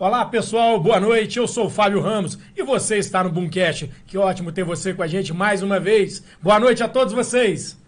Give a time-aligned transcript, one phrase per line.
[0.00, 1.38] Olá, pessoal, boa noite.
[1.38, 3.90] Eu sou o Fábio Ramos e você está no Boomcast.
[4.06, 6.24] Que ótimo ter você com a gente mais uma vez.
[6.40, 7.78] Boa noite a todos vocês.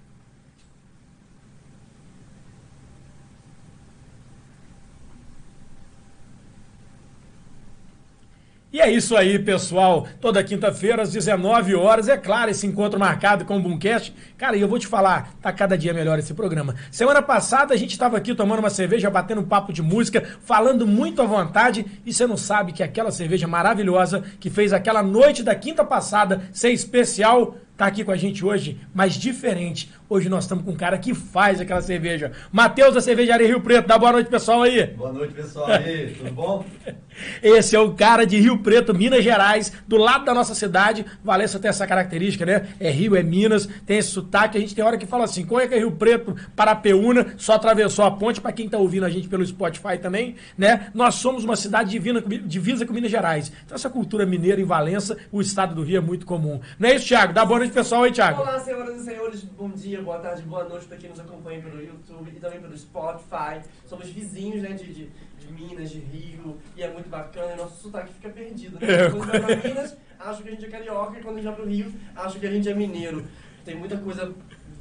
[8.83, 10.09] É isso aí, pessoal.
[10.21, 14.13] Toda quinta-feira, às 19 horas, é claro, esse encontro marcado com o Boomcast.
[14.37, 16.75] Cara, e eu vou te falar, tá cada dia melhor esse programa.
[16.91, 20.85] Semana passada a gente estava aqui tomando uma cerveja, batendo um papo de música, falando
[20.85, 25.45] muito à vontade, e você não sabe que aquela cerveja maravilhosa que fez aquela noite
[25.45, 29.91] da quinta passada ser especial tá aqui com a gente hoje, mas diferente.
[30.09, 32.33] Hoje nós estamos com um cara que faz aquela cerveja.
[32.53, 33.89] Matheus da Cervejaria Rio Preto.
[33.89, 34.87] Dá boa noite, pessoal aí.
[34.89, 36.15] Boa noite, pessoal aí.
[36.19, 36.67] Tudo bom?
[37.43, 41.05] Esse é o cara de Rio Preto, Minas Gerais, do lado da nossa cidade.
[41.25, 42.69] Valença tem essa característica, né?
[42.79, 44.59] É Rio, é Minas, tem esse sotaque.
[44.59, 47.55] A gente tem hora que fala assim: como é que é Rio Preto, Parapeúna, só
[47.55, 50.89] atravessou a ponte, para quem tá ouvindo a gente pelo Spotify também, né?
[50.95, 53.53] Nós somos uma cidade divina, divisa com Minas Gerais.
[53.65, 56.61] Então essa cultura mineira em Valença, o estado do Rio é muito comum.
[56.79, 57.33] Não é isso, Thiago?
[57.33, 58.43] Dá boa noite, pessoal aí, Thiago.
[58.43, 61.81] Olá, senhoras e senhores, bom dia, boa tarde, boa noite para quem nos acompanha pelo
[61.81, 63.61] YouTube e também pelo Spotify.
[63.87, 67.81] Somos vizinhos, né, de, de, de Minas, de Rio, e é muito bacana, e nosso
[67.81, 68.93] sotaque fica perdido, né?
[68.93, 69.11] É.
[69.11, 71.55] Quando vai pra Minas, acho que a gente é carioca, e quando a gente vai
[71.55, 73.25] pro Rio, acho que a gente é mineiro.
[73.65, 74.35] Tem muita coisa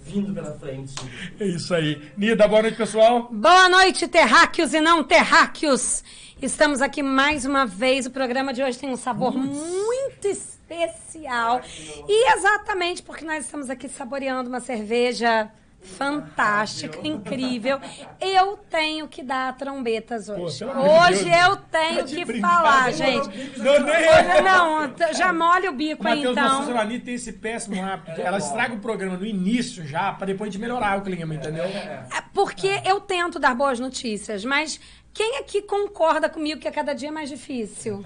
[0.04, 0.96] vindo pela frente.
[1.40, 2.02] É isso aí.
[2.18, 3.30] Nida, boa noite, pessoal.
[3.32, 6.04] Boa noite, terráqueos e não terráqueos.
[6.42, 8.08] Estamos aqui mais uma vez.
[8.08, 10.28] O programa de hoje tem um sabor muito
[10.76, 11.62] especial.
[12.08, 15.50] E exatamente porque nós estamos aqui saboreando uma cerveja
[15.84, 17.80] fantástica, incrível.
[18.20, 20.60] Eu tenho que dar trombetas Pô, hoje.
[20.60, 21.38] de Hoje Deus.
[21.44, 22.64] eu Tá tenho de que brincadeira.
[22.64, 23.58] falar, gente.
[23.58, 26.66] Não, não, t- já molha o bico aí Matheus, nossa então.
[26.66, 28.22] senhora Anitta tem esse péssimo hábito.
[28.22, 31.64] Ela estraga o programa no início já, pra depois de melhorar o clima, entendeu?
[31.66, 34.80] É porque eu tento dar boas notícias, mas
[35.14, 38.04] quem aqui concorda comigo que a cada dia é mais difícil?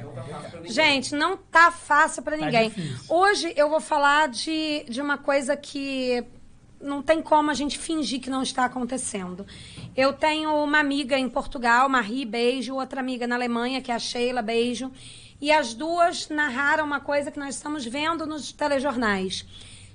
[0.64, 2.70] Gente, não tá fácil pra ninguém.
[2.70, 3.16] difícil.
[3.16, 6.26] Hoje eu vou falar de, de uma coisa que
[6.82, 9.46] não tem como a gente fingir que não está acontecendo.
[9.96, 14.00] Eu tenho uma amiga em Portugal, Marie, beijo, outra amiga na Alemanha, que é a
[14.00, 14.92] Sheila, beijo.
[15.40, 19.46] E as duas narraram uma coisa que nós estamos vendo nos telejornais.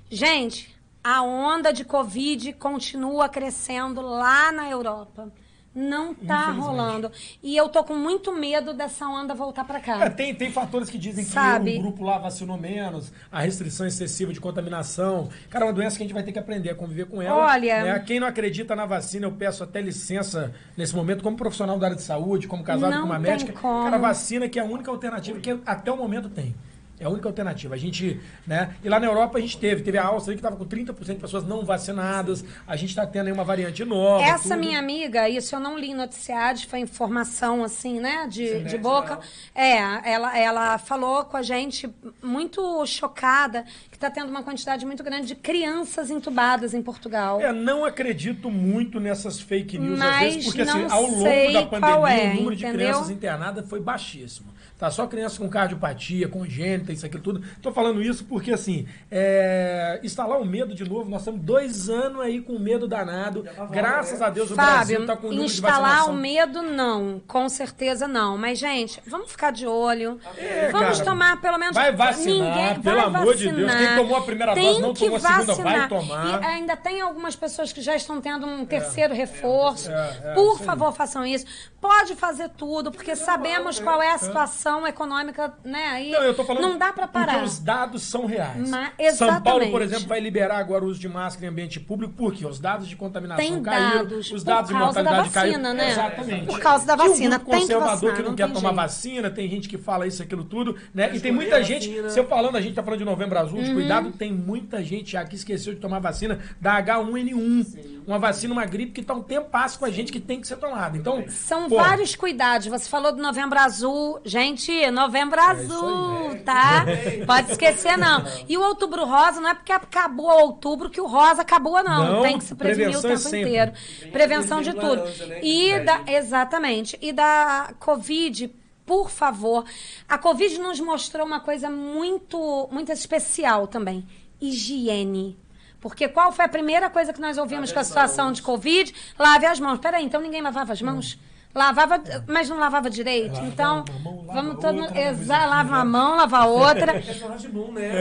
[0.09, 0.73] Gente,
[1.03, 5.31] a onda de Covid continua crescendo lá na Europa.
[5.73, 7.09] Não tá rolando.
[7.41, 10.03] E eu tô com muito medo dessa onda voltar pra cá.
[10.03, 11.71] É, tem, tem fatores que dizem Sabe?
[11.73, 15.29] que o grupo lá vacinou menos, a restrição excessiva de contaminação.
[15.49, 17.37] Cara, é uma doença que a gente vai ter que aprender a conviver com ela.
[17.37, 17.99] Olha- né?
[17.99, 21.95] Quem não acredita na vacina, eu peço até licença nesse momento, como profissional da área
[21.97, 23.53] de saúde, como casado Não com uma médica.
[23.53, 23.83] como.
[23.83, 26.53] Cara, a vacina que é a única alternativa que até o momento tem.
[27.01, 27.73] É a única alternativa.
[27.73, 28.75] A gente, né?
[28.83, 29.81] E lá na Europa a gente teve.
[29.81, 32.45] Teve a Áustria que estava com 30% de pessoas não vacinadas.
[32.67, 34.23] A gente está tendo aí uma variante nova.
[34.23, 34.59] Essa tudo.
[34.59, 38.69] minha amiga, isso eu não li em noticiários, foi informação assim, né, de, né?
[38.69, 39.19] de boca.
[39.55, 41.89] É, ela, ela falou com a gente
[42.21, 47.41] muito chocada que está tendo uma quantidade muito grande de crianças entubadas em Portugal.
[47.41, 51.65] É, não acredito muito nessas fake news, às Mas vezes, porque assim, ao longo da
[51.65, 52.87] pandemia, é, o número de entendeu?
[52.87, 54.50] crianças internadas foi baixíssimo.
[54.81, 57.43] Tá só crianças com cardiopatia, congênita, isso aqui tudo.
[57.61, 62.19] Tô falando isso porque, assim, é, instalar o medo de novo, nós estamos dois anos
[62.19, 63.45] aí com medo danado.
[63.69, 67.21] Graças a Deus o Brasil Fábio, tá com o instalar o medo, não.
[67.27, 68.39] Com certeza não.
[68.39, 70.19] Mas, gente, vamos ficar de olho.
[70.35, 71.11] É, vamos cara.
[71.11, 71.75] tomar pelo menos.
[71.75, 73.61] Vai vacinar, Ninguém pelo vai amor de Deus.
[73.67, 73.87] vacinar.
[73.87, 75.89] Quem tomou a primeira Tem dose, não tomou a segunda, vai vacinar.
[75.89, 76.41] tomar.
[76.41, 79.91] E ainda tem algumas pessoas que já estão tendo um terceiro reforço.
[79.91, 81.45] é, é, Por favor, façam isso.
[81.79, 86.03] Pode fazer tudo, porque sabemos qual é a situação econômica, né?
[86.05, 87.33] E Não, eu tô falando não dá para parar.
[87.33, 88.69] porque os dados são reais.
[88.69, 89.83] Ma- São Paulo, por exatamente.
[89.83, 92.95] exemplo, vai liberar agora o uso de máscara em ambiente público, porque os dados de
[92.95, 95.73] contaminação Tem caíram, dados os por dados de causa da mortalidade vacina, caíram.
[95.73, 95.91] né?
[95.91, 96.45] Exatamente.
[96.47, 98.75] Por causa da vacina, tem que conservador vacinar, que não, não quer tomar jeito.
[98.75, 101.11] vacina, tem gente que fala isso, aquilo tudo, né?
[101.13, 103.63] E tem muita gente, se eu falando, a gente tá falando de novembro azul, Uhum.
[103.65, 108.01] de cuidado, tem muita gente já que esqueceu de tomar vacina da H1N1.
[108.07, 110.47] Uma vacina, uma gripe que tá um tempo passo com a gente que tem que
[110.47, 110.97] ser tomada.
[110.97, 112.67] Então, São pô, vários cuidados.
[112.67, 114.19] Você falou do Novembro Azul.
[114.25, 114.60] Gente,
[114.91, 116.85] Novembro É Azul, tá?
[117.25, 118.23] Pode esquecer, não.
[118.47, 122.13] E o Outubro Rosa não é porque acabou outubro que o rosa acabou, não.
[122.13, 123.39] Não, Tem que se prevenir o é tempo sempre.
[123.41, 123.71] inteiro.
[124.11, 125.03] Prevenção de Tem tudo.
[125.27, 125.39] né?
[125.43, 125.85] E Verde.
[125.85, 126.97] da, exatamente.
[127.01, 128.53] E da Covid,
[128.85, 129.65] por favor.
[130.07, 134.05] A Covid nos mostrou uma coisa muito, muito especial também.
[134.39, 135.37] Higiene.
[135.79, 138.93] Porque qual foi a primeira coisa que nós ouvimos Lave com a situação de Covid?
[139.17, 139.79] Lave as mãos.
[139.79, 141.17] Peraí, então ninguém lavava as mãos?
[141.53, 143.33] Lavava, mas não lavava direito.
[143.35, 146.91] Lava então, uma mão, lava vamos todo outra, exa, lava uma mão, lava a outra.
[147.11, 147.91] É só de boom, né?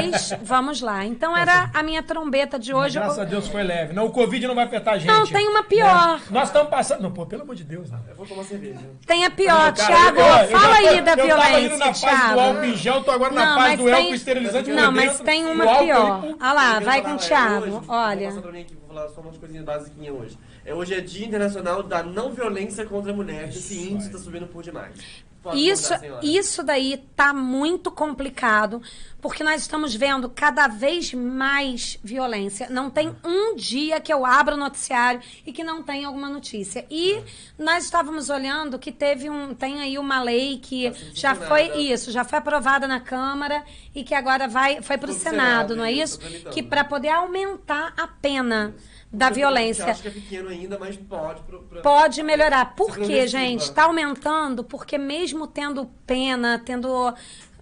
[0.00, 1.04] Mas vamos lá.
[1.04, 2.98] Então era a minha trombeta de Mas hoje.
[2.98, 3.92] graças a Deus foi leve.
[3.92, 5.08] Não, o Covid não vai afetar a gente.
[5.08, 6.14] Não, tem uma pior.
[6.18, 6.20] Né?
[6.30, 7.02] Nós estamos passando.
[7.02, 8.00] Não, pô, pelo amor de Deus, não.
[8.08, 8.78] Eu vou tomar cerveja.
[9.06, 10.20] Tem a pior, Não, cara, Thiago.
[10.20, 12.40] eu- eu fala aí da eu tava indo violência, na fase do Thiago.
[12.40, 15.10] álcool em gel, tô agora na Não, fase mas do tem- álcool esterilizante Não, mas
[15.10, 16.24] dentro, tem uma pior.
[16.40, 18.28] Olha lá, Eu vai com o é Vou Olha.
[18.28, 20.38] passar pra mim aqui, vou falar só umas coisinhas basiquinhas hoje.
[20.64, 24.18] É, hoje é Dia Internacional da Não Violência contra a Mulher, que esse índice está
[24.18, 25.24] subindo por demais.
[25.42, 28.80] Pode Isso, isso daí tá muito complicado,
[29.20, 32.70] porque nós estamos vendo cada vez mais violência.
[32.70, 36.86] Não tem um dia que eu abra o noticiário e que não tenha alguma notícia.
[36.90, 37.22] E
[37.58, 42.10] nós estávamos olhando que teve um, tem aí uma lei que Tá já foi isso,
[42.10, 43.62] já foi aprovada na Câmara
[43.94, 46.48] e que agora vai foi para o Senado, Senado, não é isso, isso?
[46.48, 48.74] Que para poder aumentar a pena
[49.14, 51.40] da Eu violência acho que é pequeno ainda, mas pode.
[51.42, 52.74] Pro, pra- Pode melhorar.
[52.74, 53.62] Por quê, gente?
[53.62, 57.14] Está aumentando porque mesmo tendo pena, tendo.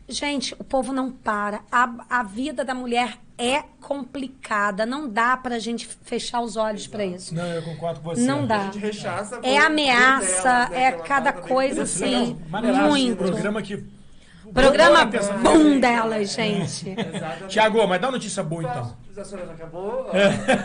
[0.08, 1.60] Gente, o povo não para.
[1.70, 4.84] A, a vida da mulher é complicada.
[4.84, 7.34] Não dá pra gente fechar os olhos pra isso.
[7.34, 8.20] Não, eu concordo com você.
[8.22, 8.58] Não A dá.
[8.64, 12.36] gente rechaça É ameaça, delas, né, é cada coisa assim.
[12.48, 13.16] Maneiraço, muito.
[13.16, 13.84] programa que...
[14.52, 15.06] Programa
[15.42, 16.94] bom delas, gente.
[17.48, 18.96] Tiago, mas dá uma notícia boa então.
[19.16, 20.10] A senhora já acabou?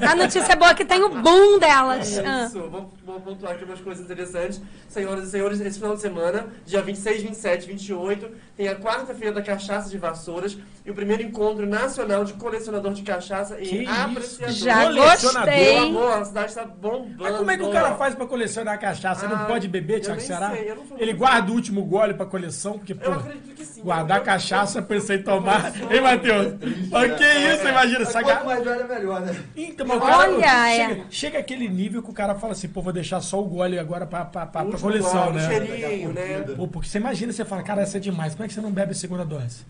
[0.10, 2.18] A notícia boa é que tem o boom delas.
[2.18, 2.46] É Ah.
[2.46, 4.62] isso, vou, vou pontuar aqui umas coisas interessantes.
[4.88, 9.42] Senhoras e senhores, esse final de semana, dia 26, 27 28, tem a quarta-feira da
[9.42, 13.92] Cachaça de Vassouras e o primeiro encontro nacional de colecionador de cachaça Que e isso?
[14.02, 14.54] apreciador.
[14.56, 15.46] Já Colecionador.
[15.54, 15.74] gostei.
[15.76, 17.16] Meu amor, a cidade está bombando.
[17.20, 19.26] Mas como é que o cara faz pra colecionar cachaça?
[19.26, 20.52] Ele não Ah, pode beber, eu Tiago Ceará?
[20.52, 23.82] sei, eu Ele guarda o último gole pra coleção, porque, pô, Eu acredito que sim.
[23.84, 25.74] guardar Eu- cachaça pra você tomar.
[25.92, 26.54] Hein, Matheus?
[26.90, 29.44] Mas que isso, imagina, essa quanto mais velho é melhor, né?
[29.56, 30.40] Então, mas o cara, Olha,
[30.76, 31.06] chega, é.
[31.10, 34.06] chega aquele nível que o cara fala assim, pô, vou deixar só o gole agora
[34.06, 35.48] pra, pra, pra, pra coleção, gole, o né?
[35.48, 36.42] cheirinho, né?
[36.56, 38.34] Pô, porque você imagina, você fala, cara, essa é demais.
[38.34, 39.66] Como é que você não bebe a segunda dose?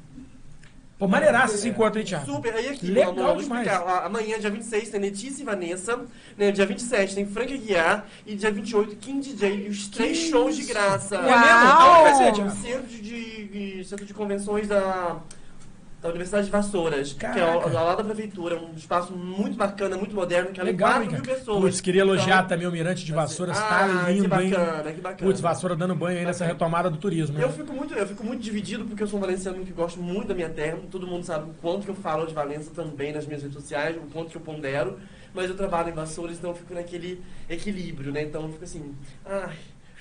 [0.99, 2.25] Pô, maneiraço esse encontro, hein, Thiago?
[2.25, 2.55] Super.
[2.55, 3.67] Aí aqui, Legal meu amor, demais.
[3.67, 4.03] explicar.
[4.07, 5.99] Amanhã, dia 26, tem Letícia e Vanessa.
[6.35, 6.49] Né?
[6.51, 8.07] Dia 27 tem Frank Aguiar.
[8.25, 9.67] E dia 28, Kim DJ.
[9.67, 11.15] E os três Que shows de graça.
[11.17, 11.39] É Uau!
[11.39, 11.69] mesmo?
[11.69, 12.49] Aonde vai ser, Thiago?
[12.49, 13.47] centro de,
[13.77, 15.17] de- centro de convenções da,
[16.07, 17.51] da Universidade de Vassouras, que é Caraca.
[17.69, 21.03] ao, ao lado da prefeitura, um espaço muito bacana, muito moderno, que é Legal, 4
[21.03, 21.61] hein, mil pessoas.
[21.61, 24.49] Putz, queria elogiar Então, também o Mirante de Vassouras, ah, tá lindo, que hein?
[24.51, 25.29] bacana, que bacana.
[25.29, 26.53] Putz, Vassoura dando banho aí nessa Bacana.
[26.53, 27.43] retomada do turismo, né?
[27.43, 30.29] Eu fico, muito, eu fico muito dividido porque eu sou um valenciano que gosto muito
[30.29, 30.77] da minha terra.
[30.89, 33.95] Todo mundo sabe o quanto que eu falo de Valença também nas minhas redes sociais,
[33.97, 34.97] o quanto que eu pondero.
[35.33, 38.23] Mas eu trabalho em Vassouras, então eu fico naquele equilíbrio, né?
[38.23, 38.95] Então eu fico assim,
[39.25, 39.55] ai...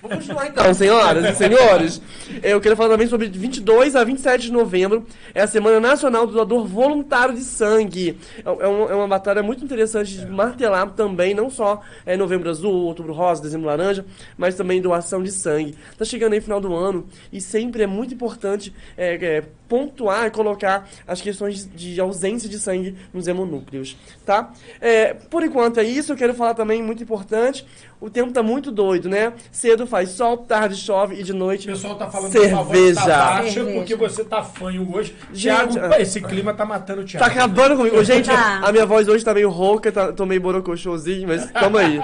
[0.07, 2.03] Vou continuar então, senhoras e senhores.
[2.43, 5.05] Eu quero falar também sobre 22 a 27 de novembro.
[5.35, 8.19] É a Semana Nacional do Doador Voluntário de Sangue.
[8.39, 12.49] É, é uma, é uma batalha muito interessante de martelar também, não só é, Novembro
[12.49, 14.05] Azul, Outubro Rosa, Dezembro Laranja,
[14.39, 15.75] mas também doação de sangue.
[15.99, 20.31] Tá chegando aí final do ano e sempre é muito importante é, é, pontuar e
[20.31, 24.51] colocar as questões de ausência de sangue nos hemonúcleos, tá?
[24.81, 26.13] É, por enquanto é isso.
[26.13, 27.67] Eu quero falar também muito importante.
[27.99, 29.33] O tempo tá muito doido, né?
[29.51, 33.01] Cedo faz sol, tarde chove e de O noite pessoal tá falando que voz cerveja.
[33.01, 33.79] tá baixa Cerveja.
[33.79, 35.17] porque você tá fanho hoje.
[35.33, 36.01] Gente, Thiago, ah.
[36.01, 37.25] esse clima tá matando o Thiago.
[37.25, 38.05] Tá acabando comigo.
[38.05, 38.61] Gente, Tá.
[38.63, 41.99] a minha voz hoje tá meio rouca, tá, tô meio borocochôzinho, mas tamo aí.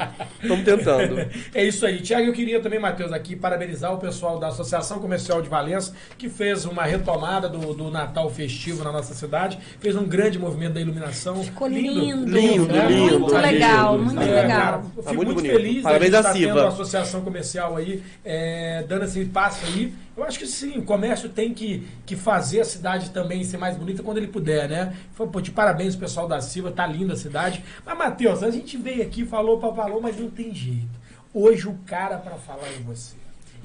[0.49, 1.31] Tamo tentando.
[1.55, 2.01] É isso aí.
[2.01, 6.29] Tiago, eu queria também, Matheus, aqui parabenizar o pessoal da Associação Comercial de Valença, que
[6.29, 10.81] fez uma retomada do, do Natal festivo na nossa cidade, fez um grande movimento da
[10.81, 11.43] iluminação.
[11.45, 12.27] Ficou lindo.
[12.27, 12.89] Lindo, né?
[12.89, 13.21] lindo.
[13.21, 14.61] Muito legal, muito É, legal.
[14.61, 17.21] cara, eu Tá fico muito muito, feliz Parabéns da à gente tá tendo a associação
[17.21, 19.93] comercial aí, é, dando esse passo aí.
[20.17, 23.77] Eu acho que sim, o comércio tem que, que fazer a cidade também ser mais
[23.77, 24.95] bonita quando ele puder, né?
[25.15, 27.63] Foi, pô, de parabéns pessoal da Silva, tá linda a cidade.
[27.85, 31.01] Mas, Matheus, a gente veio aqui, falou pra falou, mas não tem jeito.
[31.33, 33.15] Hoje o cara pra falar é você.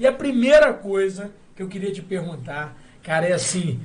[0.00, 2.74] E a primeira coisa que eu queria te perguntar,
[3.08, 3.80] cara, é assim,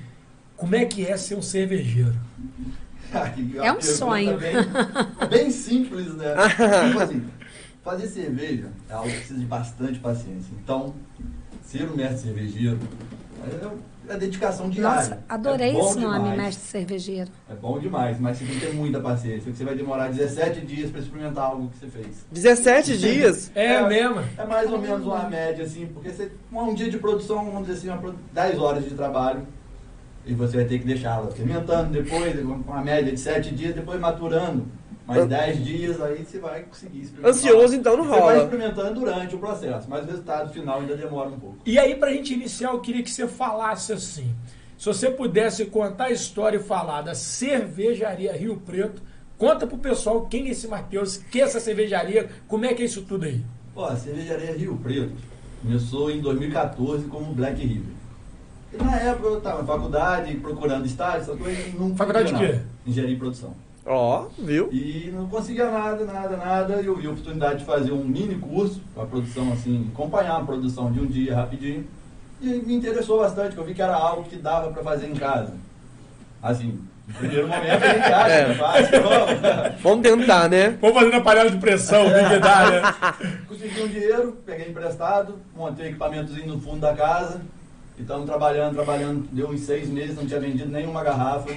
[0.58, 2.14] como é que é ser um cervejeiro?
[3.62, 4.40] É um sonho.
[4.40, 4.56] Bem,
[5.30, 6.34] bem simples, né?
[6.88, 7.24] tipo assim,
[7.84, 10.52] fazer cerveja é algo que precisa de bastante paciência.
[10.64, 10.96] Então,
[11.64, 12.80] ser um mestre cervejeiro
[13.46, 13.68] é,
[14.10, 14.96] é dedicação diária.
[14.96, 16.38] Nossa, adorei é esse nome, demais.
[16.38, 17.30] mestre cervejeiro.
[17.50, 20.62] É bom demais, mas você tem que ter muita paciência, porque você vai demorar 17
[20.62, 22.26] dias para experimentar algo que você fez.
[22.32, 23.52] 17 dias?
[23.56, 24.22] É, mesmo?
[24.38, 27.74] É mais ou menos uma média, assim, porque você, um dia de produção, vamos dizer
[27.80, 29.48] assim, uma, pro- 10 horas de trabalho,
[30.26, 34.00] e você vai ter que deixá-la fermentando depois, com uma média de 7 dias, depois
[34.00, 34.66] maturando.
[35.08, 37.32] Mais An- 10 dias, aí você vai conseguir experimentar.
[37.32, 38.44] Ansioso, então, não Você vai rola.
[38.44, 41.58] experimentando durante o processo, mas o resultado final ainda demora um pouco.
[41.66, 44.34] E aí, pra gente iniciar, eu queria que você falasse assim.
[44.78, 49.02] Se você pudesse contar a história e falar da cervejaria Rio Preto,
[49.38, 52.86] conta pro pessoal quem é esse Matheus, que é essa cervejaria, como é que é
[52.86, 53.44] isso tudo aí?
[53.76, 55.14] Ó, a cervejaria Rio Preto,
[55.62, 57.94] Começou em 2014 como Black River.
[58.74, 62.60] E na época eu estava na faculdade, procurando estágio, essa coisa, não Faculdade de quê?
[62.86, 63.54] Engenharia e produção.
[63.86, 64.70] Ó, viu?
[64.72, 66.82] E não conseguia nada, nada, nada.
[66.82, 70.44] E eu vi a oportunidade de fazer um mini curso para produção, assim, acompanhar a
[70.44, 71.86] produção de um dia rapidinho.
[72.42, 75.14] E me interessou bastante, porque eu vi que era algo que dava para fazer em
[75.14, 75.54] casa.
[76.42, 78.46] Assim, no primeiro momento a gente acha É.
[78.46, 79.82] que é fácil, vamos.
[79.82, 80.78] Vamos tentar, né?
[80.82, 82.40] Vamos fazer na panela de pressão, o que né?
[83.48, 87.42] Consegui um dinheiro, peguei emprestado, montei equipamentozinho no fundo da casa.
[87.98, 89.28] E estamos trabalhando, trabalhando.
[89.32, 91.50] Deu uns seis meses, não tinha vendido nenhuma garrafa.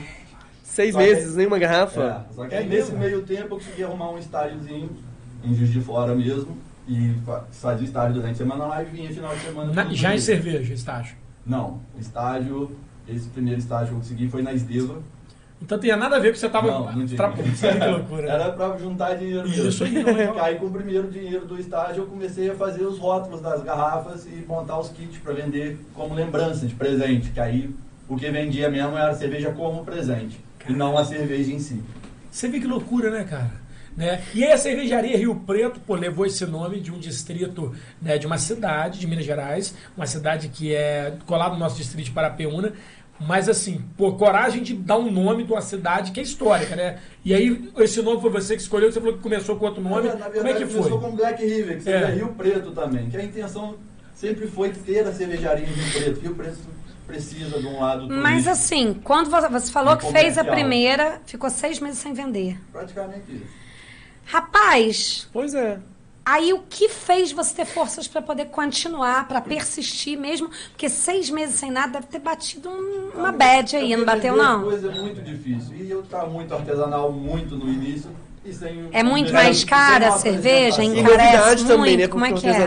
[0.68, 2.26] Seis Só que- meses, nenhuma garrafa?
[2.30, 2.98] É, só que É aí mesmo?
[2.98, 4.90] nesse meio tempo eu consegui arrumar um estágiozinho
[5.44, 6.56] em Juiz de Fora mesmo.
[6.88, 9.72] E fa- fazia estágio durante a semana lá e vinha final de semana.
[9.72, 11.16] Na- já em cerveja, estágio.
[11.44, 12.70] Não, estágio,
[13.08, 15.00] esse primeiro estágio que eu consegui foi na Esdeva.
[15.62, 17.16] Então tinha nada a ver com você tava Não, não tinha.
[17.16, 17.46] trabalhando.
[17.56, 18.22] Que loucura.
[18.26, 18.34] né?
[18.34, 19.68] Era pra juntar dinheiro mesmo.
[19.68, 22.98] Isso aí, não, Aí com o primeiro dinheiro do estágio eu comecei a fazer os
[22.98, 27.30] rótulos das garrafas e montar os kits para vender como lembrança de presente.
[27.30, 27.74] Que aí
[28.08, 31.82] o que vendia mesmo era a cerveja como presente e não a cerveja em si.
[32.30, 33.50] Você vê que loucura, né, cara?
[33.96, 34.22] Né?
[34.34, 38.26] E aí a cervejaria Rio Preto, pô, levou esse nome de um distrito, né, de
[38.26, 42.74] uma cidade de Minas Gerais, uma cidade que é colada no nosso distrito de Parapeúna,
[43.18, 46.98] mas assim, pô, coragem de dar um nome de uma cidade que é histórica, né?
[47.24, 50.08] E aí esse nome foi você que escolheu, você falou que começou com outro nome,
[50.08, 51.10] Na verdade, como é que começou foi?
[51.10, 52.14] com Black River, que seria É.
[52.14, 53.08] Rio Preto também.
[53.08, 53.76] Que a intenção
[54.14, 56.20] sempre foi ter a cervejaria em Rio Preto.
[56.20, 56.58] Rio Preto
[57.06, 58.50] precisa de um lado Mas turístico.
[58.50, 62.58] assim, quando você você falou que fez a primeira, ficou seis meses sem vender.
[62.72, 63.46] Praticamente isso.
[64.24, 65.78] Rapaz, Pois é.
[66.24, 70.50] aí o que fez você ter forças para poder continuar, para persistir mesmo?
[70.70, 74.64] Porque seis meses sem nada deve ter batido um- uma bad aí, não bateu não?
[74.64, 75.76] coisa muito difícil.
[75.76, 78.10] E eu estava muito artesanal, muito no início.
[78.44, 80.86] E sem É muito mais cara a cerveja, E.
[80.86, 82.08] Encarece novidade também, muito, né?
[82.08, 82.58] como é Porque que é?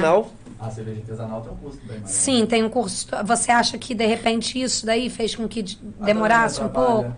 [0.59, 2.11] A cerveja artesanal tem um custo bem mais.
[2.11, 3.07] Sim, tem um curso.
[3.25, 5.63] Você acha que de repente isso daí fez com que
[6.01, 7.13] demorasse um pouco?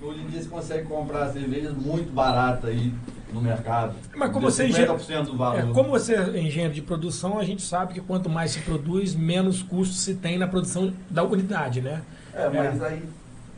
[0.00, 2.94] Hoje em dia você consegue comprar cervejas muito baratas aí
[3.32, 3.94] no mercado.
[4.16, 5.58] Mas como você é engenheiro, 50% do valor.
[5.58, 9.14] é, como você é engenheiro de produção, a gente sabe que quanto mais se produz,
[9.14, 12.00] menos custo se tem na produção da unidade, né?
[12.32, 13.02] É, mas aí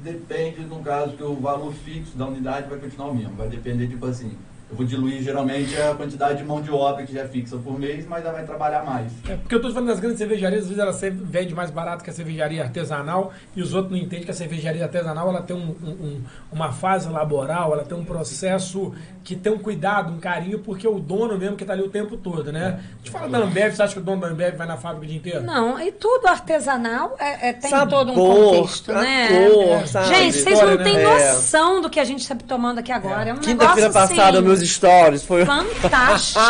[0.01, 3.35] depende, no caso, que o valor fixo da unidade vai continuar o mesmo.
[3.37, 4.33] Vai depender, tipo assim,
[4.71, 7.79] eu vou diluir geralmente a quantidade de mão de obra que já é fixa por
[7.79, 9.11] mês, mas ela vai trabalhar mais.
[9.29, 12.11] É, porque eu tô falando das grandes cervejarias, às vezes ela vende mais barato que
[12.11, 15.77] a cervejaria artesanal e os outros não entendem que a cervejaria artesanal ela tem um-
[15.83, 16.21] um- um-
[16.53, 20.91] uma fase laboral, ela tem um processo que tem um cuidado, um carinho, porque é
[20.91, 22.81] o dono mesmo que tá ali o tempo todo, né?
[22.95, 25.05] A gente fala da Ambev, você acha que o dono da Ambev vai na fábrica
[25.05, 25.43] o dia inteiro?
[25.43, 29.29] Não, e tudo artesanal é, é- tem Sabor, todo um contexto, a né?
[29.51, 30.07] cor, sabe?
[30.09, 31.03] Gente, vocês História, não têm né?
[31.05, 33.31] noção do que a gente está tomando aqui agora.
[33.31, 35.45] É, um Quinta-feira passada, assim, meus stories foi.
[35.45, 36.41] fantástico.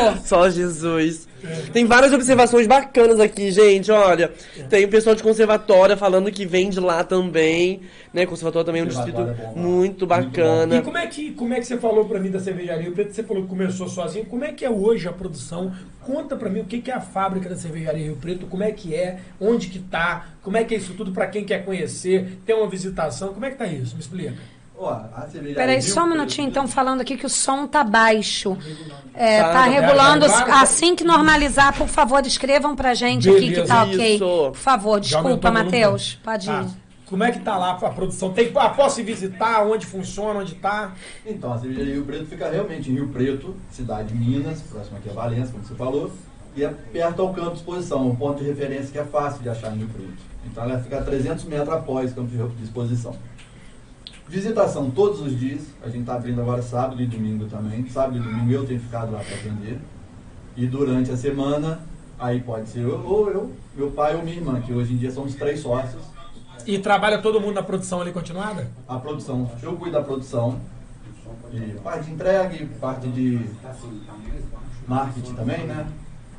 [0.24, 1.28] Só Jesus.
[1.74, 3.90] Tem várias observações bacanas aqui, gente.
[3.90, 4.32] Olha,
[4.70, 7.82] tem o pessoal de conservatória falando que vem de lá também.
[8.14, 8.24] Né?
[8.24, 10.76] Conservatório também é um distrito é bom, muito muito bacana.
[10.76, 12.88] E como é, que, como é que você falou pra mim da cervejaria?
[12.88, 14.24] O Pedro, você falou que começou sozinho.
[14.26, 15.72] Como é que é hoje a produção?
[16.00, 18.72] Conta pra mim o que que é a fábrica da cervejaria Rio Preto, como é
[18.72, 22.38] que é, onde que tá, como é que é isso tudo pra quem quer conhecer,
[22.44, 23.94] tem uma visitação, como é que tá isso?
[23.94, 24.34] Me explica.
[24.84, 28.56] Ó, a Peraí, só um minutinho, então, falando aqui que o som tá baixo.
[29.14, 30.26] É, Tá, tá tá regulando.
[30.26, 34.14] Assim que normalizar, por favor, escrevam pra gente aqui que tá Beleza, ok.
[34.16, 34.24] isso.
[34.50, 35.50] Por favor, desculpa?
[35.50, 36.18] Matheus.
[36.22, 36.62] Pode Tá.
[36.62, 36.84] ir.
[37.06, 38.32] Como é que tá lá a produção?
[38.32, 40.92] Tem, ah, posso visitar onde funciona, onde tá?
[41.24, 45.10] Então, a cervejaria Rio Preto fica realmente em Rio Preto, cidade de Minas, próximo aqui
[45.10, 46.10] a Valença, como você falou,
[46.56, 49.48] e é perto ao campo de exposição, um ponto de referência que é fácil de
[49.48, 50.12] achar em Rio Preto.
[50.46, 53.14] Então, ela fica a 300 metros após o campo de exposição.
[54.28, 57.86] Visitação todos os dias, a gente está abrindo agora sábado e domingo também.
[57.88, 59.78] Sábado e domingo eu tenho ficado lá para atender.
[60.56, 61.80] E durante a semana,
[62.18, 65.10] aí pode ser eu, ou eu, meu pai ou minha irmã, que hoje em dia
[65.10, 66.02] somos três sócios.
[66.66, 68.70] E trabalha todo mundo na produção ali continuada?
[68.88, 70.58] A produção, eu cuido da produção,
[71.52, 73.40] e parte de entrega, parte de
[74.88, 75.86] marketing também, né?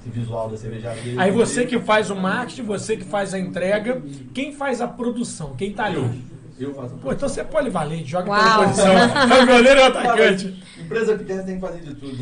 [0.01, 1.21] Esse visual da cervejaria.
[1.21, 4.01] Aí você que faz o marketing, você que faz a entrega,
[4.33, 5.55] quem faz a produção?
[5.55, 5.97] Quem tá ali?
[5.97, 6.34] Eu
[6.73, 8.41] faço a Pô, então você é polivalente, joga Uau.
[8.41, 8.93] toda posição.
[8.93, 10.63] É o goleiro e o atacante.
[10.79, 12.17] Empresa pequena tem que fazer de tudo.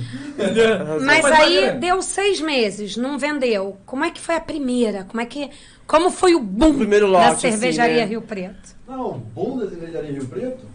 [1.06, 3.78] Mas aí deu seis meses, não vendeu.
[3.86, 5.04] Como é que foi a primeira?
[5.04, 5.50] Como é que.
[5.86, 8.10] Como foi o boom O primeiro da lote, cervejaria assim, né?
[8.10, 8.76] Rio Preto?
[8.88, 10.66] Não, o bom da cervejaria Rio Preto,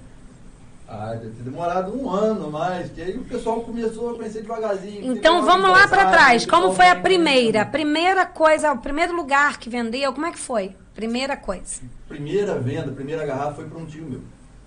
[0.90, 5.12] ah, deve ter demorado um ano mais, que aí o pessoal começou a conhecer devagarzinho.
[5.12, 6.44] Então vamos lá para trás.
[6.44, 7.60] o Como foi a primeira?
[7.60, 10.74] A primeira coisa, o primeiro lugar que vendeu, como é que foi?
[10.94, 11.82] Primeira coisa.
[12.08, 14.22] Primeira venda, primeira garrafa foi para um tio meu.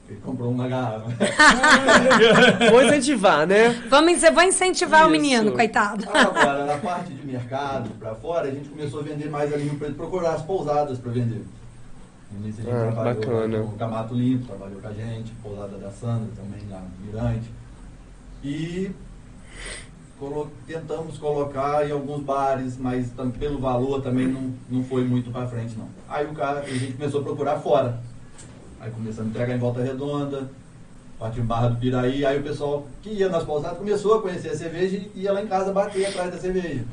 [0.08, 1.08] Ele comprou uma garrafa.
[2.70, 3.70] Vou incentivar, né?
[3.90, 5.22] Vamos, vou incentivar o Isso.
[5.22, 6.06] menino, coitado.
[6.14, 9.76] Agora, na parte de mercado, pra fora, a gente começou a vender mais ali no
[9.76, 11.44] Preto, procurar as pousadas pra vender.
[12.32, 13.58] No início a gente Ah, trabalhou bacana.
[13.60, 17.52] com o Camato Limpo, trabalhou com a gente, pousada da Sandra também lá no Mirante.
[18.44, 18.92] E
[20.20, 25.46] colo- tentamos colocar em alguns bares, mas pelo valor também não, não foi muito pra
[25.48, 25.88] frente não.
[26.08, 28.00] Aí o cara, a gente começou a procurar fora.
[28.80, 30.50] Aí começamos a entregar em Volta Redonda,
[31.20, 34.50] partiu em Barra do Piraí, aí o pessoal que ia nas pousadas começou a conhecer
[34.50, 36.84] a cerveja e ia lá em casa bater atrás da cerveja.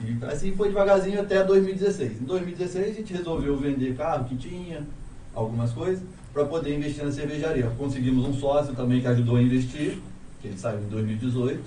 [0.00, 2.22] E assim foi devagarzinho até 2016.
[2.22, 4.86] Em 2016 a gente resolveu vender carro que tinha,
[5.34, 7.70] algumas coisas, para poder investir na cervejaria.
[7.76, 9.98] Conseguimos um sócio também que ajudou a investir,
[10.40, 11.62] que ele saiu em 2018.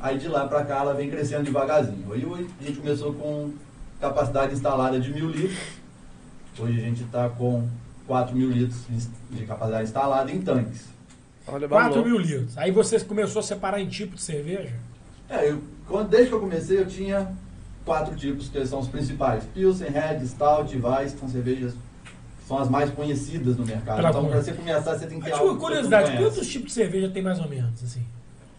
[0.00, 2.12] Aí de lá para cá ela vem crescendo devagarzinho.
[2.12, 3.52] Aí hoje a gente começou com
[4.00, 5.58] capacidade instalada de mil litros.
[6.58, 7.68] Hoje a gente está com
[8.06, 8.80] 4 mil litros
[9.30, 10.86] de capacidade instalada em tanques.
[11.46, 12.06] Olha, 4 valor.
[12.06, 12.56] mil litros.
[12.56, 14.72] Aí você começou a separar em tipo de cerveja?
[15.28, 17.32] É, eu, quando, desde que eu comecei eu tinha
[17.84, 19.44] quatro tipos que são os principais.
[19.54, 23.96] Pilsen, Red, Stout, Weiss, que são cervejas que são as mais conhecidas no mercado.
[23.96, 26.24] Pela então para você começar você tem que ter algo tipo, que você curiosidade, conhece.
[26.24, 28.04] quantos tipos de cerveja tem mais ou menos, assim?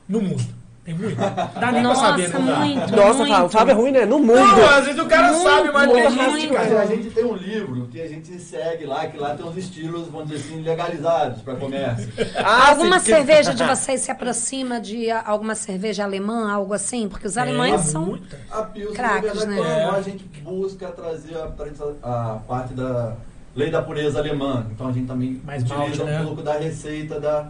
[0.08, 0.59] No mundo?
[0.89, 1.15] Tem muito?
[1.60, 2.55] Dá nem Nossa, pra saber, não dá.
[2.55, 2.96] muito.
[2.96, 3.46] Nossa, muito.
[3.46, 4.05] o Fábio é ruim, né?
[4.05, 4.34] No mundo.
[4.39, 6.53] Não, às vezes o cara Muito, sabe que a muito, gente, muito.
[6.53, 6.79] cara.
[6.81, 10.08] A gente tem um livro que a gente segue lá, que lá tem uns estilos,
[10.08, 12.10] vamos dizer assim, legalizados para comércio.
[12.43, 17.08] Ah, alguma sim, cerveja de vocês se aproxima de alguma cerveja alemã, algo assim?
[17.08, 18.05] Porque os alemães É, são.
[18.08, 18.39] muita.
[18.50, 19.79] A Pilsen, Craques, na verdade, né?
[19.81, 19.89] É.
[19.89, 23.15] a gente busca trazer a, a parte da
[23.55, 24.65] lei da pureza alemã.
[24.72, 26.24] Então a gente também Mais utiliza malte, um né?
[26.24, 27.48] pouco da receita da.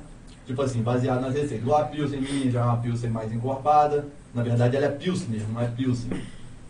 [0.50, 1.68] Tipo assim, baseado nas receitas.
[1.68, 4.08] O a Pilsen minha já é uma Pilsen mais encorpada.
[4.34, 6.10] Na verdade, ela é Pilsner, não é Pilsen.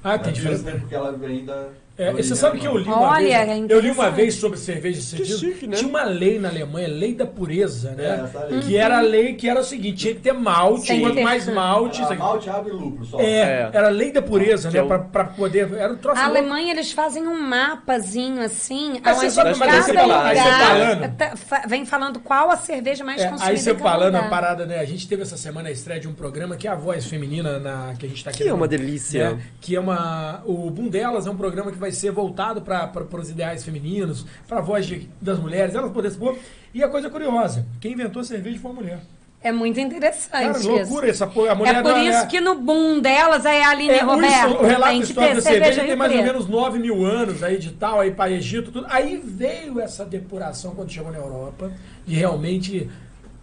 [0.04, 0.80] Ah, é tem Pilsner diferença.
[0.82, 1.70] porque ela vem da.
[2.00, 3.70] É, você sabe que eu li uma Olha, vez.
[3.70, 5.76] é Eu li uma vez sobre cerveja chique, né?
[5.76, 8.30] Tinha uma lei na Alemanha, lei da pureza, É, né?
[8.50, 8.60] lei.
[8.62, 11.24] Que era a lei que era o seguinte: tinha que ter malte, Sem quanto ter-
[11.24, 12.02] mais malte.
[12.02, 12.16] aqui.
[12.16, 13.20] malte, água e lucro só.
[13.20, 13.70] É, É.
[13.74, 14.80] era a lei da pureza, né?
[14.80, 15.72] é pra poder.
[15.74, 16.20] Era um troço.
[16.22, 16.38] A louco.
[16.40, 20.36] Alemanha, eles fazem um mapazinho assim, Mas você sabe, mas cada aí você fala- aí
[20.38, 24.16] você lugar falando- tá- vem falando qual a cerveja mais É, consumida aí você falando
[24.16, 24.30] a lugar.
[24.30, 24.80] parada, né?
[24.80, 27.60] A gente teve essa semana a estreia de um programa que é a voz feminina
[27.60, 29.32] na, que a gente tá Que é uma delícia.
[29.36, 29.42] né?
[29.60, 30.42] Que é uma.
[30.46, 34.60] O Boom Delas é um programa que vai ser voltado para os ideais femininos, para
[34.60, 36.38] a voz de- das mulheres, elas poderem se pôr.
[36.74, 39.00] E a coisa curiosa: quem inventou a cerveja foi uma mulher.
[39.42, 40.68] É muito interessante Cara, isso.
[40.70, 41.52] loucura essa porra.
[41.54, 44.08] A mulher É por não isso que no boom delas é a Aline É, o,
[44.10, 44.62] Roberto.
[44.62, 47.58] o relato tem ter da cerveja cerveja tem mais ou menos 9 mil anos aí
[47.58, 48.86] de tal, aí para Egito, tudo.
[48.90, 51.72] Aí veio essa depuração quando chegou na Europa,
[52.06, 52.90] de realmente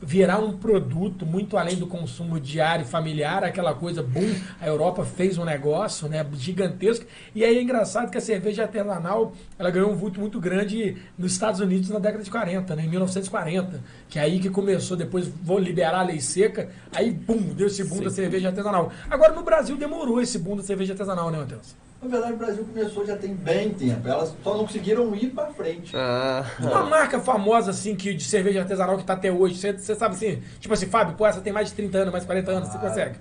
[0.00, 5.04] virar um produto muito além do consumo diário e familiar, aquela coisa, boom, a Europa
[5.04, 7.06] fez um negócio, né, gigantesco.
[7.34, 11.32] E aí é engraçado que a cerveja artesanal, ela ganhou um vulto muito grande nos
[11.32, 15.28] Estados Unidos na década de 40, né, em 1940, que é aí que começou, depois
[15.28, 18.92] vou liberar a lei seca, aí, bum, deu esse boom da cerveja artesanal.
[19.10, 21.85] Agora, no Brasil, demorou esse boom da cerveja artesanal, né, Matheus?
[22.02, 24.06] Na verdade, o Brasil começou já tem bem tempo.
[24.06, 25.96] Elas só não conseguiram ir para frente.
[25.96, 29.94] Ah, Uma marca famosa, assim, que, de cerveja artesanal que tá até hoje, você você
[29.94, 32.50] sabe assim, tipo assim, Fábio, pô, essa tem mais de 30 anos, mais de 40
[32.50, 33.16] anos, você Ah, consegue?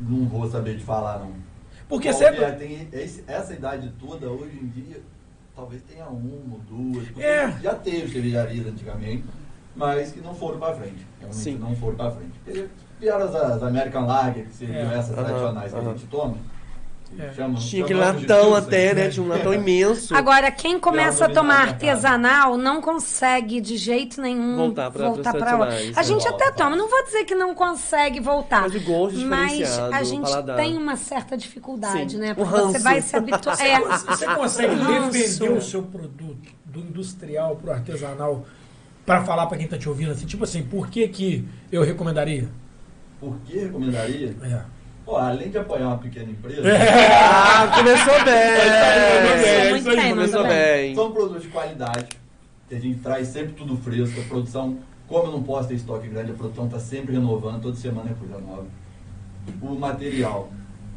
[0.00, 1.32] Não vou saber de falar, não.
[1.88, 2.32] Porque Qual você...
[2.32, 2.50] que é?
[2.52, 5.00] Tem esse- essa idade toda, hoje em dia,
[5.54, 7.06] talvez tenha uma ou duas.
[7.18, 7.50] É.
[7.62, 9.24] Já teve cervejarias antigamente,
[9.76, 11.06] mas que não foram para frente.
[11.18, 11.58] Realmente Sim.
[11.58, 12.68] não foram para frente.
[12.98, 14.98] Vieram as, as American Lager, que seriam É.
[14.98, 16.36] essas tradicionais que a gente toma.
[17.18, 17.82] É.
[17.84, 19.08] de latão até, né?
[19.08, 20.14] Tinha um latão imenso.
[20.14, 25.40] Agora, quem começa a tomar artesanal não consegue de jeito nenhum Voltar pra- voltar pra
[25.40, 26.06] tradicionais, A né?
[26.06, 28.62] gente Volta, até toma, não vou dizer que não consegue voltar.
[28.62, 30.56] Mas o gosto é mas a gente paladar.
[30.56, 32.34] tem uma certa dificuldade, Sim, né?
[32.34, 33.60] Porque você vai se habituar.
[33.60, 38.46] É, Você consegue defender o seu produto do industrial pro artesanal
[39.04, 42.48] pra falar pra quem tá te ouvindo, assim, tipo assim, por que que eu recomendaria?
[43.18, 44.34] Por que recomendaria?
[44.42, 44.79] É.
[45.10, 46.62] Pô, além de apoiar uma pequena empresa,
[47.20, 49.76] Ah, começou bem.
[49.76, 50.84] isso aí, bem, Começou muito bem.
[50.86, 50.94] bem.
[50.94, 52.06] são produtos de qualidade,
[52.68, 56.06] que a gente traz sempre tudo fresco, a produção, como eu não posso ter estoque
[56.06, 58.66] grande, a produção está sempre renovando, toda semana é coisa nova.
[59.60, 60.48] O material,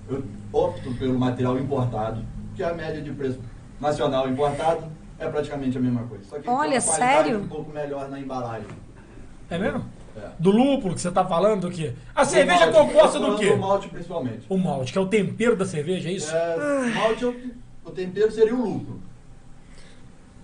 [0.08, 2.24] eu opto pelo material importado,
[2.56, 3.40] que a média de preço
[3.82, 4.84] nacional importado
[5.18, 6.24] é praticamente a mesma coisa.
[6.26, 7.40] Só que tem Olha, uma sério?
[7.40, 8.68] um pouco melhor na embalagem.
[9.50, 9.84] É mesmo?
[10.16, 10.30] É.
[10.38, 11.94] Do lúpulo que você tá falando, do quê?
[12.16, 13.50] A cerveja é malte, composta tô do quê?
[13.50, 14.46] Do malte principalmente.
[14.48, 16.36] O malte, que é o tempero da cerveja, é isso?
[16.36, 17.36] É, malte, é o,
[17.86, 19.02] o tempero seria o lucro.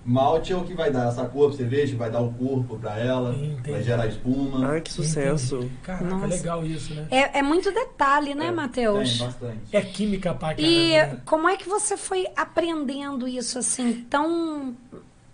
[0.05, 2.97] Malte é o que vai dar essa cor pra cerveja, vai dar o corpo pra
[2.97, 3.71] ela, Entendi.
[3.71, 4.67] vai gerar espuma.
[4.67, 5.57] Ai, que sucesso.
[5.57, 5.73] Entendi.
[5.83, 6.25] Caraca, Nossa.
[6.27, 7.05] legal isso, né?
[7.11, 9.17] é, é muito detalhe, né, É, Matheus?
[9.17, 9.59] Tem bastante.
[9.71, 10.67] É química pra caramba.
[10.67, 11.21] E né?
[11.25, 14.75] como é que você foi aprendendo isso assim tão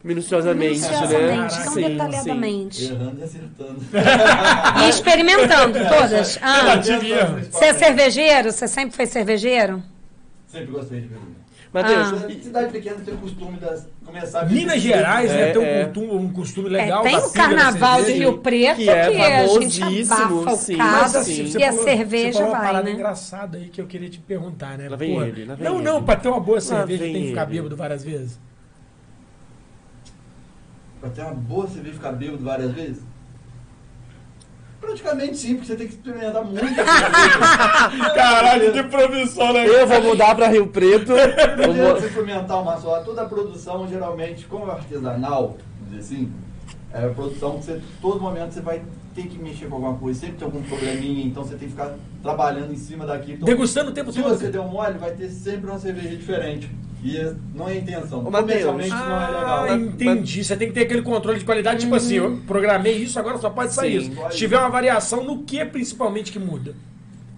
[0.05, 0.87] Minuciosamente, né?
[0.87, 2.85] Minuciosamente, tão Sim, detalhadamente.
[2.85, 3.79] Errando e acertando.
[4.85, 6.37] E experimentando todas.
[6.45, 6.75] Ah,
[7.51, 8.51] você é cervejeiro?
[8.51, 9.81] Você sempre foi cervejeiro?
[10.47, 11.35] Sempre gostei de beber.
[11.73, 12.31] Matheus, Ah.
[12.31, 14.79] e- Cidade pequena tem o costume de começar a Minas.
[14.79, 15.83] Gerais, né, É, tem um, é.
[15.85, 17.01] costume, um costume É, legal.
[17.03, 18.11] tem da o carnaval de.
[18.13, 20.75] Rio Preto, que que, é a gente abafa sim.
[20.75, 22.91] o caso assim, e a falou- cerveja você falou uma vai, parada né?
[22.91, 24.87] engraçada aí que eu queria te perguntar, né?
[24.87, 25.83] Lá vem Pô, ele, lá vem não, ele.
[25.83, 27.51] não, pra ter uma boa cerveja tem que ficar ele.
[27.55, 28.39] bêbado várias vezes.
[31.05, 33.03] Pra ter uma boa cerveja e ficar bêbado várias vezes?
[34.81, 38.13] Praticamente sim, porque você tem que experimentar muita cerveja.
[38.15, 39.67] Caralho, que profissão, né?
[39.67, 41.11] eu vou mudar pra Rio Preto.
[41.11, 43.01] Eu vou- você experimentar uma só.
[43.03, 46.31] Toda a produção, geralmente, como é artesanal, vamos dizer assim,
[46.91, 48.81] é a produção que você, todo momento você vai
[49.13, 51.93] ter que mexer com alguma coisa, sempre tem algum probleminha, então você tem que ficar
[52.23, 53.35] trabalhando em cima daquilo.
[53.35, 54.35] Então, Degustando o tempo se todo.
[54.35, 56.67] você der um mole, vai ter sempre uma cerveja diferente.
[57.05, 58.21] E não é a intenção.
[58.21, 58.31] Ô.
[58.31, 59.63] Comercialmente não é legal.
[59.65, 60.43] Ah, entendi.
[60.43, 63.51] Você tem que ter aquele controle de qualidade, tipo assim, eu programei isso, agora só
[63.51, 64.11] pode sair Sim.
[64.11, 64.31] isso.
[64.31, 66.73] Se tiver uma variação, no que principalmente que muda?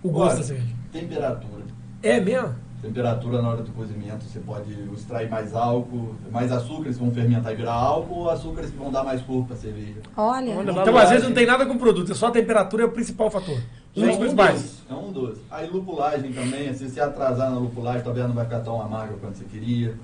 [0.01, 0.75] O gosto Olha, da cerveja.
[0.93, 1.63] Temperatura.
[2.01, 2.55] É mesmo?
[2.81, 7.51] Temperatura na hora do cozimento, você pode extrair mais álcool, mais açúcares que vão fermentar
[7.51, 9.95] e virar álcool, ou açúcares que vão dar mais corpo para cerveja.
[10.15, 12.83] Olha, Olha, Então, às vezes, não tem nada com o produto, é só a temperatura
[12.83, 13.59] é o principal fator.
[13.97, 14.61] Um dos um principais.
[14.61, 15.37] dos, é um dos.
[15.49, 19.37] Aí lupulagem também, se você atrasar na lupulagem, talvez não vai ficar tão amargo quanto
[19.37, 19.95] você queria.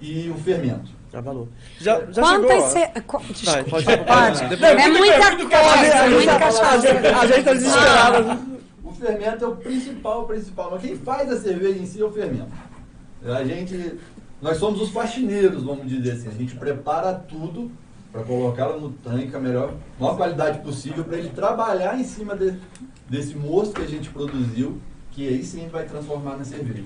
[0.00, 0.90] E o fermento.
[1.12, 1.48] Ah, valor.
[1.80, 2.72] Já, já quantas...
[2.72, 3.02] chegou?
[3.06, 4.04] Co- Desculpa, pode- pode.
[4.04, 4.64] pode.
[4.64, 6.80] É muita muito coisa, cachaça, é muita a, cachaça.
[6.80, 8.38] gente, a gente tá desesperado.
[8.84, 10.70] O fermento é o principal, o principal.
[10.72, 12.50] Mas quem faz a cerveja em si é o fermento.
[13.24, 13.94] A gente,
[14.42, 16.28] nós somos os faxineiros, vamos dizer assim.
[16.28, 17.70] A gente prepara tudo
[18.14, 22.54] para colocá-la no tanque a melhor, maior qualidade possível para ele trabalhar em cima de-
[23.10, 24.78] desse mosto que a gente produziu,
[25.10, 26.84] que aí sim vai transformar na cerveja.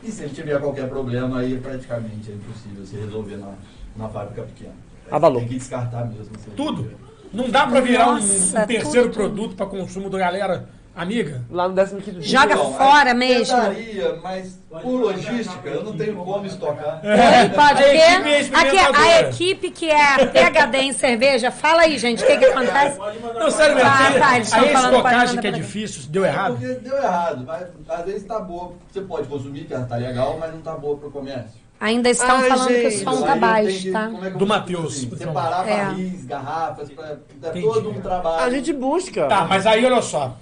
[0.00, 3.52] E se ele tiver qualquer problema, aí praticamente é impossível se resolver na,
[3.96, 4.74] na fábrica pequena.
[5.10, 5.40] Abalou.
[5.40, 6.30] Tem que descartar mesmo.
[6.36, 6.52] a cerveja.
[6.56, 6.92] Tudo.
[7.32, 9.14] Não dá pra virar um- Nossa, um, terceiro tudo.
[9.14, 11.44] produto pra consumo da galera amiga?
[11.50, 12.22] Lá no 15 dia.
[12.22, 13.56] Joga Não, fora mesmo.
[13.56, 17.00] tentaria, mas por logística, eu não tenho como estocar.
[17.54, 21.98] Pode, pode, A equipe é aqui, a equipe que é PHD em cerveja, fala aí,
[21.98, 22.98] gente, o que que acontece?
[23.34, 23.90] Não, sério mesmo.
[23.90, 26.56] Ah, tá, eles a pode estocagem que é difícil, deu errado.
[26.58, 28.72] Porque deu errado, mas às vezes tá boa.
[28.90, 31.60] Você pode consumir, que ela tá legal, mas não tá boa pro comércio.
[31.80, 34.10] Ainda estão Ai, falando que o gente, som tá baixo, tá?
[34.22, 35.76] é Do Matheus, assim, por Separar É.
[35.86, 37.66] barris, garrafas, pra, dá Entendi.
[37.66, 38.44] todo um trabalho.
[38.44, 39.26] A gente busca.
[39.26, 40.36] Tá, mas aí olha só.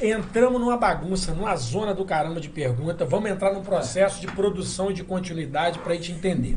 [0.00, 3.04] Entramos numa bagunça, numa zona do caramba de pergunta.
[3.04, 6.56] Vamos entrar num processo de produção e de continuidade pra gente entender.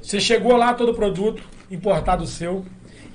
[0.00, 2.64] Você chegou lá, todo produto importado seu,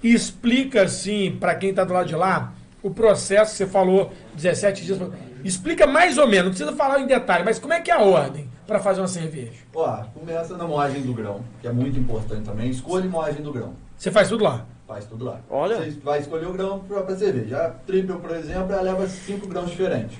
[0.04, 4.12] e explica assim, pra quem tá do lado de lá, o processo que você falou,
[4.36, 5.00] 17 dias.
[5.44, 8.02] Explica mais ou menos, não precisa falar em detalhe, mas como é que é a
[8.02, 9.54] ordem pra fazer uma cerveja?
[9.74, 12.70] Ó, começa na moagem do grão, que é muito importante também.
[12.70, 13.74] Escolha moagem do grão.
[13.96, 14.65] Você faz tudo lá.
[14.88, 15.39] Faz tudo lá.
[15.50, 15.78] Olha.
[15.78, 17.58] Você vai escolher o grão para cerveja.
[17.58, 20.17] A triple, por exemplo, ela leva 5 grãos diferentes.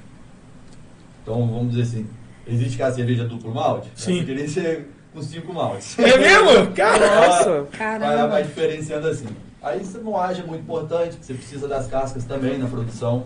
[1.22, 2.08] Então, vamos dizer assim,
[2.48, 3.92] existe que a cerveja duplo malte?
[3.96, 4.20] Sim.
[4.20, 5.98] Eu queria ser com 5 maltes.
[6.00, 6.72] É mesmo?
[6.74, 7.50] Cara, Nossa.
[7.50, 8.28] Ela Caramba.
[8.28, 9.28] vai diferenciando assim.
[9.62, 13.26] Aí essa moagem é muito importante, você precisa das cascas também na produção.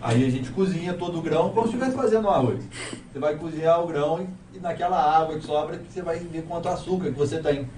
[0.00, 2.62] Aí a gente cozinha todo o grão como se estivesse fazendo um arroz.
[3.12, 4.20] Você vai cozinhar o grão
[4.52, 7.68] e, e naquela água que sobra que você vai ver quanto açúcar que você tem.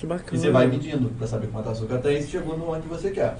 [0.00, 0.40] Que E bacana.
[0.40, 3.36] você vai medindo para saber quanto açúcar tem e chegou no onde você quer.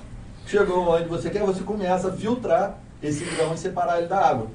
[0.46, 4.46] Chegou onde você quer, você começa a filtrar esse grão e separar ele da água.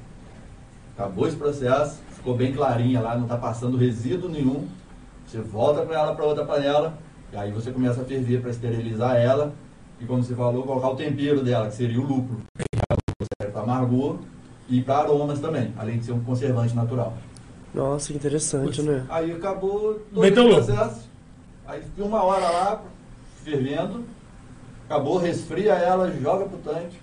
[0.96, 4.68] Acabou esse processo, ficou bem clarinha lá, não está passando resíduo nenhum.
[5.26, 6.96] Você volta com ela para outra panela
[7.32, 9.52] e aí você começa a ferver para esterilizar ela.
[10.00, 12.40] E como você falou, colocar o tempero dela, que seria o lúpulo.
[13.40, 14.18] Serve para amargor
[14.68, 17.14] e para aromas também, além de ser um conservante natural.
[17.74, 19.04] Nossa, que interessante, né?
[19.08, 21.15] Aí acabou todo Meteu o processo.
[21.66, 22.82] Aí fica uma hora lá,
[23.44, 24.04] fervendo.
[24.88, 26.96] Acabou, resfria ela, joga pro tanque.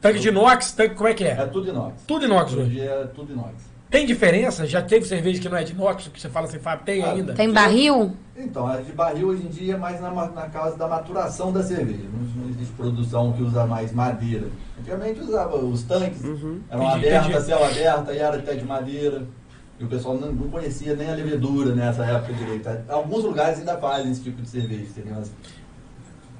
[0.00, 1.46] tanque de inox, tanque, como é que É é?
[1.46, 2.02] tudo inox.
[2.06, 2.80] Tudo inox Hoje hoje.
[2.80, 3.52] é tudo inox.
[3.88, 4.66] Tem diferença?
[4.66, 6.84] Já teve cerveja que não é de inox, que você fala assim, Fábio?
[6.84, 7.32] Tem Ah, ainda?
[7.34, 8.16] Tem barril?
[8.36, 11.62] Então, a de barril hoje em dia é mais na, na causa da maturação da
[11.62, 12.02] cerveja.
[12.12, 14.48] Não, não existe produção que usa mais madeira.
[14.80, 16.60] Antigamente usava os tanques, Uhum.
[16.68, 17.44] eram Entendi, abertas, entendi.
[17.46, 19.22] céu aberta, e era até de madeira.
[19.78, 22.68] E o pessoal não, não conhecia nem a levedura nessa época direito.
[22.88, 24.84] Alguns lugares ainda fazem esse tipo de cerveja.
[25.20, 25.32] As,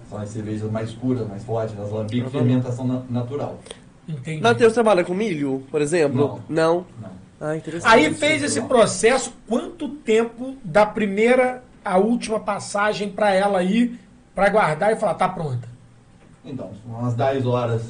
[0.09, 3.59] são as cervejas mais escuras, mais fortes, as lambiques, fermentação na- natural.
[4.09, 4.41] Entendi.
[4.43, 6.41] Matheus trabalha com milho, por exemplo?
[6.49, 6.85] Não.
[7.01, 7.11] Não.
[7.41, 7.91] Ah, interessante.
[7.93, 13.99] Aí fez esse processo, quanto tempo da primeira à última passagem pra ela ir
[14.35, 15.69] pra guardar e falar, tá pronta?
[16.45, 17.83] Então, são umas 10 horas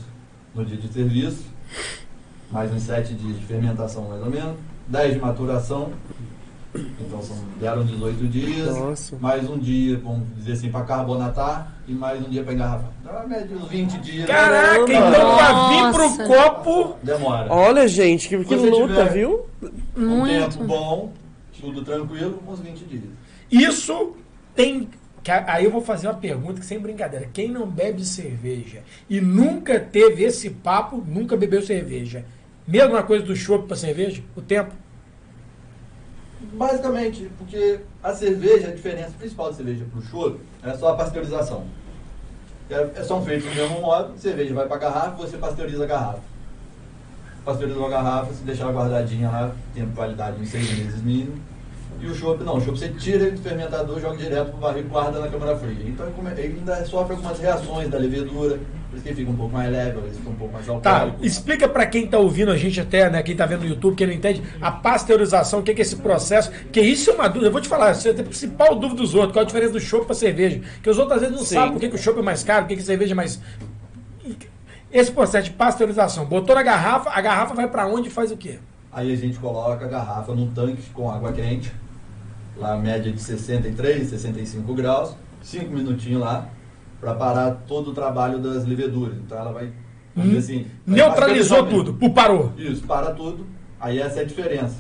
[0.55, 1.45] no dia de serviço,
[2.51, 4.57] mais uns 7 dias de fermentação mais ou menos,
[4.89, 5.93] 10 de maturação,
[6.75, 9.17] Então são, deram 18 dias, Nossa.
[9.21, 12.91] mais um dia, vamos dizer assim, para carbonatar e mais um dia para engarrafar.
[13.01, 14.27] Então, a média de uns 20 dias.
[14.27, 15.17] Caraca, Caramba.
[15.17, 16.97] então pra vir pro copo.
[17.03, 17.53] Demora.
[17.53, 19.47] Olha, gente, que, que luta, tiver- viu?
[19.97, 20.51] um Muito.
[20.59, 21.13] tempo bom,
[21.61, 23.05] tudo tranquilo, uns 20 dias.
[23.51, 24.17] Isso
[24.55, 24.89] tem.
[25.47, 27.27] Aí eu vou fazer uma pergunta que sem brincadeira.
[27.33, 32.25] Quem não bebe cerveja e nunca teve esse papo, nunca bebeu cerveja.
[32.67, 34.23] Mesma coisa do chopp pra cerveja?
[34.35, 34.73] O tempo?
[36.53, 40.97] Basicamente, porque a cerveja, a diferença principal da cerveja para o choro é só a
[40.97, 41.65] pasteurização.
[42.71, 45.87] É, é- são feitos do mesmo modo, cerveja vai para a garrafa, você pasteuriza a
[45.87, 46.21] garrafa.
[47.45, 51.39] Pasteurizou a garrafa, se deixar guardadinha lá, tempo de validade em seis meses mínimo.
[52.01, 54.81] E o chopp não, o chopp você tira ele do fermentador, joga direto pro barril
[54.81, 55.77] e guarda na câmara fria.
[55.87, 58.59] Então ele come- ele ainda sofre algumas reações da levedura,
[58.91, 61.25] por isso que ele fica um pouco mais leve, fica um pouco mais Tá, alcoólico.
[61.25, 64.07] explica pra quem tá ouvindo a gente até, né, quem tá vendo no YouTube, quem
[64.07, 67.47] não entende, a pasteurização, o que que é esse processo, que isso é uma dúvida,
[67.47, 69.81] eu vou te falar, isso é a principal dúvida dos outros, qual a diferença do
[69.81, 71.55] chopp pra cerveja, que os outros às vezes não Sim.
[71.55, 73.17] sabem por que, que o chopp é mais caro, por que, que a cerveja é
[73.17, 73.41] mais...
[74.93, 78.37] Esse processo de pasteurização, botou na garrafa, a garrafa vai pra onde e faz o
[78.37, 78.59] quê?
[78.93, 81.73] Aí a gente coloca a garrafa num tanque com água quente,
[82.57, 86.49] lá a média de 63, 65 graus, 5 minutinhos lá,
[87.01, 89.17] para parar todo o trabalho das leveduras.
[89.17, 89.71] Então ela vai,
[90.17, 90.67] dizer assim...
[90.87, 92.53] vai Neutralizou tudo, parou.
[92.57, 93.47] Isso, para tudo.
[93.81, 94.77] Aí essa é a diferença.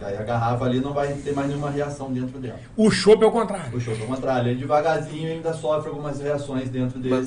[0.00, 2.58] Aí a garrafa ali não vai ter mais nenhuma reação dentro dela.
[2.76, 3.76] O chopp é o contrário.
[3.76, 7.26] O chopp ao contrário, ele devagarzinho ainda sofre algumas reações dentro dele.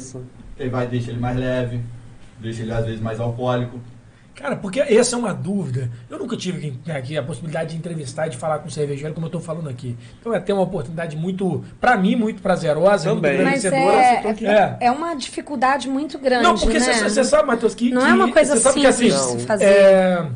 [0.55, 1.81] Que aí vai, deixa ele mais leve,
[2.39, 3.79] deixa ele às vezes mais alcoólico.
[4.41, 5.89] Cara, porque essa é uma dúvida.
[6.09, 9.13] Eu nunca tive aqui, aqui a possibilidade de entrevistar e de falar com um cervejeiro
[9.13, 9.95] como eu estou falando aqui.
[10.19, 13.35] Então é ter uma oportunidade muito, pra mim, muito prazerosa, Também.
[13.37, 14.47] muito Mas engrandecedora.
[14.51, 17.07] é, é, é uma dificuldade muito grande, Não, porque né?
[17.07, 17.91] você sabe, Matheus, que.
[17.91, 19.65] Não que- é uma coisa sabe que, simples assim, fazer.
[19.65, 20.27] é,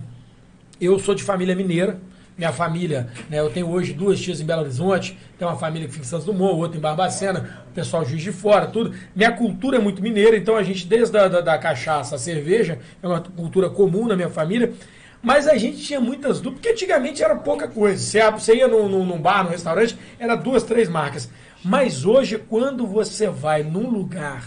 [0.80, 1.98] eu sou de família mineira.
[2.38, 6.00] Minha família, né, eu tenho hoje duas tias em Belo Horizonte, tem uma família aqui
[6.00, 8.94] em Santos Dumont, outra em Barbacena, o pessoal juiz de fora, tudo.
[9.16, 12.80] Minha cultura é muito mineira, então a gente, desde a da, da cachaça, a cerveja,
[13.02, 14.74] é uma cultura comum na minha família.
[15.24, 18.30] Mas a gente tinha muitas dúvidas, porque antigamente era pouca coisa.
[18.38, 21.32] Você, ia num- num bar, num restaurante, era duas, três marcas.
[21.64, 24.44] Mas hoje, quando você vai num lugar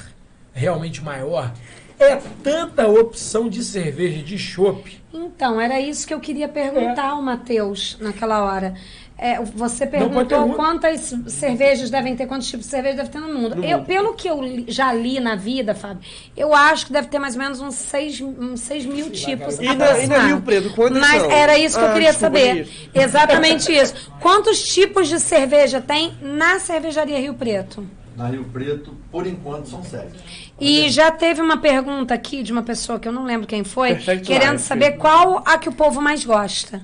[0.52, 1.52] realmente maior,
[1.98, 4.98] é tanta opção de cerveja, de chopp.
[5.12, 8.74] Então, era isso que eu queria perguntar ao Matheus naquela hora.
[9.20, 13.64] É, você perguntou quantas cervejas devem ter, quantos tipos de cerveja deve ter no mundo.
[13.64, 16.02] eu, pelo que eu li- já li na vida, Fábio,
[16.36, 19.58] eu acho que deve ter mais ou menos uns 6 uns seis mil tipos.
[19.58, 20.18] E na, e na.
[20.28, 21.32] Rio Preto, quantas Mas são?
[21.32, 22.64] era isso que eu Ah, queria saber.
[22.64, 22.90] Gui.
[22.94, 23.94] Exatamente isso.
[24.20, 27.84] Quantos tipos de cerveja tem na cervejaria Rio Preto?
[28.16, 30.47] Na Rio Preto, por enquanto, são sete.
[30.60, 33.90] E já teve uma pergunta aqui de uma pessoa que eu não lembro quem foi,
[33.94, 34.64] Perfect querendo Life.
[34.64, 36.82] saber qual a que o povo mais gosta.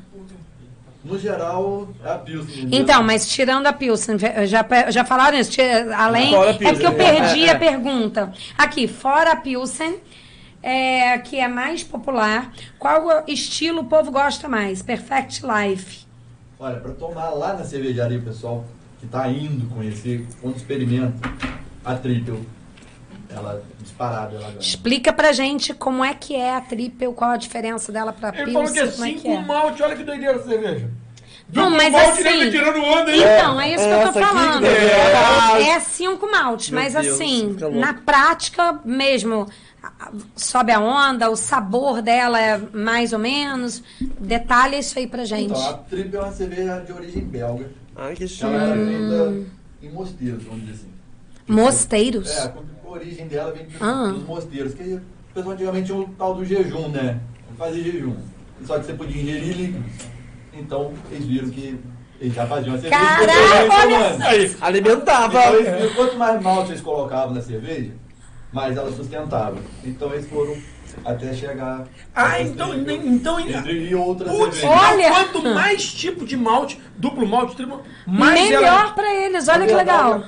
[1.04, 2.68] No geral, é a Pilsen.
[2.72, 5.50] Então, mas tirando a Pilsen, já, já falaram isso?
[5.96, 6.96] Além, Fora a é porque eu Pilsen.
[6.96, 7.50] perdi É, é.
[7.50, 8.32] a pergunta.
[8.56, 9.96] Aqui, fora a Pilsen,
[10.62, 14.80] é, que é mais popular, qual estilo o povo gosta mais?
[14.80, 16.06] Perfect Life.
[16.58, 18.64] Olha, para tomar lá na cervejaria, pessoal
[18.98, 21.28] que está indo conhecer, quando experimenta
[21.84, 22.40] a Triple,
[23.34, 24.58] ela disparada, ela ganha.
[24.60, 28.44] Explica pra gente como é que é a Triple, qual a diferença dela pra Ele
[28.52, 29.42] Pilsen, falou que é como é que 5 é.
[29.44, 30.90] malte, olha que doideira essa cerveja.
[31.52, 33.20] Não, mas malte, assim- tirando onda aí.
[33.20, 34.60] Então, é isso que eu tô falando.
[34.62, 39.46] que é- É cinco maltes, Meu mas Deus, assim, na prática mesmo,
[40.34, 43.82] sobe a onda, o sabor dela é mais ou menos.
[44.18, 45.50] Detalha isso aí pra gente.
[45.50, 47.70] Então, a Triple é uma cerveja de origem belga.
[47.94, 48.44] Ai, que Ela chique.
[48.46, 49.46] é feita
[49.82, 50.88] em mosteiros, vamos dizer assim.
[51.46, 52.30] Mosteiros.
[52.30, 52.52] É,
[52.94, 54.08] origem dela vem de- Ah.
[54.12, 55.00] dos mosteiros, que o
[55.34, 57.20] pessoal antigamente tinha o tal do jejum, né?
[57.58, 58.16] Fazer jejum.
[58.64, 59.92] Só que você podia ingerir líquidos.
[60.52, 61.78] Então, eles viram que
[62.20, 63.02] eles já faziam a cerveja.
[63.04, 63.74] Caraca,
[64.28, 65.38] olha alimentava.
[65.38, 67.92] Então, eles viram quanto mais malte eles colocavam na cerveja,
[68.52, 69.56] mais ela sustentava.
[69.84, 70.56] Então, eles foram
[71.04, 71.84] até chegar...
[72.14, 74.62] Ah, então, então, Entre e outras Putz.
[74.62, 75.10] Olha!
[75.10, 78.60] quanto mais tipo de malte, duplo malte, triplo, mais ela...
[78.62, 80.22] Melhor pra eles, olha que legal.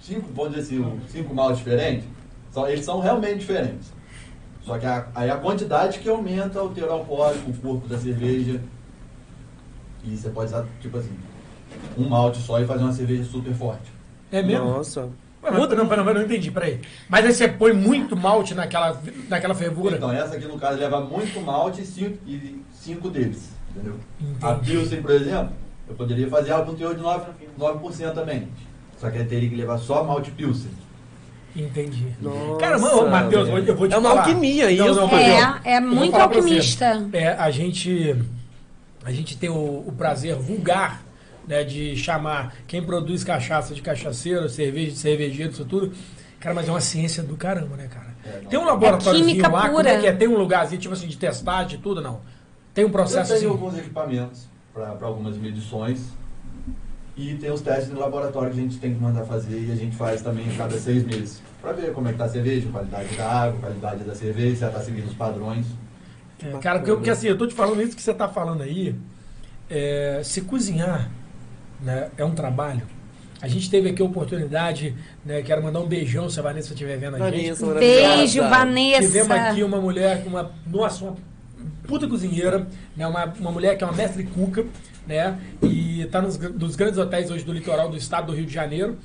[0.00, 2.04] Cinco, vamos dizer assim, cinco maltes diferentes,
[2.50, 3.92] são, eles são realmente diferentes.
[4.62, 8.60] Só que a, aí a quantidade que aumenta o teor alcoólico, o corpo da cerveja.
[10.04, 11.12] E você pode usar, tipo assim,
[11.96, 13.92] um malte só e fazer uma cerveja super forte.
[14.32, 14.64] É mesmo?
[14.64, 15.02] Nossa.
[15.42, 16.80] Ué, mas, não, não, não, não entendi, peraí.
[17.08, 19.96] Mas aí você põe muito malte naquela, naquela fervura.
[19.96, 23.50] Então, essa aqui, no caso, leva muito malte e cinco, e cinco deles.
[23.70, 23.96] Entendeu?
[24.20, 24.38] Entendi.
[24.44, 25.52] A Pilsen, por exemplo,
[25.88, 27.24] eu poderia fazer ela com teor de 9%,
[27.58, 28.48] 9% também.
[29.00, 30.70] Só que aí teria que levar só malte Pilsen.
[31.56, 32.06] Entendi.
[32.20, 32.56] Nossa.
[32.60, 34.20] Cara, mano, Matheus, eu vou- eu te É uma falar.
[34.22, 34.82] alquimia isso.
[34.84, 37.08] Matheus, É, é eu vou muito alquimista.
[37.12, 38.14] É, a gente,
[39.04, 41.02] a gente tem o, o prazer vulgar
[41.48, 45.92] né, de chamar quem produz cachaça de cachaceiro, cerveja de cervejeiro, isso tudo.
[46.38, 48.14] Cara, mas é uma ciência do caramba, né, cara?
[48.24, 48.50] É, não.
[48.50, 49.90] Tem um laboratóriozinho química lá, como pura.
[49.90, 50.12] é que é?
[50.12, 52.20] Tem um lugarzinho, tipo assim, de testagem e tudo, não?
[52.72, 53.60] Tem um Eu processo tenho assim?
[53.64, 56.00] alguns equipamentos para algumas medições
[57.20, 59.76] e tem os testes no laboratório que a gente tem que mandar fazer e a
[59.76, 62.68] gente faz também a cada seis meses para ver como é que tá a cerveja,
[62.70, 65.66] qualidade da água, qualidade da cerveja, se ela está seguindo os padrões.
[66.42, 68.94] É, cara, porque, porque assim, eu tô te falando isso que você tá falando aí.
[69.70, 71.08] é, se cozinhar
[71.80, 72.82] né, é um trabalho.
[73.40, 76.98] A gente teve aqui a oportunidade, né, quero mandar um beijão se a Vanessa estiver
[76.98, 77.42] vendo a gente.
[77.42, 78.16] Vanessa, maravilhosa.
[78.16, 79.02] Beijo, Vanessa.
[79.02, 81.16] Tivemos aqui uma mulher, com uma, nossa, uma
[81.86, 84.66] puta cozinheira, né, uma, uma mulher que é uma mestre cuca,
[85.06, 88.52] né, e tá nos, dos grandes hotéis hoje do litoral do estado do Rio de
[88.52, 88.98] Janeiro.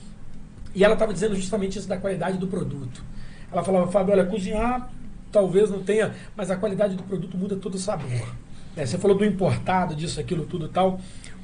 [0.74, 3.04] E ela estava dizendo justamente isso da qualidade do produto.
[3.52, 4.92] Ela falava, Fábio, olha, cozinhar
[5.36, 8.10] talvez não tenha, mas a qualidade do produto muda todo o sabor.
[8.76, 8.86] né?
[8.86, 11.00] Você falou do importado, disso, aquilo, tudo tal.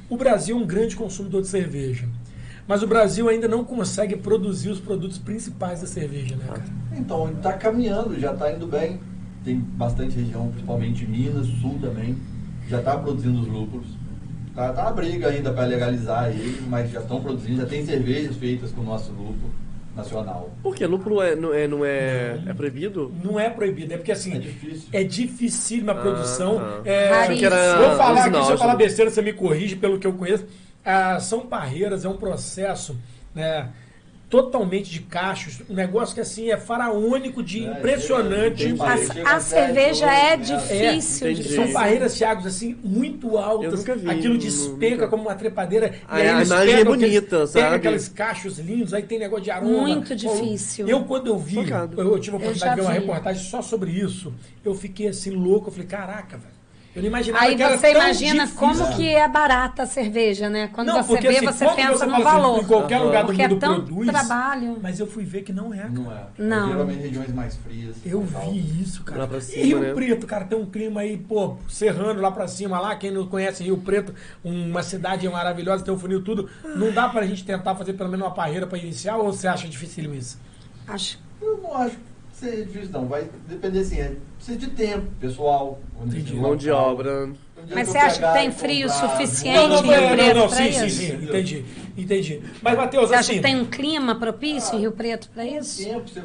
[0.08, 2.08] O Brasil é um grande consumidor de cerveja.
[2.66, 6.64] Mas o Brasil ainda não consegue produzir os produtos principais da cerveja, né, cara?
[6.96, 8.98] Então, está caminhando, já está indo bem.
[9.44, 12.16] Tem bastante região, principalmente Minas, Sul também,
[12.68, 13.88] já está produzindo os lúpulos.
[14.54, 18.36] Tá, tá a briga ainda para legalizar ele, mas já estão produzindo, já tem cervejas
[18.36, 19.50] feitas com o nosso lúpulo
[19.96, 20.50] nacional.
[20.62, 20.86] Por quê?
[20.86, 23.12] Lúpulo é, não é, não é, é proibido?
[23.22, 24.88] Não é proibido, é porque assim, É difícil.
[24.92, 26.58] é difícil a produção.
[26.58, 26.80] tá.
[26.84, 30.06] É, que era vou falar aqui, se eu falar besteira, você me corrige pelo que
[30.06, 30.44] eu conheço.
[30.84, 32.96] Ah, são barreiras, é um processo
[33.34, 33.68] né,
[34.32, 38.74] totalmente de cachos, um negócio que assim é faraônico de É, impressionante.
[39.26, 41.54] A, a cerveja é É, difícil de entendi.
[41.54, 43.72] São barreiras, Thiago, assim, muito altas.
[43.72, 45.08] Eu nunca vi, Aquilo despenca nunca.
[45.08, 45.96] como uma trepadeira.
[46.08, 47.76] A- e aí a eles imagem é pegam aqueles- bonita, Pega sabe?
[47.76, 49.70] aqueles cachos lindos, aí tem negócio de aroma.
[49.82, 50.88] Muito difícil.
[50.88, 53.90] Eu, quando eu vi, eu, eu tive a oportunidade de ver uma reportagem só sobre
[53.90, 54.32] isso.
[54.64, 55.68] Eu fiquei assim louco.
[55.68, 56.61] Eu falei, caraca, velho.
[56.94, 58.58] Eu não imaginava Aí que era você tão imagina difícil.
[58.58, 60.68] como que é barata a cerveja, né?
[60.74, 62.60] Quando Não, você porque, vê, assim, você pensa você no fala assim, valor.
[62.60, 63.04] Em qualquer Aham.
[63.06, 64.08] lugar do Porque é mundo tão produz.
[64.10, 64.78] trabalho.
[64.82, 65.90] Mas eu fui ver que não é, cara.
[65.90, 66.24] Não é.
[66.36, 66.68] Não.
[66.68, 67.96] Geralmente regiões mais frias.
[68.04, 68.52] Eu tal.
[68.52, 69.22] vi isso, cara.
[69.22, 69.94] Lá pra e cima, Rio né?
[69.94, 73.64] Preto, cara, tem um clima aí, pô, serrano lá pra cima, lá, quem não conhece
[73.64, 76.50] Rio Preto, uma cidade maravilhosa, tem um funil tudo.
[76.76, 79.66] Não dá pra gente tentar fazer pelo menos uma parreira pra iniciar ou você acha
[79.66, 80.38] difícil isso?
[80.86, 81.18] Acho.
[81.40, 81.96] Eu não acho
[82.50, 83.06] seja difícil, não.
[83.06, 85.80] Vai depender, assim, é, precisa de tempo, pessoal.
[86.34, 87.26] Mão de obra.
[87.26, 87.34] Um
[87.74, 90.48] Mas você acha que tem frio comprar- suficiente Não, não, em Rio não, Preto não,
[90.48, 90.80] pra sim, isso?
[90.80, 91.64] sim, sim, entendi,
[91.96, 92.42] entendi.
[92.60, 95.84] Mas, Matheus, Você acha assim, que tem um clima propício em Rio Preto pra isso?
[95.84, 96.22] tempo, você,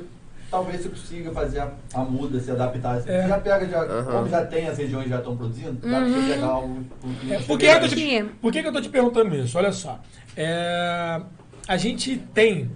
[0.50, 3.00] talvez você consiga fazer a, a muda, se adaptar.
[3.02, 3.28] Você É.
[3.28, 4.12] já pega, já, Aham.
[4.12, 6.14] como já tem, as regiões já estão produzindo, dá pra Uhum.
[6.24, 6.86] você pegar algo.
[7.04, 9.58] um É, por, que eu tô te, por que que eu tô te perguntando isso?
[9.60, 10.00] Olha só.
[10.36, 11.22] É,
[11.68, 12.72] a gente tem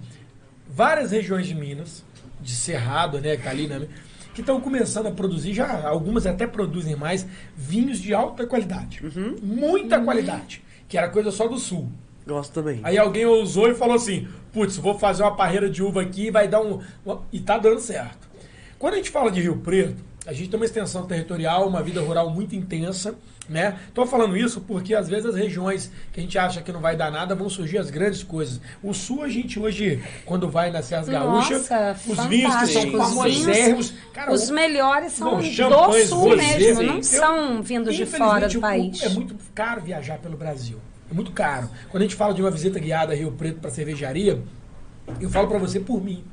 [0.68, 2.04] várias regiões de Minas,
[2.42, 3.86] de Cerrado, né, que tá ali, né,
[4.34, 7.26] que estão começando a produzir, já algumas até produzem mais,
[7.56, 9.02] vinhos de alta qualidade.
[9.42, 10.62] Muita qualidade.
[10.88, 11.90] Que era coisa só do sul.
[12.26, 12.80] Gosto também.
[12.82, 16.30] Aí alguém ousou e falou assim: putz, vou fazer uma parreira de uva aqui e
[16.30, 16.80] vai dar um.
[17.04, 18.28] uma-" E tá dando certo.
[18.78, 22.00] Quando a gente fala de Rio Preto, a gente tem uma extensão territorial, uma vida
[22.00, 23.14] rural muito intensa,
[23.48, 23.78] né?
[23.92, 26.96] Tô falando isso porque às vezes as regiões que a gente acha que não vai
[26.96, 28.60] dar nada vão surgir as grandes coisas.
[28.82, 31.68] O sul, a gente hoje, quando vai nas Serras Gaúchas,
[32.06, 33.94] os vinhos que são famosérrimos.
[34.12, 36.86] Cara, Os melhores são Não, do sul mesmo, sim.
[36.86, 39.02] não são vindos de fora do país.
[39.02, 40.78] É muito caro viajar pelo Brasil.
[41.10, 41.68] É muito caro.
[41.90, 44.42] Quando a gente fala de uma visita guiada a Rio Preto para cervejaria,
[45.20, 46.24] eu falo para você por mim.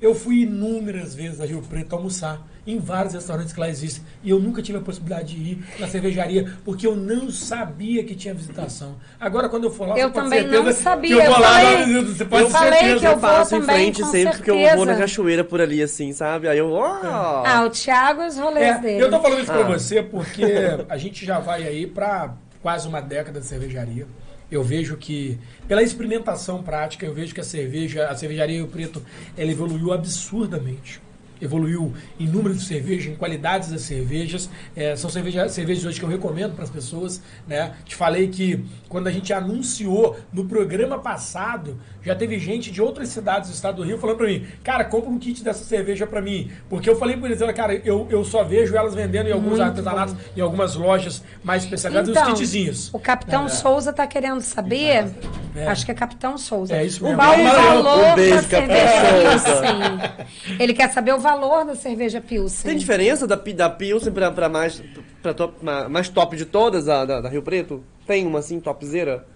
[0.00, 4.30] Eu fui inúmeras vezes a Rio Preto almoçar em vários restaurantes que lá existem e
[4.30, 8.34] eu nunca tive a possibilidade de ir na cervejaria porque eu não sabia que tinha
[8.34, 8.96] visitação.
[9.18, 11.16] Agora quando eu for lá, Eu você pode também certeza não sabia.
[11.16, 13.00] Que eu vou Eu lá, falei- visita, você pode eu ter falei certeza.
[13.00, 14.98] que eu Eu passo vou em também, frente sempre porque eu vou na certeza.
[15.00, 16.48] cachoeira por ali, assim, sabe?
[16.48, 17.00] Aí eu, ó.
[17.44, 19.02] Ah, o Thiago e os rolês É, dele.
[19.04, 19.68] eu tô falando isso pra Ah.
[19.78, 20.44] você porque
[20.88, 24.06] a gente já vai aí pra quase uma década de cervejaria.
[24.50, 29.00] Eu vejo que, pela experimentação prática, eu vejo que a cerveja, a cervejaria Rio Preto,
[29.38, 31.00] ela evoluiu absurdamente.
[31.40, 34.50] Evoluiu em número de cerveja, em qualidades das cervejas.
[34.76, 37.22] É, são cerveja, cervejas hoje que eu recomendo para as pessoas.
[37.46, 37.72] Né?
[37.84, 43.08] Te falei que quando a gente anunciou no programa passado, já teve gente de outras
[43.08, 46.20] cidades do estado do Rio falando para mim, cara, compra um kit dessa cerveja para
[46.20, 46.50] mim.
[46.68, 49.62] Porque eu falei para eles, cara, eu, eu só vejo elas vendendo em alguns Muito
[49.62, 52.90] artesanatos, em algumas lojas mais especializadas, Então, os kitzinhos.
[52.92, 53.48] o Capitão É.
[53.48, 55.10] Souza tá querendo saber.
[55.54, 55.66] É.
[55.66, 56.74] Acho que é Capitão Souza.
[56.76, 57.16] É isso mesmo.
[57.20, 60.16] o valor um beijo, da cerveja.
[60.58, 62.70] Ele quer saber o valor da cerveja Pilsen.
[62.70, 64.82] Tem diferença da, da Pilsen pra, pra mais,
[65.22, 67.82] pra top, ma- mais top de todas, a, da, da Rio Preto?
[68.06, 69.26] Tem uma assim, topzera?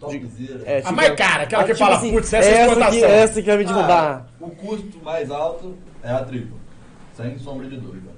[0.00, 0.62] Topzera.
[0.64, 3.08] É, A mais cara, aquela que fala, putz, essa é essa que, exportação.
[3.08, 4.26] essa que vai me derrubar.
[4.40, 6.56] Ah, o custo mais alto é a tripla.
[7.16, 8.08] Sem sombra de dúvida.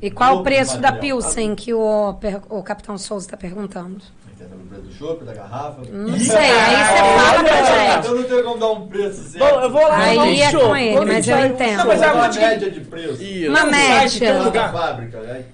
[0.00, 0.90] E qual o preço da.
[0.90, 2.16] Pilsen que o,
[2.48, 4.02] o Capitão Souza está perguntando?
[4.36, 5.80] Você saber o preço do chopp, da garrafa?
[5.90, 8.06] Não sei, aí você fala pra gente.
[8.06, 9.38] Eu não tenho como dar um preço certo.
[9.54, 10.64] Bom, eu vou lá Aí tomar um é chopp.
[10.66, 11.76] com ele, Quando mas eu sai um entendo.
[11.76, 11.88] chopp?
[11.88, 13.22] Mas é uma muito- média de preço.
[13.22, 13.50] Isso.
[13.50, 14.38] Uma um média.
[14.42, 14.72] lugar.
[14.72, 15.44] Da fábrica é,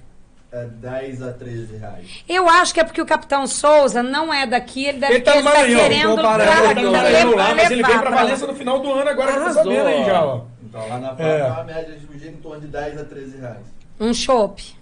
[0.53, 2.25] é 10 a 13 reais.
[2.29, 5.31] Eu acho que é porque o Capitão Souza não é daqui, ele deve Ele tá
[5.35, 7.83] no ele tá Maranhão, querendo comparado pra- Ele tá no Maranhão lá, levar mas ele
[7.85, 8.11] vem pra.
[8.11, 9.63] Valença no final do ano agora, que eu tô Arrasou.
[9.65, 10.41] sabendo aí já, ó.
[10.65, 11.41] Então lá na fábrica É.
[11.41, 13.59] é uma média de gira em torno de 10 a 13 reais.
[14.01, 14.75] Um chopp.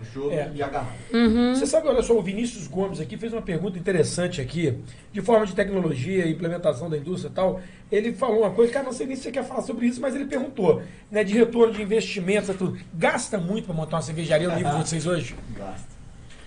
[0.00, 0.50] O chopp É.
[0.54, 0.94] e a garrafa.
[1.12, 1.54] Uhum.
[1.54, 4.78] Você sabe, olha só, o Vinícius Gomes aqui fez uma pergunta interessante aqui,
[5.12, 7.60] de forma de tecnologia, implementação da indústria e tal.
[7.92, 10.14] Ele falou uma coisa, cara, não sei nem se você quer falar sobre isso, mas
[10.14, 12.78] ele perguntou, né, de retorno de investimentos e tudo.
[12.94, 15.34] Gasta muito pra montar uma cervejaria no nível de vocês hoje?
[15.56, 15.90] Gasta.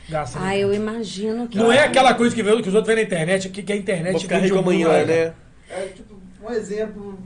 [0.10, 0.40] Gasta.
[0.40, 0.60] Ah, né?
[0.60, 1.58] eu imagino que.
[1.58, 3.76] Não é aquela coisa que, vê, que os outros vêem na internet, que, que a
[3.76, 5.06] internet Vou vende amanhã, cara.
[5.06, 5.34] né?
[5.70, 7.20] É tipo um exemplo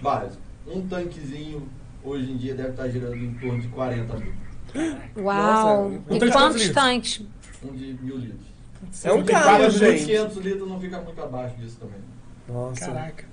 [0.00, 0.42] básico.
[0.66, 1.68] Um tanquezinho
[2.02, 4.32] hoje em dia deve estar girando em torno de 40 mil.
[5.16, 5.90] Uau!
[5.90, 7.22] Nossa, um e quantos tanques?
[7.62, 8.54] Um de mil litros.
[9.04, 10.04] É um carro, gente.
[10.04, 11.98] 500 litros não fica muito abaixo disso também.
[12.48, 12.86] Nossa.
[12.86, 13.24] Caraca.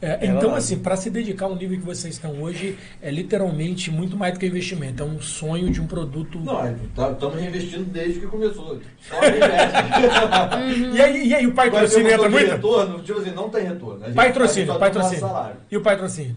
[0.00, 3.90] É, É então, assim, para se dedicar ao nível que vocês estão hoje, é literalmente
[3.90, 5.02] muito mais do que investimento.
[5.02, 6.38] É um sonho de um produto.
[6.40, 6.70] Não,
[7.10, 8.78] estamos reinvestindo desde que começou.
[9.00, 10.94] Só reinveste.
[10.94, 12.50] E, aí, e aí, o patrocínio entra muito?
[12.50, 14.14] retorno, tipo assim, não tem retorno.
[14.14, 15.20] Patrocínio, patrocínio.
[15.20, 15.56] salário.
[15.70, 16.36] E o patrocínio?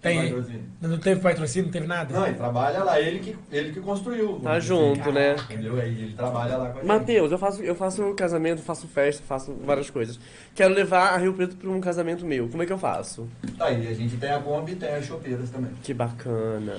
[0.00, 0.28] Tem.
[0.28, 0.62] Patrocínio.
[0.80, 2.14] Não teve patrocínio, não teve nada?
[2.16, 4.38] Não, ele trabalha lá, ele que, ele que construiu.
[4.40, 4.68] Tá dizer.
[4.68, 5.34] junto, né?
[5.34, 5.80] Entendeu?
[5.80, 6.86] Aí ele trabalha lá com a gente.
[6.86, 10.20] Matheus, eu faço, eu faço casamento, faço festa, faço várias coisas.
[10.54, 12.48] Quero levar a Rio Preto para um casamento meu.
[12.48, 13.28] Como é que eu faço?
[13.58, 15.72] Aí a gente tem a Kombi e tem as chopeiras também.
[15.82, 16.76] Que bacana.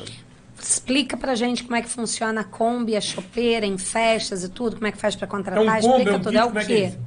[0.58, 4.78] Explica pra gente como é que funciona a Kombi, a chopeira, em festas e tudo,
[4.78, 6.38] como é que faz pra É contratar, um combo, explica é um tudo.
[6.38, 6.86] É o é que é quê?
[6.86, 7.00] isso?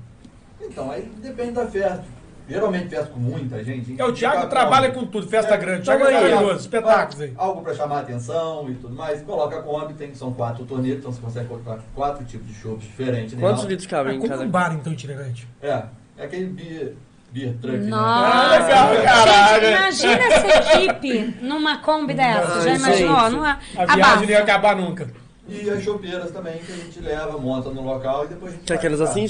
[0.61, 2.05] Então, aí depende da festa.
[2.49, 3.95] Geralmente festa com muita gente.
[4.01, 5.83] É, o Thiago trabalha com tudo, festa grande.
[5.85, 6.15] Thiago é aí.
[6.31, 7.33] maravilhoso, espetáculos aí.
[7.37, 9.23] Algo pra chamar a atenção e tudo mais.
[9.23, 12.83] Coloca a Kombi, tem, são quatro torneiras, então você consegue colocar quatro tipos de chopps
[12.85, 13.35] diferentes.
[13.39, 13.71] Quantos nela.
[13.71, 15.47] litros É cabem em como cada um bar, então, itinerante.
[15.63, 15.83] É,
[16.19, 16.95] é aquele beer,
[17.31, 17.87] beer truck, né?
[17.89, 18.51] Nossa!
[18.59, 19.69] legal, Gente, caralho.
[19.69, 22.61] imagina essa equipe numa Kombi dessa.
[22.63, 23.21] Já Ai, imaginou?
[23.21, 23.33] gente.
[23.37, 23.51] Não é?
[23.51, 24.17] A viagem Abafa.
[24.21, 25.09] não ia acabar nunca.
[25.49, 28.65] E as chopeiras também, que a gente leva, monta no local e depois a gente
[28.65, 29.27] Que é aquelas assim?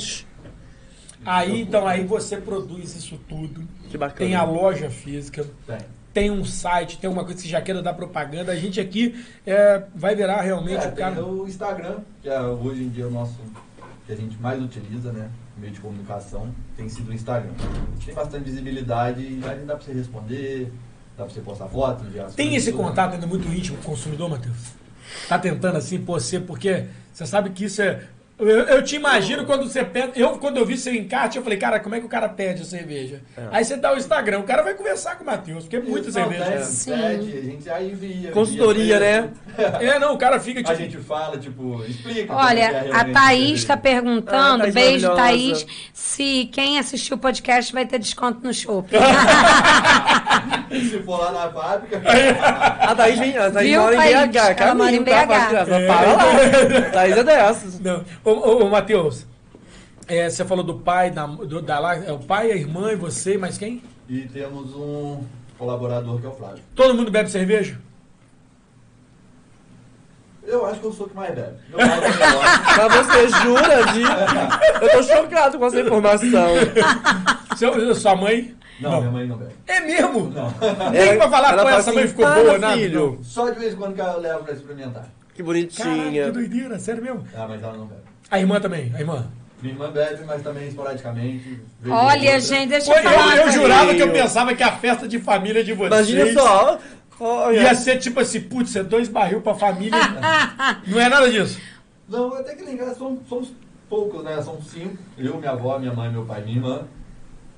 [1.24, 3.62] Aí, então, aí você produz isso tudo.
[3.90, 4.18] Que bacana.
[4.18, 5.78] Tem a loja física, Tem.
[6.12, 8.52] tem um site, tem uma coisa que você já queira dar propaganda.
[8.52, 11.14] A gente aqui é, vai virar realmente É, o cara.
[11.14, 13.38] tem o Instagram, que é hoje em dia o nosso
[14.06, 15.30] que a gente mais utiliza, né?
[15.56, 17.52] Meio de comunicação, tem sido o Instagram.
[18.04, 20.72] Tem bastante visibilidade e aí dá pra você responder,
[21.16, 22.88] dá pra você postar foto, enviar Tem esse tudo, né?
[22.88, 24.72] contato ainda muito íntimo com o consumidor, Matheus?
[25.28, 28.02] Tá tentando assim, pô, você, porque você sabe que isso é.
[28.38, 30.18] Eu, eu te imagino quando você pede.
[30.20, 32.62] Eu, quando eu vi seu encarte, eu falei, cara, como é que o cara pede
[32.62, 33.20] a cerveja?
[33.52, 36.08] Aí você dá o Instagram, o cara vai conversar com o Matheus, porque é muita
[36.08, 36.50] Isso, não, cerveja.
[36.52, 36.90] tem, Sim.
[36.90, 38.30] pede, a gente aí envia.
[38.32, 39.30] Consultoria, envia né?
[39.80, 40.72] É, não, o cara fica tipo.
[40.72, 42.26] A gente fala, tipo, explica.
[42.26, 45.14] como é é Olha, a Thaís está perguntando, Ah, Thaís beijo.
[45.14, 48.96] Thaís, se quem assistiu o podcast vai ter desconto no shopping.
[50.72, 52.00] Se for lá na fábrica.
[52.80, 54.30] A Thaís, vem, a Thaís Viu, mora em Thaís?
[54.30, 55.26] BH, Ela caminho, mora em tá?
[55.26, 55.86] BH.
[55.86, 56.90] Para lá.
[56.92, 57.80] Thaís é dessas.
[57.80, 58.04] Não.
[58.32, 59.26] Ô, ô, ô Matheus,
[60.08, 62.96] é, você falou do pai, da, do, da lá, é o pai, a irmã e
[62.96, 63.82] você, mas quem?
[64.08, 65.22] E temos um
[65.58, 66.62] colaborador que é o Flávio.
[66.74, 67.78] Todo mundo bebe cerveja?
[70.44, 71.56] Eu acho que eu sou o que mais bebe.
[71.68, 72.88] Meu pai gosta.
[72.88, 74.82] Mas você jura de...
[74.84, 76.48] Eu tô chocado com essa informação.
[77.56, 78.54] Seu, sua mãe?
[78.80, 79.52] Não, minha mãe não bebe.
[79.68, 80.30] É mesmo?
[80.30, 80.52] Não.
[80.90, 82.74] Nem Ela- pra falar ela com fala essa mãe ficou "Para, boa, nada.
[82.76, 83.22] filho." não.
[83.24, 85.08] Só de vez em quando que eu levo pra experimentar.
[85.32, 86.24] Que Caraca, bonitinha.
[86.24, 87.24] que doideira, sério mesmo.
[87.36, 88.00] Ah, mas ela não bebe.
[88.32, 89.26] A irmã também, a irmã.
[89.60, 91.60] Minha irmã bebe, mas também esporadicamente.
[91.86, 93.36] Olha, gente, deixa eu falar.
[93.36, 96.78] eu, eu jurava que eu pensava que a festa de família de vocês Imagina só.
[97.20, 97.60] Olha.
[97.60, 99.98] ia ser tipo assim, putz, é dois barril pra família.
[100.88, 101.60] não é nada disso.
[102.08, 103.52] Não, até que lá em casa somos, somos
[103.86, 104.40] poucos, né?
[104.40, 104.96] São cinco.
[105.18, 106.86] Eu, minha avó, minha mãe, meu pai, minha irmã.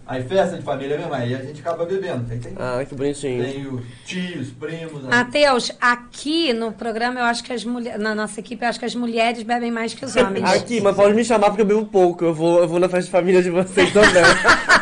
[0.06, 2.26] Aí festa de família mesmo, aí a gente acaba bebendo.
[2.30, 3.42] Aí tem, Ah, que bonitinho.
[3.42, 5.02] tem os tios, primos.
[5.02, 5.08] Né?
[5.08, 8.84] Matheus, aqui no programa eu acho que as mulheres, na nossa equipe, eu acho que
[8.84, 10.44] as mulheres bebem mais que os homens.
[10.44, 12.22] Aqui, mas pode me chamar porque eu bebo pouco.
[12.24, 14.22] Eu vou, eu vou na festa de família de vocês também.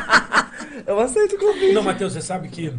[0.87, 1.73] eu aceito o convite.
[1.73, 2.73] Não, Matheus, você sabe que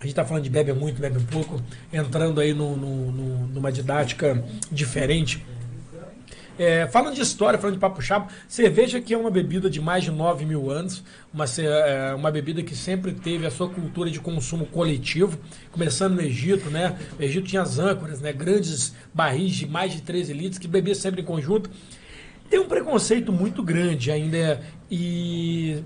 [0.00, 1.60] a gente tá falando de bebe muito, bebe pouco,
[1.92, 4.42] entrando aí no, no- no- numa didática
[4.72, 5.44] diferente.
[6.58, 10.02] É, falando de história, falando de papo chapo, cerveja que é uma bebida de mais
[10.02, 14.18] de 9 mil anos, uma, é, uma bebida que sempre teve a sua cultura de
[14.18, 15.38] consumo coletivo,
[15.70, 16.98] começando no Egito, né?
[17.16, 18.32] O Egito tinha as âncoras, né?
[18.32, 21.70] Grandes barris de mais de 13 litros que bebia sempre em conjunto.
[22.50, 25.84] Tem um preconceito muito grande ainda e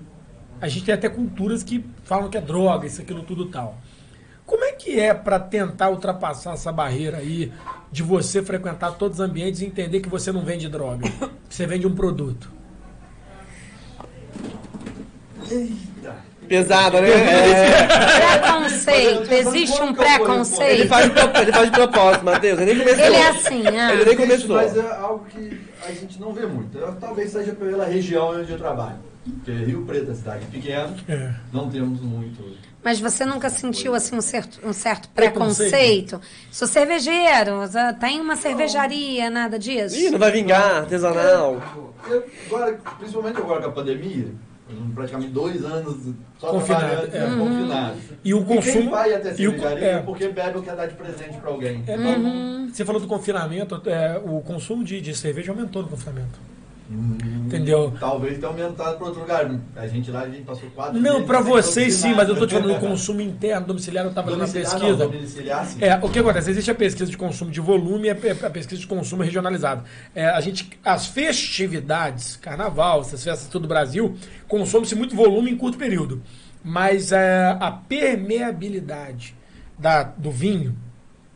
[0.59, 3.79] a gente tem até culturas que falam que é droga, isso, aquilo, tudo tal.
[4.53, 7.51] Como é que é para tentar ultrapassar essa barreira aí
[7.91, 11.65] de você frequentar todos os ambientes e entender que você não vende droga, que você
[11.65, 12.51] vende um produto?
[16.47, 17.09] Pesada, né?
[17.17, 18.37] É.
[18.37, 19.31] Preconceito.
[19.33, 20.87] Existe um Ele preconceito.
[20.87, 22.59] faz, de pro- ele faz de propósito, Matheus.
[22.59, 23.05] Ele nem começou.
[23.05, 23.93] Ele é assim, ah.
[23.93, 24.55] Ele nem começou.
[24.55, 26.77] Mas é algo que a gente não vê muito.
[27.01, 28.97] Talvez seja pela região onde eu trabalho.
[29.25, 31.33] Porque Rio Preto é cidade pequena, É.
[31.51, 32.43] não temos muito.
[32.83, 35.69] Mas você nunca sentiu assim um certo, um certo Preconceito?
[35.71, 36.21] preconceito?
[36.51, 39.95] Sou cervejeiro, ah, tem uma cervejaria, nada disso?
[39.97, 41.61] Ih, não vai vingar, artesanal.
[42.09, 44.27] Eu, agora, principalmente agora com a pandemia,
[44.93, 47.17] praticamente dois anos só Confinado, trabalhando, é.
[47.19, 47.97] é, confinado.
[48.25, 48.91] E o E quem consumo.
[48.91, 51.49] vai até e o, cervejaria é, é porque bebe ou quer dar de presente pra
[51.49, 51.81] alguém.
[51.87, 52.69] é, Uhum.
[52.73, 56.37] Você falou do confinamento, é, o consumo de, de cerveja aumentou no confinamento.
[56.91, 57.93] Hum, Entendeu?
[57.99, 59.49] Talvez tenha aumentado para outro lugar.
[59.75, 62.53] A gente lá, a gente passou quatro Não, para vocês sim, mas eu tô te
[62.53, 65.07] falando do consumo interno, domiciliar, eu estava na Domiciliar, pesquisa.
[65.79, 65.87] não.
[65.87, 66.49] É, o que acontece?
[66.51, 69.83] Existe a pesquisa de consumo de volume e a pe- a pesquisa de consumo regionalizado.
[70.13, 74.15] É, a gente, as festividades, carnaval, essas festas todo o Brasil,
[74.47, 76.21] consome-se muito volume em curto período.
[76.63, 79.35] Mas é, a permeabilidade
[79.77, 80.75] da, do vinho,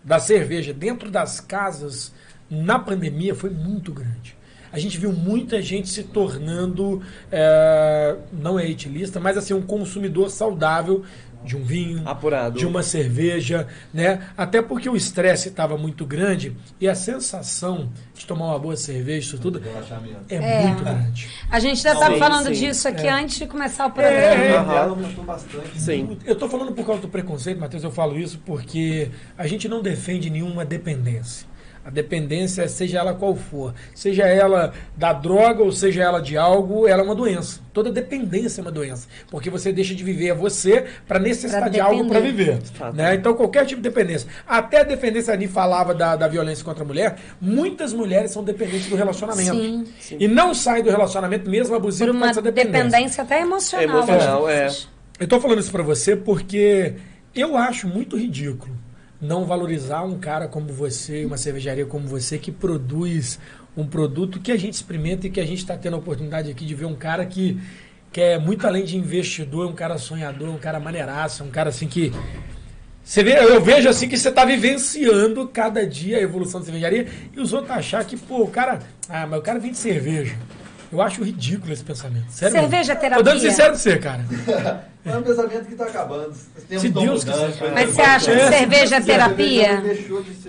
[0.03, 2.13] da cerveja, dentro das casas,
[2.49, 4.36] na pandemia, foi muito grande.
[4.77, 7.01] A gente viu muita gente se tornando,
[7.31, 11.03] é, não é etilista, mas assim, um consumidor saudável
[11.43, 12.59] de um vinho, Apurado.
[12.59, 14.21] de uma cerveja, né?
[14.37, 19.19] Até porque o estresse estava muito grande e a sensação de tomar uma boa cerveja,
[19.29, 19.59] isso tudo,
[20.29, 20.67] é, É.
[20.67, 21.27] muito grande.
[21.49, 22.53] A gente já estava Sim, falando sim.
[22.53, 23.11] disso aqui É.
[23.11, 24.73] antes de começar o É, programa.
[24.75, 25.79] Ela aumentou bastante.
[25.81, 26.17] Sim.
[26.25, 29.81] Eu estou falando por causa do preconceito, Matheus, eu falo isso porque a gente não
[29.81, 31.47] defende nenhuma dependência.
[31.87, 36.85] A dependência, seja ela qual for, seja ela da droga ou seja ela de algo,
[36.85, 37.61] ela é uma doença.
[37.71, 39.07] Toda dependência é uma doença.
[39.31, 42.59] Porque você deixa de viver a você para necessitar Pra de algo para viver.
[42.93, 43.15] Né?
[43.15, 44.27] Então, qualquer tipo de dependência.
[44.45, 48.43] Até a dependência, a Ani falava da, da violência contra a mulher, muitas mulheres são
[48.43, 49.87] dependentes do relacionamento.
[50.01, 50.17] Sim.
[50.19, 52.83] E não saem do relacionamento mesmo Por abusivo por causa dessa dependência.
[52.83, 53.99] dependência até emocional.
[53.99, 54.63] Emocional, às é.
[54.63, 54.89] vezes.
[55.17, 56.95] Eu tô falando isso pra você porque
[57.33, 58.76] eu acho muito ridículo
[59.19, 63.39] não valorizar um cara como você, uma cervejaria como você, que produz
[63.75, 66.65] um produto que a gente experimenta e que a gente está tendo a oportunidade aqui
[66.65, 67.59] de ver um cara que,
[68.11, 71.87] que é muito além de investidor, um cara sonhador, um cara maneiraço, um cara assim
[71.87, 72.11] que.
[73.03, 77.07] Você vê, eu vejo assim que você está vivenciando cada dia a evolução da cervejaria
[77.33, 78.79] e os outros achar que, pô, o cara.
[79.07, 80.35] Ah, mas o cara vende cerveja.
[80.91, 82.29] Eu acho ridículo esse pensamento.
[82.31, 83.01] Sério Cerveja mesmo.
[83.01, 83.17] terapia.
[83.17, 84.25] Tô dando sincero pra você, cara.
[85.07, 86.33] É um pensamento que está acabando.
[86.33, 87.57] Se estão Deus mudando, quiser.
[87.59, 88.53] coisas Mas você acha que mudando.
[88.53, 89.83] cerveja é terapia?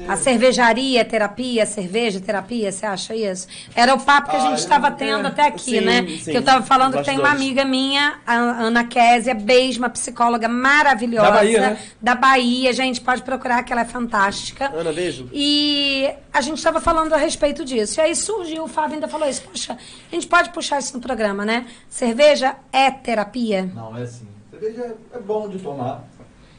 [0.08, 3.46] A cervejaria é terapia, a cerveja é terapia, você acha isso?
[3.74, 6.06] Era o papo que a Ah, gente estava é, tendo até aqui, sim, né?
[6.06, 6.30] sim.
[6.30, 10.48] Que eu estava falando que tem uma amiga minha, a Ana Késia, beijo, uma psicóloga
[10.48, 11.26] maravilhosa.
[11.28, 11.78] Da Bahia, né?
[12.00, 14.70] Da Bahia, gente, pode procurar que ela é fantástica.
[14.74, 15.28] Ana, beijo.
[15.32, 18.00] E a gente estava falando a respeito disso.
[18.00, 19.42] E aí surgiu, o Fábio ainda falou isso.
[19.42, 19.76] Poxa,
[20.10, 21.66] a gente pode puxar isso no programa, né?
[21.88, 23.70] Cerveja é terapia?
[23.74, 24.26] Não, é assim.
[24.60, 26.04] Cerveja é- é bom de tomar.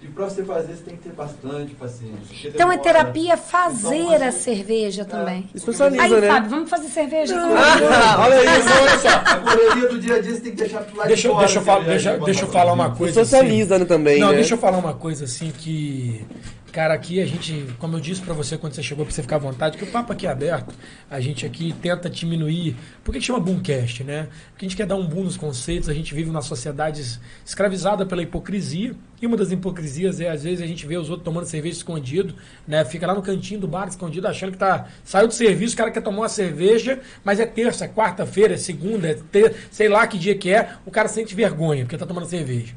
[0.01, 2.47] E pra você fazer, você tem que ter bastante paciência.
[2.47, 2.79] Então é demora.
[2.79, 5.49] terapia fazer Então, a cerveja também.
[5.53, 6.27] Especializa, Aí, né?
[6.29, 7.35] Fábio, vamos fazer cerveja?
[7.37, 9.09] Ah, olha isso, olha só.
[9.09, 11.33] A correria do dia a dia você tem que deixar pro lado Deixa, de eu-
[11.33, 11.45] fora.
[11.45, 13.13] deixa, eu falar, cerveja, deixa, deixa eu falar uma coisa.
[13.25, 14.35] Socializa, né, também, Não, né?
[14.35, 16.25] deixa eu falar uma coisa assim que.
[16.71, 19.37] Cara, aqui a gente, como eu disse pra você quando você chegou, pra você ficar
[19.37, 20.75] à vontade, que o papo aqui é aberto,
[21.09, 22.75] a gente aqui tenta diminuir.
[23.03, 24.27] Por que chama Boomcast, né?
[24.51, 28.05] Porque a gente quer dar um boom nos conceitos, a gente vive numa sociedade escravizada
[28.05, 31.47] pela hipocrisia, e uma das hipocrisias é, às vezes, a gente vê os outros tomando
[31.47, 32.35] cerveja escondido,
[32.67, 32.85] né?
[32.85, 34.87] Fica lá no cantinho do bar escondido, achando que tá.
[35.03, 38.57] Saiu do serviço, o cara quer tomar uma cerveja, mas é terça, é quarta-feira, é
[38.57, 42.05] segunda, é ter, sei lá que dia que é, o cara sente vergonha, porque tá
[42.05, 42.75] tomando cerveja.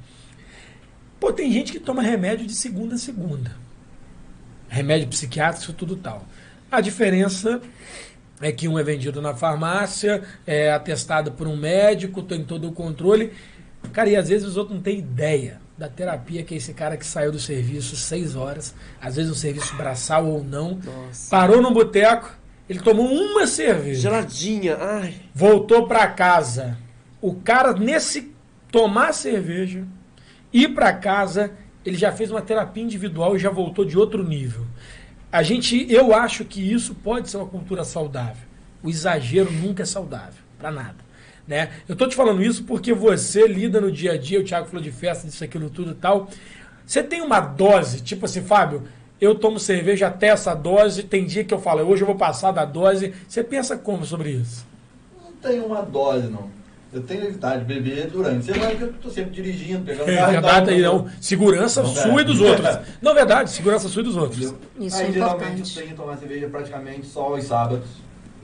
[1.20, 3.52] Pô, tem gente que toma remédio de segunda a segunda.
[4.72, 6.24] Remédio psiquiátrico, tudo tal.
[6.70, 7.60] A diferença
[8.40, 12.72] é que um é vendido na farmácia, é atestado por um médico, tem todo o
[12.72, 13.34] controle.
[13.92, 16.96] Cara, e às vezes os outros não têm ideia da terapia que é esse cara
[16.96, 21.28] que saiu do serviço seis horas, às vezes um serviço braçal ou não, Nossa.
[21.28, 22.34] parou num boteco,
[22.66, 25.14] ele tomou uma cerveja Geladinha, ai.
[25.34, 26.78] voltou pra casa.
[27.20, 28.32] O cara, nesse
[28.70, 29.84] tomar cerveja,
[30.50, 31.50] ir pra casa,
[31.84, 34.64] ele já fez uma terapia individual e já voltou de outro nível.
[35.30, 38.46] A gente, eu acho que isso pode ser uma cultura saudável.
[38.82, 40.96] O exagero nunca é saudável, pra nada.
[41.46, 41.70] Né?
[41.88, 44.82] Eu tô te falando isso porque você lida no dia a dia, o Thiago falou
[44.82, 46.28] de festa, disso, aquilo, tudo e tal.
[46.86, 48.82] Você tem uma dose, tipo assim, Fábio,
[49.20, 52.52] eu tomo cerveja até essa dose, tem dia que eu falo, hoje eu vou passar
[52.52, 53.14] da dose.
[53.26, 54.66] Você pensa como sobre isso?
[55.24, 56.50] Não tem uma dose, não.
[56.92, 60.16] Eu tenho evitado de beber durante a semana, porque eu tô sempre dirigindo, pegando É
[60.16, 60.32] carro.
[60.32, 61.08] verdade, aí não.
[61.20, 62.50] Segurança Não, sua e dos é.
[62.50, 62.78] outros.
[63.00, 64.38] Não, verdade, segurança sua e dos outros.
[64.42, 64.58] Entendeu?
[64.80, 65.70] Isso aí é geralmente importante.
[65.70, 67.86] eu tenho que tomar cerveja praticamente só aos sábados,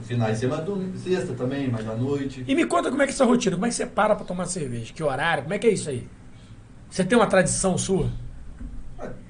[0.02, 0.64] finais de semana,
[0.96, 2.42] sexta também, mais à noite.
[2.48, 4.24] E me conta como é que é essa rotina, como é que você para pra
[4.24, 4.94] tomar cerveja?
[4.94, 5.42] Que horário?
[5.42, 6.08] Como é que é isso aí?
[6.88, 8.08] Você tem uma tradição sua?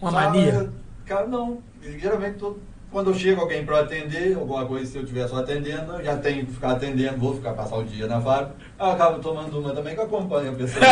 [0.01, 0.71] Uma Sábado, mania?
[1.05, 1.59] Cara, não.
[1.83, 2.59] Geralmente tô-
[2.91, 6.17] quando eu chego alguém para atender, alguma coisa, se eu estiver só atendendo, eu já
[6.17, 8.55] tenho que ficar atendendo, vou ficar passar o dia na fábrica.
[8.81, 10.85] Eu acabo tomando uma também que acompanha a pessoa.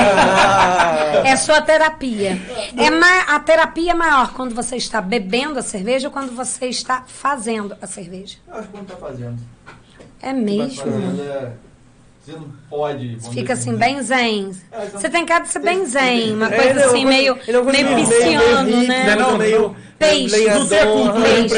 [1.24, 2.38] É sua terapia.
[2.76, 6.66] É ma- a terapia é maior quando você está bebendo a cerveja ou quando você
[6.66, 8.36] está fazendo a cerveja?
[8.46, 9.36] Eu acho que quando tá fazendo.
[10.20, 10.76] É Tá mesmo?
[10.84, 11.52] fazendo é.
[12.24, 13.18] Você não pode.
[13.20, 14.50] Fica dizer assim, bem zen.
[14.72, 17.06] É, então- Você tem cara de ser bem zen, uma É, coisa é assim, coisa-
[17.08, 19.14] meio, é meio pisciano, hippie, né?
[19.14, 20.36] Não, meio Peixe.
[20.36, 21.54] lenhador, Não tem a cultura peixe.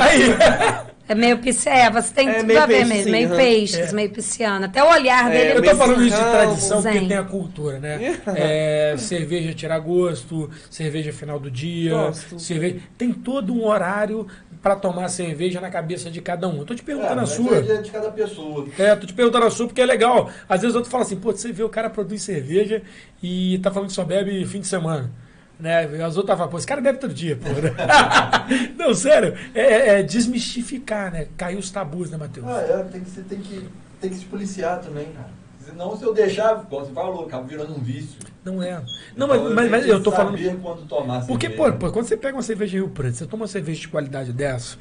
[0.00, 1.76] Aí, É meio pisciano.
[1.78, 3.04] É, você tem É, tudo a ver peixe, mesmo.
[3.04, 3.36] sim, meio aham.
[3.36, 3.92] peixes, É.
[3.92, 4.64] meio pisciano.
[4.64, 7.78] Até o olhar dele é, eu tô falando isso de tradição porque tem a cultura,
[7.78, 8.18] né?
[8.34, 12.38] É, cerveja tirar gosto, cerveja final do dia, Gosto.
[12.38, 12.76] cerveja.
[12.96, 14.26] Tem todo um horário
[14.62, 16.60] pra tomar cerveja na cabeça de cada um.
[16.60, 17.58] Eu tô te É, perguntando a mas sua.
[17.58, 18.66] é de cada pessoa.
[18.78, 20.30] É, tô te perguntando a sua porque é legal.
[20.48, 22.80] Às vezes outro fala assim, pô, você vê o cara produz cerveja
[23.22, 25.10] e tá falando que só bebe fim de semana.
[25.58, 25.84] Né?
[26.04, 27.48] As outras falam, pô, esse cara bebe todo dia, pô.
[28.76, 31.28] Não, sério, é, é- é desmistificar, né?
[31.36, 32.46] Cair os tabus, né, Matheus?
[32.48, 33.68] Ah, é, tem que, você tem que,
[34.00, 35.28] tem que se policiar também, cara.
[35.64, 38.16] Senão, se eu deixar, como você falou, acaba virando um vício.
[38.44, 38.82] Não é.
[39.16, 40.38] Não, Então, mas, mas, tenho mas que eu tô falando.
[40.60, 41.78] quando tomar Porque, pô, cerveja.
[41.78, 44.76] pô, quando você pega uma cerveja Rio Preto, você toma uma cerveja de qualidade dessa,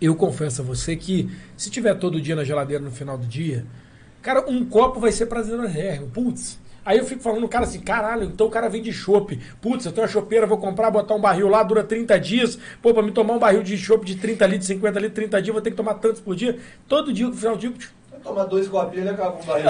[0.00, 3.64] eu confesso a você que se tiver todo dia na geladeira no final do dia,
[4.20, 5.72] cara, um copo vai ser prazeroso.
[6.12, 6.58] Putz.
[6.84, 9.38] Aí eu fico falando, cara, assim, caralho, então o cara vem de chopp.
[9.60, 12.58] Putz, eu tenho uma chopeira, vou comprar, botar um barril lá, dura 30 dias.
[12.82, 15.48] Pô, pra me tomar um barril de chopp de 30 litros, 50 litros, 30 dias,
[15.48, 16.58] eu vou ter que tomar tantos por dia.
[16.88, 17.72] Todo dia, no final do dia.
[18.12, 19.62] Eu tomar dois copinhos, ele acaba com você-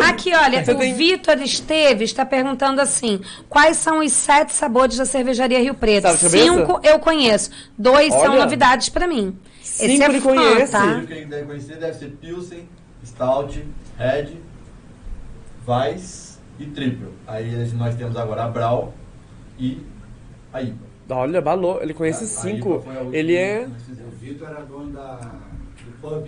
[0.00, 5.04] Aqui, olha, o tem- Vitor Esteves está perguntando assim: quais são os sete sabores da
[5.04, 6.02] cervejaria Rio Preto?
[6.04, 6.18] Sabe?
[6.18, 8.44] Cinco eu conheço, dois são Olha.
[8.44, 9.36] novidades para mim.
[9.60, 10.72] Esse Cinco é ele fã, conhece.
[10.72, 10.86] tá?
[11.02, 12.68] O que deve conhecer deve ser Pilsen,
[13.06, 13.64] Stout,
[13.98, 14.28] Red,
[15.66, 17.08] Weiss e Triple.
[17.26, 18.94] Aí nós temos agora a Brau
[19.58, 19.80] e
[20.52, 20.92] a IPA.
[21.10, 22.76] Olha, balou, ele conhece A- a cinco.
[22.76, 23.66] IPA foi a Ele é.
[23.66, 26.26] O Vitor era dono da, do pub,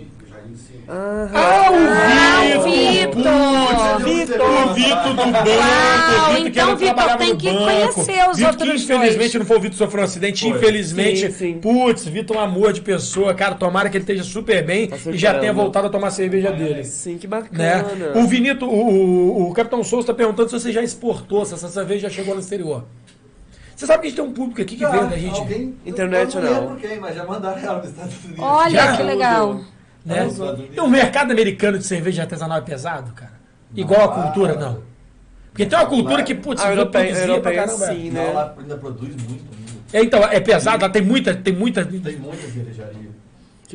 [0.87, 3.23] Ah, Ah, Ah, o Vitor!
[3.23, 3.99] Vitor!
[4.03, 4.69] Vitor!
[4.69, 7.93] O Vitor do banco, Uau, o Vitor que então, ainda Vitor, tem que banco.
[7.93, 9.35] conhecer os Vitor outros que infelizmente dois.
[9.35, 10.57] não foi o Vitor que sofreu um acidente, Foi.
[10.57, 11.31] infelizmente.
[11.31, 11.59] Sim, sim.
[11.59, 14.97] Putz, Vitor é um amor de pessoa, cara, tomara que ele esteja super bem Tá
[15.11, 16.83] e já tenha voltado a tomar a cerveja dele.
[16.83, 17.37] sim, que Né?
[17.81, 18.11] bacana.
[18.15, 18.89] O Vinito, o,
[19.47, 22.33] o, o Capitão Souza está perguntando se você já exportou, se essa cerveja já chegou
[22.35, 22.83] no exterior.
[23.75, 25.37] Você sabe que a gente tem um público aqui que Já, vê da gente.
[25.37, 26.47] alguém- International.
[26.49, 28.39] Eu não lembro quem, mas já mandaram ela para os Estados Unidos.
[28.43, 28.95] Olha Já?
[28.97, 29.59] que legal.
[30.05, 30.23] Né?
[30.23, 30.67] Unidos.
[30.75, 33.33] E o mercado americano de cerveja artesanal é pesado, cara?
[33.73, 34.83] Igual a Não, cultura, lá- não.
[35.51, 37.85] Porque tem uma cultura que, putz, A europeia, a produzia pra europeia caramba.
[38.01, 38.31] sim, Não, né?
[38.33, 39.43] lá ainda produz muito.
[39.93, 41.85] É, então, é pesado, lá tem muita, tem muita.
[41.85, 43.15] Tem muita cervejaria.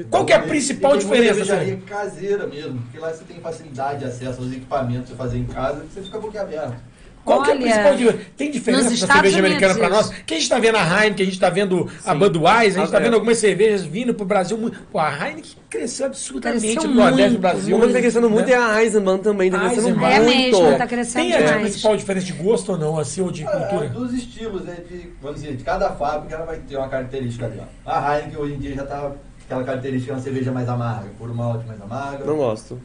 [0.09, 1.35] Qual que é a principal diferença?
[1.45, 1.83] cervejaria assim?
[1.85, 5.45] caseira mesmo, porque lá você tem facilidade de acesso aos equipamentos pra você fazer em
[5.45, 6.77] casa, você fica boquiaberto.
[7.25, 8.25] Qual que é a Olha, principal diferença?
[8.37, 10.11] Tem diferença da cerveja americana Unidos pra nós?
[10.11, 10.25] isso.
[10.25, 12.19] Que a gente tá vendo a Heineken, a gente tá vendo a Sim.
[12.19, 13.05] Budweiser, a gente tá Ah, é.
[13.05, 14.57] vendo algumas cervejas vindo pro Brasil.
[14.57, 17.77] muito- Pô, a Heineken cresceu absurdamente Cresceu no Nordeste muito, do Brasil.
[17.77, 18.53] Uma que tá crescendo muito né?
[18.53, 20.09] é a Eisenbahn também, tá crescendo Eisenbahn.
[20.11, 20.61] É muito.
[20.63, 23.51] mesmo, tá crescendo Tem a principal diferença de gosto ou não, assim, ou de Ah,
[23.51, 23.89] cultura?
[23.91, 27.69] dos estilos, né, de, vamos dizer, de cada fábrica ela vai ter uma característica dela.
[27.87, 29.13] A Heineken hoje em dia já tá
[29.45, 32.81] aquela característica de uma cerveja mais amarga, por malte mais amarga, Não gosto.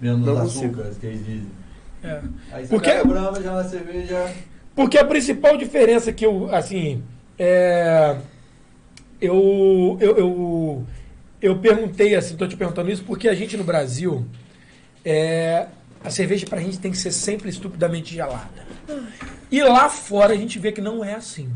[0.00, 0.66] menos não consigo.
[0.66, 1.59] açúcares que eles dizem.
[2.02, 2.20] É.
[2.52, 4.32] Aí você Porque- Brahma, já uma cerveja...
[4.74, 7.02] Porque a principal diferença que eu, assim,
[7.38, 8.16] é,
[9.20, 10.86] eu, eu, eu,
[11.42, 14.24] eu perguntei, assim, tô te perguntando isso porque a gente no Brasil,
[15.04, 15.66] é,
[16.02, 18.64] a cerveja pra gente tem que ser sempre estupidamente gelada.
[19.50, 21.50] E lá fora a gente vê que não é assim.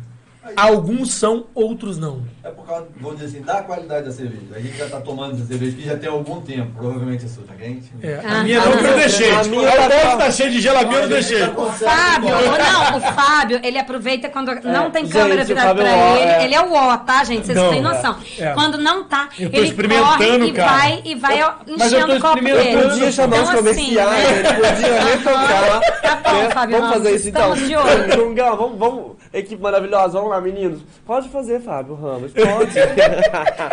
[0.56, 2.22] Alguns são, outros não.
[2.42, 4.42] É por causa, vamos dizer assim, da qualidade da cerveja.
[4.54, 7.44] A gente já tá tomando essa cerveja aqui já tem algum tempo, provavelmente a sua
[7.44, 7.90] tá quente.
[8.02, 9.30] É, Ah, a minha ah, não, que eu ah, deixei.
[9.30, 11.38] a minha minha tá- tá, tá cheia de gelo, a minha eu deixei.
[11.38, 15.74] já consegue Fábio, não, o Fábio, ele aproveita quando não tem gente, câmera o virada
[15.74, 16.22] pra é o ele.
[16.30, 16.44] é.
[16.44, 17.46] Ele é o ó, tá, gente?
[17.46, 18.16] Vocês Não, têm noção.
[18.38, 18.52] é.
[18.52, 20.70] Quando não tá, ele corre e cara.
[20.72, 22.74] vai, e vai eu enchendo o copo dele.
[22.74, 24.38] Eu podia chamar os Então, assim, comerciais, né?
[24.38, 25.80] ele podia retocar.
[26.02, 26.50] Tá bom, né?
[26.50, 27.54] Fábio Vamos fazer isso então.
[27.54, 28.34] estamos de olho.
[28.56, 30.82] Vamos, vamos, equipe maravilhosa, vamos lá, meninos.
[31.04, 32.72] Pode fazer, Fábio Ramos, pode.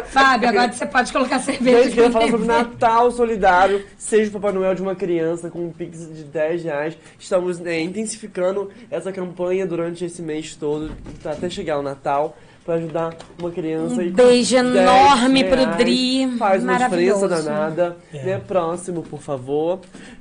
[0.08, 3.86] Fábio, agora você pode colocar cerveja Gente, queria falar sobre Natal Solidário.
[3.98, 6.98] Seja o Papai Noel de uma criança com um Pix de 10 reais.
[7.20, 10.92] Estamos né, intensificando essa campanha durante esse mês todo,
[11.24, 12.36] até chegar o Natal,
[12.72, 13.96] pra ajudar uma criança.
[13.96, 16.38] Um beijo 10 enorme pro reais Dri.
[16.38, 17.98] Faz uma diferença danada.
[18.14, 18.24] É.
[18.24, 18.42] Né?
[18.48, 19.80] Próximo, por favor.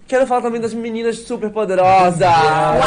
[0.09, 2.21] Quero falar também das meninas super poderosas.
[2.21, 2.81] Uau,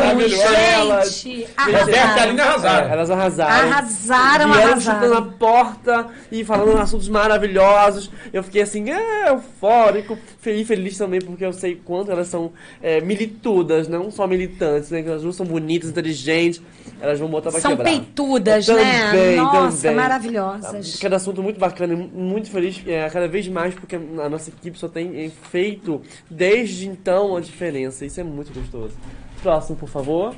[0.00, 1.20] maravilhosas.
[1.20, 1.48] gente!
[1.56, 2.38] Arrasaram.
[2.38, 2.88] Arrasaram.
[2.88, 3.68] É, elas arrasaram.
[3.72, 4.80] Arrasaram, Vieram arrasaram.
[4.80, 8.08] chutando a porta e falando assuntos maravilhosos.
[8.32, 13.00] Eu fiquei assim, é, eufórico, feliz, feliz também, porque eu sei quanto elas são é,
[13.00, 15.02] militudas, não só militantes, né?
[15.02, 16.62] Que elas duas são bonitas, inteligentes,
[17.00, 17.84] elas vão botar pra São quebrar.
[17.90, 19.36] peitudas, Também, né?
[19.36, 19.96] Nossa, também.
[19.96, 20.96] maravilhosas.
[20.96, 24.88] Cada assunto muito bacana, muito feliz, é, cada vez mais, porque a nossa equipe só
[24.88, 28.04] tem é, feito desde então a diferença.
[28.04, 28.94] Isso é muito gostoso.
[29.42, 30.34] Próximo, por favor.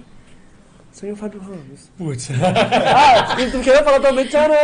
[0.93, 1.91] Senhor Fábio Ramos.
[1.97, 2.31] Putz.
[2.41, 4.55] Ah, e tu queria falar também, tcharam!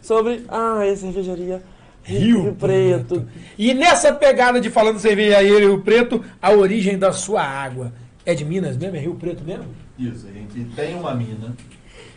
[0.00, 0.44] Sobre.
[0.48, 1.62] Ah, a cervejaria
[2.02, 3.28] Rio Preto.
[3.58, 7.92] E nessa pegada de falando cerveja Rio Preto, a origem da sua água
[8.24, 8.96] é de Minas mesmo?
[8.96, 9.66] É Rio Preto mesmo?
[9.98, 11.54] Isso, a gente tem uma mina.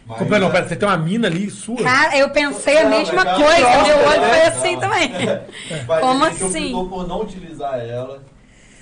[0.07, 1.77] Mas- não, pera, você tem uma mina ali sua?
[1.83, 3.61] Cara, eu pensei a Não, mesma mas coisa.
[3.61, 5.11] calma, Meu olho foi assim também.
[5.87, 6.65] Mas Como a gente assim?
[6.73, 8.21] optou por não utilizar ela,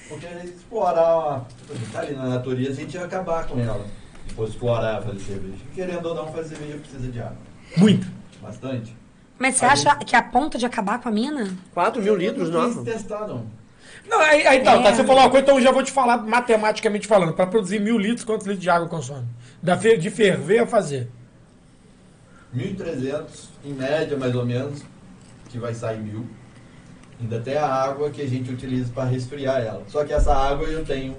[0.10, 1.46] porque explorar uma,
[1.92, 3.86] tá ali na natureza, a gente ia acabar com ela.
[4.28, 5.58] Se fosse explorar, fazer cerveja.
[5.76, 7.38] Querendo ou não, fazer cerveja precisa de água.
[7.78, 8.08] Muito.
[8.42, 8.96] Bastante.
[9.38, 11.50] Mas você acha que é a ponto de acabar com a mina?
[11.74, 13.46] 4 mil litros, não quis testar, não.
[14.08, 14.84] Não, aí, aí tá, É.
[14.84, 17.34] tá, você falou uma coisa, então eu já vou te falar matematicamente falando.
[17.34, 19.28] Para produzir mil litros, quantos litros de água consome?
[19.62, 21.10] Da de ferver a fazer.
[22.56, 23.24] 1.300,
[23.64, 24.84] em média, mais ou menos,
[25.50, 26.26] que vai sair mil.
[27.22, 29.84] Ainda tem a água que a gente utiliza para resfriar ela.
[29.88, 31.16] Só que essa água eu tenho.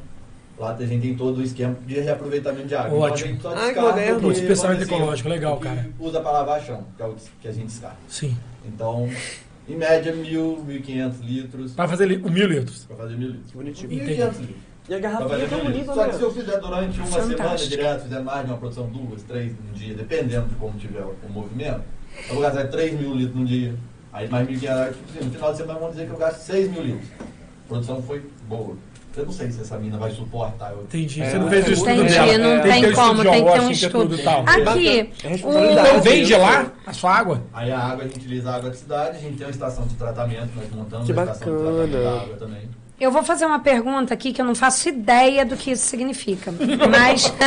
[0.59, 2.99] Lá a gente tem todo o esquema de reaproveitamento de água.
[2.99, 3.33] Ótimo.
[3.33, 5.89] Então a gente só Ai, que descarta Putz, pensamento ecológico, legal, cara.
[5.99, 7.97] Usa para lavar chão, que é o que a gente descarta.
[8.09, 8.37] Sim.
[8.65, 9.09] Então,
[9.69, 12.85] em média, mil, mil e quinhentos litros Para fazer li- mil litros.
[12.85, 13.53] para fazer mil litros.
[13.53, 13.89] Bonitinho.
[13.89, 14.17] Mil e Entendi.
[14.21, 14.57] quinhentos litros.
[14.89, 15.75] E a pra garrafinha fazer é tão litros.
[15.77, 17.71] bonita, Só que se eu fizer durante uma semana Fantástico.
[17.71, 21.15] direto, fizer mais de uma produção, duas, três no dia, dependendo de como tiver o,
[21.31, 21.83] movimento,
[22.29, 23.75] eu vou gastar 3 mil litros no dia.
[24.13, 24.69] Aí mais 1.500, tipo
[25.19, 27.09] assim, no final de semana vamos dizer que eu gasto 6 mil litros.
[27.21, 28.77] A produção foi boa.
[29.17, 30.73] Eu não sei se essa mina vai suportar.
[30.73, 31.23] Eu, Entendi.
[31.23, 32.39] É, você não fez o estudo Entendi, dela.
[32.39, 34.09] não tem ter o como, tem que ter um estudo.
[34.17, 34.45] tudo tal.
[34.47, 35.11] Aqui.
[35.25, 37.43] Então vende lá a sua água?
[37.53, 39.87] Aí a água, a gente utiliza a água da cidade, a gente tem uma estação
[39.87, 42.82] de tratamento, nós montamos Que uma estação de tratamento da água também.
[43.03, 46.53] Eu vou fazer uma pergunta aqui que eu não faço ideia do que isso significa.
[46.91, 47.33] Mas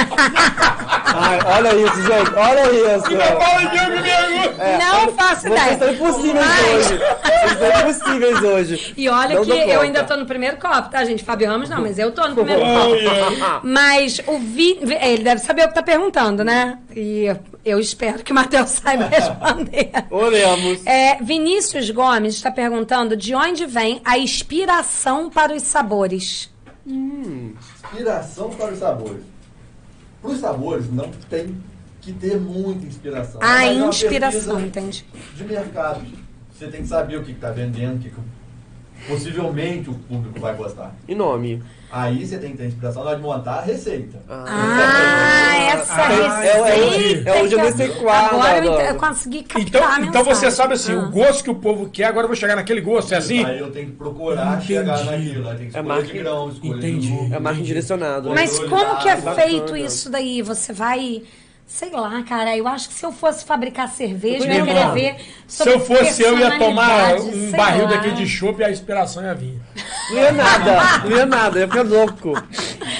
[1.18, 2.34] Ai, olha isso, gente.
[2.36, 3.06] Olha isso.
[3.06, 4.76] Comigo!
[4.80, 5.72] não faço Vocês ideia.
[5.74, 7.00] estão impossíveis Mas- hoje.
[7.24, 8.94] Vocês estão impossíveis hoje.
[8.98, 11.24] E olha Não que eu ainda tô no primeiro copo, tá, gente?
[11.24, 13.62] Fábio Ramos não, mas eu tô no primeiro copo.
[13.64, 14.78] Mas o Vi...
[15.02, 16.78] Ele deve saber o que tá perguntando, né?
[16.96, 17.34] E
[17.66, 19.90] eu espero que o Matheus saiba responder.
[20.12, 20.86] Oremos.
[20.86, 26.54] É, Vinícius Gomes está perguntando de onde vem a inspiração para os sabores.
[26.86, 29.24] Inspiração para os sabores.
[30.22, 31.58] Para os sabores não tem
[32.02, 33.42] que ter muita inspiração.
[33.42, 35.04] A é inspiração, entende?
[35.36, 36.06] de mercado.
[36.54, 38.22] Você tem que saber o que está vendendo, o que, que
[39.08, 40.96] possivelmente o público vai gostar.
[41.08, 41.64] E nome?
[41.98, 44.18] Aí você tem que ter inspiração na hora de montar a receita.
[44.30, 46.46] Ah, essa Ah, receita.
[46.46, 50.24] é o- é o- é o que- GMC4, Agora eu, eu consegui captar Então, então
[50.24, 51.00] você sabe assim, Ah.
[51.00, 53.46] o gosto que o povo quer, agora eu vou chegar naquele gosto, é assim?
[53.46, 54.68] Aí eu tenho que procurar Entendi.
[54.68, 55.50] chegar naquilo.
[55.50, 56.14] Aí tem que É escolher marketing.
[56.14, 57.08] de grão, escolher Entendi.
[57.28, 57.34] de.
[57.34, 58.30] É marketing direcionado.
[58.30, 58.36] né?
[58.36, 59.36] Mas como que é Bacana.
[59.36, 60.42] feito isso daí?
[60.42, 61.22] Você vai...
[61.68, 65.16] Sei lá, cara, eu acho que se eu fosse fabricar cerveja, eu ia querer ver
[65.48, 67.90] Se eu fosse eu, ia tomar um barril lá.
[67.90, 69.60] daquele de chopp e a inspiração ia vir.
[70.12, 71.00] Não ia nada.
[71.10, 71.60] Não ia nada.
[71.60, 72.34] Ia ficar louco.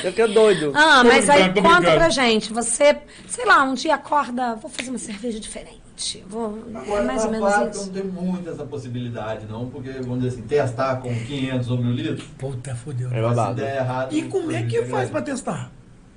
[0.04, 0.72] Ia ficar doido.
[0.76, 1.92] Ah, Tô mas aí conta brincando.
[1.92, 2.52] pra gente.
[2.52, 2.98] Você,
[3.28, 6.26] sei lá, um dia acorda, vou fazer uma cerveja diferente.
[6.28, 7.86] Vou, é Agora, mais ou na menos fábrica isso.
[7.86, 11.92] não tem muito essa possibilidade, não, porque, vamos dizer assim, testar com 500 ou 1000
[11.94, 13.10] litros, Puta, fodeu.
[13.14, 13.56] É babado.
[13.56, 14.14] der errado...
[14.14, 15.72] E como é que faz pra testar?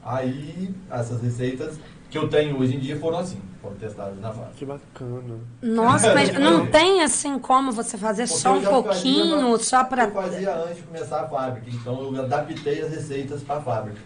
[0.05, 1.79] Aí, essas receitas
[2.11, 4.53] que eu tenho hoje em dia foram assim, foram testadas na fábrica.
[4.57, 5.37] Que bacana.
[5.63, 10.05] Nossa, mas não tem assim como você fazer Porque só um pouquinho, fazia- só pra.
[10.05, 13.99] Eu fazia antes de começar a fábrica, então eu adaptei as receitas para a fábrica.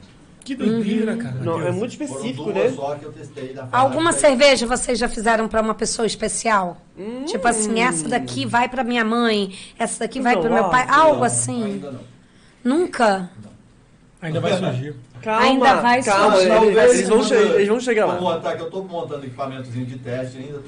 [0.44, 1.36] Que doideira, cara.
[1.36, 1.76] Não, é Deus.
[1.76, 2.70] muito Foram específico, duas né?
[2.74, 3.78] só que eu testei na fábrica.
[3.78, 6.78] Alguma cerveja vocês já fizeram pra uma pessoa especial?
[6.98, 7.24] Hum.
[7.26, 11.18] Tipo assim, essa daqui vai pra minha mãe, essa daqui vai pro meu pai, algo
[11.18, 11.62] Não, assim.
[11.64, 12.00] Ainda não.
[12.64, 13.30] Nunca.
[14.20, 14.96] Ainda vai surgir.
[15.22, 16.36] Calma, Ainda vai calma.
[16.36, 16.50] surgir.
[16.52, 18.34] Eles, eles vão quando- che- eles vão chegar Vou lá.
[18.34, 20.58] montar, que eu tô montando equipamentozinho de teste ainda.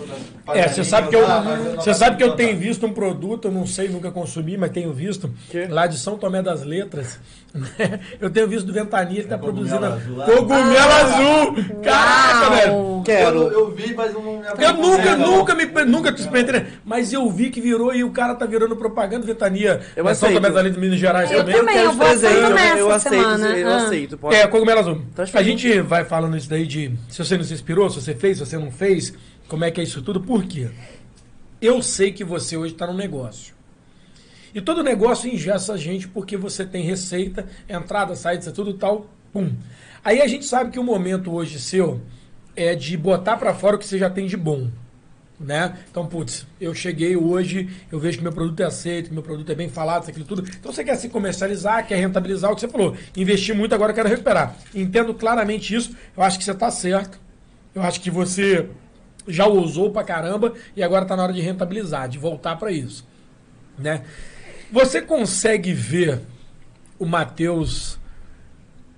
[0.47, 1.43] Tô É, você sabe que eu, Ah,
[1.77, 4.93] você sabe que eu tenho visto um produto, eu não sei, nunca consumi, mas tenho
[4.93, 5.67] visto, Que?
[5.67, 7.19] lá de São Tomé das Letras,
[8.21, 11.55] Eu tenho visto do Ventania, ele tá É cogumelo produzindo azul azul!
[11.83, 13.03] Caraca, velho!
[13.05, 13.39] Quero.
[13.43, 17.29] Eu, eu vi, mas não me Eu nunca, nunca me nunca te experimentei, mas eu
[17.31, 19.83] vi que virou e o cara tá virando propaganda Ventania.
[19.95, 20.35] Eu São aceito.
[20.35, 21.55] Tomé das Letras, Minas Gerais Eu também.
[21.57, 23.47] também, eu vou São Tomé eu essa aceito, semana.
[23.59, 23.77] eu Ah.
[23.77, 24.19] aceito.
[24.19, 24.35] Pode.
[24.45, 25.03] É, cogumelo azul.
[25.33, 28.39] A gente vai falando isso daí de se você não se inspirou, se você fez,
[28.39, 29.15] se você não fez,
[29.49, 30.71] como é que é isso tudo, por quê?
[31.61, 33.55] Eu sei que você hoje está no negócio.
[34.55, 39.53] E todo negócio ingessa a gente porque você tem receita, entrada, saída, tudo tal, pum.
[40.05, 42.03] Aí a gente sabe que o momento hoje seu
[42.55, 44.69] é de botar para fora o que você já tem de bom.
[45.39, 45.77] Né?
[45.91, 49.51] Então, putz, eu cheguei hoje, eu vejo que meu produto é aceito, que meu produto
[49.51, 50.49] é bem falado, isso, aquilo tudo.
[50.49, 52.97] Então você quer se comercializar, quer rentabilizar o que você falou.
[53.17, 54.57] Investir muito, agora quero recuperar.
[54.73, 57.19] Entendo claramente isso, eu acho que você está certo.
[57.75, 58.69] Eu acho que você
[59.27, 63.05] já ousou pra caramba e agora está na hora de rentabilizar, de voltar para isso.
[63.77, 64.03] Né?
[64.71, 66.21] Você consegue ver
[66.99, 67.99] o Matheus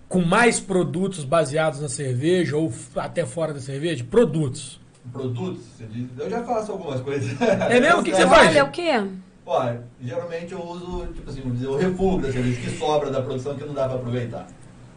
[0.09, 4.05] com mais produtos baseados na cerveja ou até fora da cerveja?
[4.05, 4.81] Produtos.
[5.13, 6.09] Produtos, você diz.
[6.19, 7.41] Eu já faço algumas coisas.
[7.41, 8.01] É mesmo?
[8.01, 8.49] O que que você faz?
[8.51, 9.03] Olha, o quê?
[9.47, 13.23] Olha, geralmente eu uso, tipo assim, vamos dizer, o refúgio da cerveja que sobra da
[13.23, 14.47] produção que não dá pra aproveitar.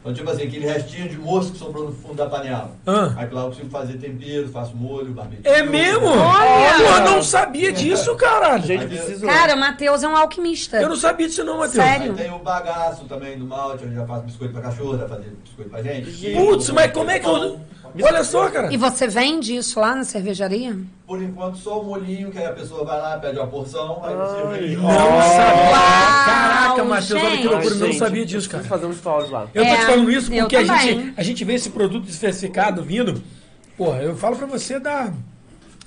[0.02, 2.72] Então, tipo assim, aquele restinho de moço que sobrou no fundo da panela.
[2.88, 3.14] Ah.
[3.18, 5.46] Aí lá eu consigo fazer tempero, faço molho, barbecue.
[5.46, 6.08] É mesmo?
[6.08, 6.78] Olha!
[6.78, 8.64] Pô, eu não sabia disso, caralho.
[8.64, 9.26] Gente, Aí, preciso.
[9.26, 10.78] Cara, o Matheus é um alquimista.
[10.82, 11.84] Eu não sabia disso não, Matheus.
[11.84, 12.12] Sério?
[12.14, 15.36] Aí tem o bagaço também do malte, eu já faço biscoito pra cachorro, vai fazer
[15.44, 16.32] biscoito pra gente.
[16.34, 17.60] Putz, mas como é que eu...
[18.02, 18.72] Olha só, cara.
[18.74, 20.78] E você vende isso lá na cervejaria?
[21.08, 24.16] Por enquanto, só o molhinho, que aí a pessoa vai lá, pede uma porção, aí
[24.16, 24.78] você vem.
[24.78, 25.74] Não sabia.
[26.26, 28.64] Caraca, Matheus, olha que loucura, eu não gente, sabia disso, cara.
[28.64, 29.48] Fazer uns stories lá.
[29.54, 32.84] Eu tô É, te falando isso porque a gente, a gente vê esse produto diversificado
[32.84, 33.22] vindo.
[33.78, 35.12] Porra, eu falo pra você da,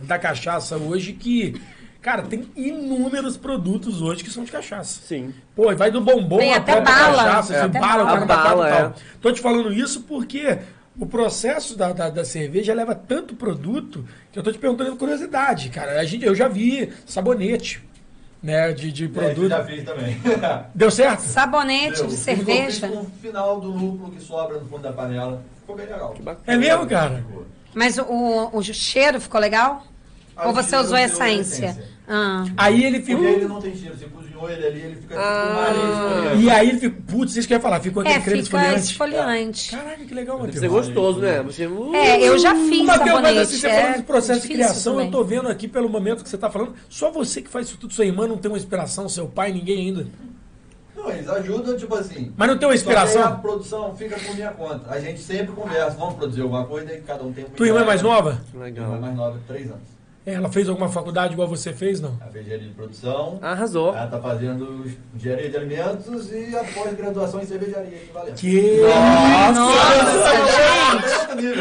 [0.01, 1.61] da cachaça hoje que,
[2.01, 5.01] cara, tem inúmeros produtos hoje que são de cachaça.
[5.07, 5.33] Sim.
[5.55, 7.17] Pô, vai do bombom Tem a até bala.
[7.25, 7.69] cachaça, É.
[7.69, 8.25] bala, o bala.
[8.25, 8.65] e tal.
[8.89, 8.93] é.
[9.21, 10.59] Tô te falando isso porque
[10.99, 14.97] o processo da, da, da cerveja leva tanto produto que eu tô te perguntando com
[14.99, 15.99] curiosidade, cara.
[16.01, 17.83] A gente, eu já vi sabonete,
[18.43, 19.49] né, de, de É, produto.
[19.49, 20.17] já fiz também.
[20.75, 21.21] Deu certo?
[21.21, 22.07] Sabonete Deu.
[22.09, 22.89] de cerveja.
[22.89, 25.43] Com o final do lúpulo que sobra no fundo da panela.
[25.61, 26.15] Ficou bem legal.
[26.47, 27.25] É mesmo, cara?
[27.75, 29.87] Mas o, o cheiro ficou legal?
[30.37, 31.67] Ah, Ou você usou eu essência?
[31.67, 31.85] essência.
[32.09, 32.45] Ah.
[32.57, 33.23] Aí ele ficou...
[33.23, 33.97] Porque ele não tem cheiro.
[33.97, 34.07] Você
[34.49, 35.41] ele ali, ele fica Ah.
[35.41, 36.45] tipo um marisco ali.
[36.45, 37.03] E aí ele ficou...
[37.03, 37.81] Putz, isso que eu ia falar.
[37.81, 38.85] Ficou aquele É, creme fica esfoliante.
[38.91, 39.71] esfoliante.
[39.71, 40.59] Caraca, que legal, Matheus.
[40.59, 41.43] ser gostoso, né?
[41.43, 41.67] Você.
[41.67, 43.23] Uh, É, eu já fiz Ô, Matheus, sabonete.
[43.35, 45.07] mas assim, você é falando de processo de criação, também.
[45.07, 47.77] eu tô vendo aqui pelo momento que você tá falando, só você que faz isso
[47.79, 50.07] tudo, sua irmã não tem uma inspiração, seu pai, ninguém ainda.
[50.97, 52.33] Não, eles ajudam, tipo assim.
[52.37, 53.41] Mas não tem uma aí a inspiração?
[53.41, 54.89] produção fica por minha conta.
[54.89, 57.81] A gente sempre conversa, vamos produzir alguma coisa e cada um tem uma Tua irmã
[57.81, 58.41] é mais nova?
[58.55, 59.01] Minha irmã é Legal.
[59.01, 59.92] mais nova, três anos.
[60.25, 62.17] Ela fez alguma faculdade igual você fez, não?
[62.21, 63.41] Ela fez engenharia de produção.
[63.43, 63.93] Arrasou.
[63.93, 68.37] Ela tá fazendo engenharia de alimentos e a pós-graduação em cervejaria aqui em Valença.
[68.37, 68.81] Que...
[69.53, 71.53] Nossa, gente!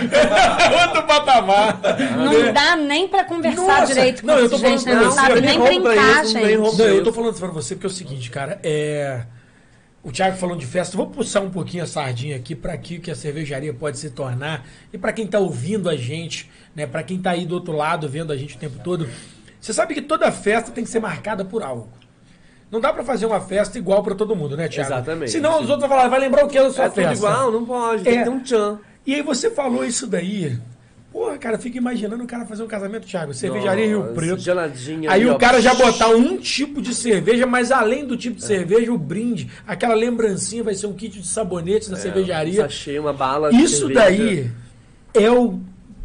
[0.86, 1.80] Outro patamar!
[2.18, 4.94] Não dá nem pra conversar Nossa, direito com não, eu tô gente, né?
[4.94, 6.58] Não você, sabe eu nem brincar, gente.
[6.78, 9.26] Não, eu tô falando isso pra você porque é o seguinte, cara, é...
[10.04, 13.12] O Thiago falando de festa, vou puxar um pouquinho a sardinha aqui para aqui que
[13.12, 17.20] a cervejaria pode se tornar e para quem tá ouvindo a gente, né, para quem
[17.22, 19.08] tá aí do outro lado vendo a gente o tempo todo.
[19.60, 21.88] Você sabe que toda festa tem que ser marcada por algo.
[22.72, 24.90] Não dá para fazer uma festa igual para todo mundo, né, Thiago?
[24.92, 25.32] Exatamente.
[25.32, 27.14] Senão os outros vão falar, vai lembrar o que da sua É festa?
[27.14, 27.52] igual?
[27.52, 28.04] Não pode.
[28.04, 28.18] Tem É.
[28.20, 28.80] que ter um tchan.
[29.06, 30.58] E aí você falou isso daí.
[31.12, 33.34] Porra, cara, fica imaginando o cara fazer um casamento, Thiago.
[33.34, 34.40] Cervejaria Rio Nossa, Preto.
[34.40, 35.12] Geladinha.
[35.12, 38.46] Aí ali, o cara já botar um tipo de cerveja, mas além do tipo de
[38.46, 42.62] cerveja, o brinde, aquela lembrancinha vai ser um kit de sabonetes da Um cervejaria.
[42.62, 43.52] sachê, uma bala.
[43.54, 44.00] Isso cerveja.
[44.00, 44.52] daí
[45.14, 45.60] é o.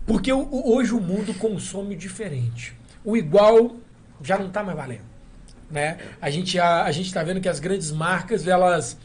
[0.05, 2.75] Porque hoje o mundo consome diferente.
[3.05, 3.77] O igual
[4.23, 5.07] já não está mais valendo.
[5.71, 5.99] Né?
[6.21, 8.97] A gente a, a gente está vendo que as grandes marcas elas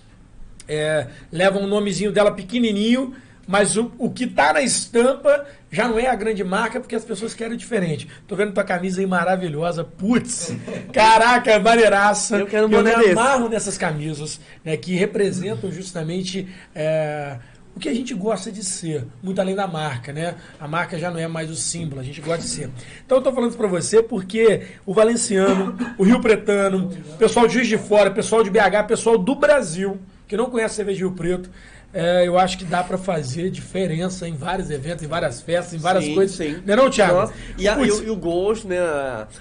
[0.68, 3.16] é, levam o nomezinho dela pequenininho,
[3.52, 7.04] mas o, o que tá na estampa já não é a grande marca porque as
[7.04, 8.08] pessoas querem diferente.
[8.26, 10.56] Tô vendo tua camisa aí maravilhosa, putz,
[10.94, 12.38] caraca, maneiraça.
[12.38, 17.40] Eu quero um Eu me amarro nessas camisas, né, que representam justamente é,
[17.76, 20.36] o que a gente gosta de ser, muito além da marca, né?
[20.58, 22.70] A marca já não é mais o símbolo, a gente gosta de ser.
[23.06, 27.48] Então eu tô falando isso pra você porque o valenciano, o rio pretano, o pessoal
[27.48, 30.76] de Juiz de Fora, o pessoal de BH, o pessoal do Brasil, que não conhece
[30.76, 31.50] cerveja de Rio Preto,
[31.94, 35.78] é, eu acho que dá pra fazer diferença em vários eventos, em várias festas, em
[35.78, 36.36] várias Sim, coisas.
[36.36, 36.62] sim.
[36.66, 37.14] Não é não, Thiago?
[37.16, 38.78] Nossa, E, a- e o, e o gosto, né?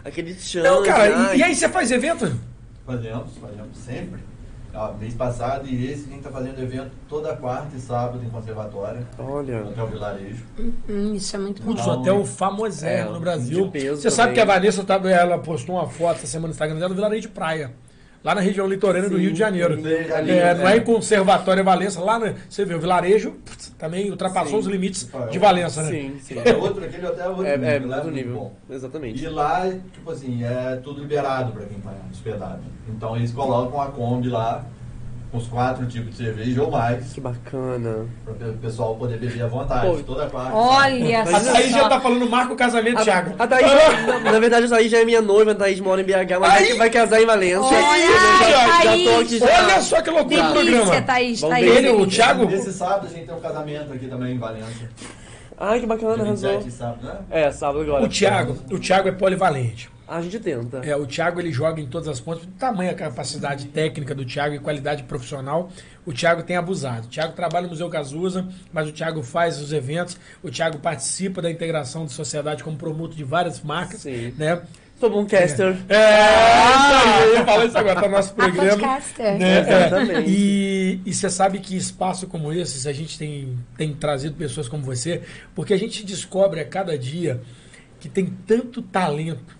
[0.05, 0.63] Aquele tchan.
[0.63, 2.33] não, cara, e- e, aí você faz evento?
[2.87, 4.21] Fazemos, fazemos sempre.
[4.73, 8.31] Ó, mês passado e esse a gente tá fazendo evento toda quarta e sábado em
[8.31, 9.63] conservatório, Olha.
[9.65, 10.45] no Hotel Vilarejo.
[10.89, 11.73] Hum, isso é muito bom.
[11.73, 13.69] Putz, Não, hotel famosérrimo É, no Brasil.
[13.73, 14.35] Você sabe também.
[14.35, 17.29] que a Vanessa ela postou uma foto essa semana no Instagram dela no Vilarejo de
[17.29, 17.73] Praia.
[18.23, 19.75] Lá na região litorânea do Sim, Rio de Janeiro.
[19.87, 20.81] É, não é em É.
[20.81, 24.59] Conservatório Valença, lá no, você vê, o vilarejo putz, também ultrapassou Sim.
[24.59, 25.31] os limites Rafael.
[25.31, 25.91] de Valença, né?
[25.91, 26.35] Sim, sim.
[26.45, 28.41] É outro, aquele hotel é outro É, é nível, lá outro muito nível.
[28.41, 28.53] bom.
[28.71, 29.25] Exatamente.
[29.25, 32.61] E lá, tipo assim, é tudo liberado para quem tá hospedado.
[32.89, 34.65] Então eles colocam a Kombi lá,
[35.31, 38.05] com os quatro tipos de cerveja ou mais, Que bacana.
[38.25, 40.51] para o pessoal poder beber à vontade, Pô, toda parte.
[40.53, 41.89] Olha A Thaís já só.
[41.89, 43.35] tá falando marca o casamento, A, Thiago.
[43.39, 43.73] a Thaís,
[44.07, 46.53] na, na verdade, a Thaís já é minha noiva, a Thaís mora em BH, mas
[46.53, 47.61] Aí- vai casar em Valência.
[47.61, 49.21] Olha, já, já tô Thaís.
[49.21, 49.47] aqui já.
[49.47, 51.03] Olha só que loucura o Delícia, programa.
[51.07, 51.73] Thaís, Vamos Thaís.
[51.73, 51.79] ver.
[51.79, 52.07] Ele, o.
[52.09, 54.91] Thiago, Nesse sábado a gente tem um casamento aqui também em Valência.
[55.61, 56.69] Ai, que bacana, Dia 27 arrasou.
[56.71, 57.19] de sábado, né?
[57.31, 58.05] É, sábado agora.
[58.05, 59.91] o Thiago, o Thiago é polivalente.
[60.09, 60.79] A gente tenta.
[60.79, 64.59] É, o Thiago ele joga em todas as pontas, tamanha capacidade técnica do Thiago e
[64.59, 65.71] qualidade profissional,
[66.05, 67.07] o Thiago tem abusado.
[67.07, 71.41] O Thiago trabalha no Museu Cazuza, mas o Thiago faz os eventos, o Thiago participa
[71.41, 74.35] da integração de sociedade como promotor de várias marcas, Sim.
[74.37, 74.63] né?
[75.01, 75.77] Sou bom caster.
[75.89, 76.21] É,
[76.69, 78.71] isso aí, eu ia falar isso agora, tá no nosso A programa.
[78.71, 79.39] podcaster.
[79.39, 79.57] né?
[79.57, 79.61] É.
[79.87, 80.31] Exatamente.
[80.31, 84.85] E, e você sabe que espaço como esse, a gente tem, tem trazido pessoas como
[84.85, 85.23] você,
[85.55, 87.41] porque a gente descobre a cada dia
[87.99, 89.59] que tem tanto talento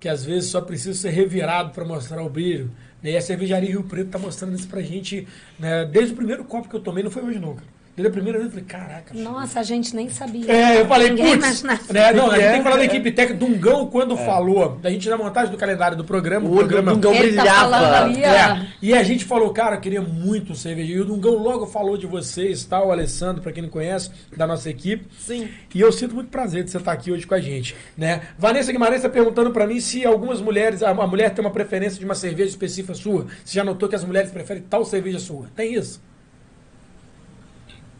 [0.00, 2.68] que às vezes só precisa ser revirado para mostrar o brilho.
[3.00, 3.12] né?
[3.12, 5.28] E a cervejaria Rio Preto tá mostrando isso pra gente.
[5.60, 5.84] né?
[5.84, 7.62] Desde o primeiro copo que eu tomei, não foi hoje nunca.
[7.94, 9.12] Desde a primeira vez eu falei, caraca.
[9.14, 10.50] Nossa, a gente nem sabia.
[10.50, 11.78] É, eu falei, putz, né?
[12.14, 12.48] Não, a gente É.
[12.52, 13.38] tem que falar da equipe técnica.
[13.44, 17.12] Dungão, quando falou, da gente na montagem do calendário do programa, O o programa Dungão
[17.12, 17.76] tá brilhava.
[17.76, 18.06] ó.
[18.08, 20.90] é, e a gente falou, cara, eu queria muito cerveja.
[20.90, 24.46] E o Dungão logo falou de vocês, tal, o Alessandro, pra quem não conhece, da
[24.46, 25.06] nossa equipe.
[25.18, 25.48] Sim.
[25.74, 28.22] E eu sinto muito prazer de você estar aqui hoje com a gente, né?
[28.38, 31.98] Vanessa Guimarães está perguntando pra mim se algumas mulheres, a, a mulher tem uma preferência
[31.98, 33.26] de uma cerveja específica sua.
[33.44, 35.46] Você já notou que as mulheres preferem tal cerveja sua?
[35.54, 36.00] Tem isso?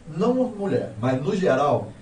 [0.08, 1.92] Não mulher, mas no geral,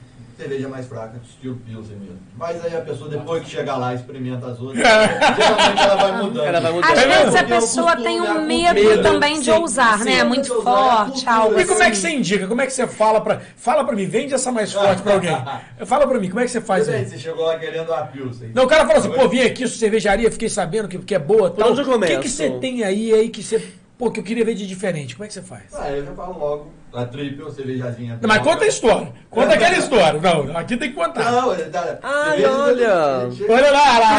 [0.41, 2.19] cerveja mais fraca, estilo Pilsen mesmo.
[2.37, 4.79] Mas aí a pessoa, depois que chegar lá, experimenta as outras.
[4.83, 6.45] geralmente ela vai mudando.
[6.45, 6.91] Ela vai mudando.
[6.91, 9.99] Às É vezes a é pessoa tem é um medo, Medo, também de sim, ousar,
[9.99, 10.19] sim, né?
[10.21, 11.33] é Muito ousar, é forte, cultura.
[11.33, 12.47] algo E como é que você indica?
[12.49, 13.41] Como é que você fala pra.
[13.57, 15.37] Fala pra mim, vende essa mais forte pra alguém.
[15.85, 17.05] Fala pra mim, como é que você faz aí?
[17.05, 18.51] você chegou lá querendo a Pilsen.
[18.55, 21.19] Não, o cara fala assim, pô, vim aqui, sua cervejaria, fiquei sabendo que, que é
[21.19, 21.51] boa.
[21.51, 21.71] Tal.
[21.71, 23.80] onde eu O que, que você tem aí, aí que você.
[24.01, 25.15] Pô, que eu queria ver de diferente.
[25.15, 25.65] Como é que você faz?
[25.75, 26.73] Ah, eu já falo logo.
[26.95, 28.19] A triple, cervejazinha.
[28.19, 29.13] Não, mas conta a história.
[29.29, 30.19] Conta aquela história.
[30.19, 31.31] Não, aqui tem que contar.
[31.31, 33.29] Não, é da- Ai, olha.
[33.47, 34.19] Olha lá, lá,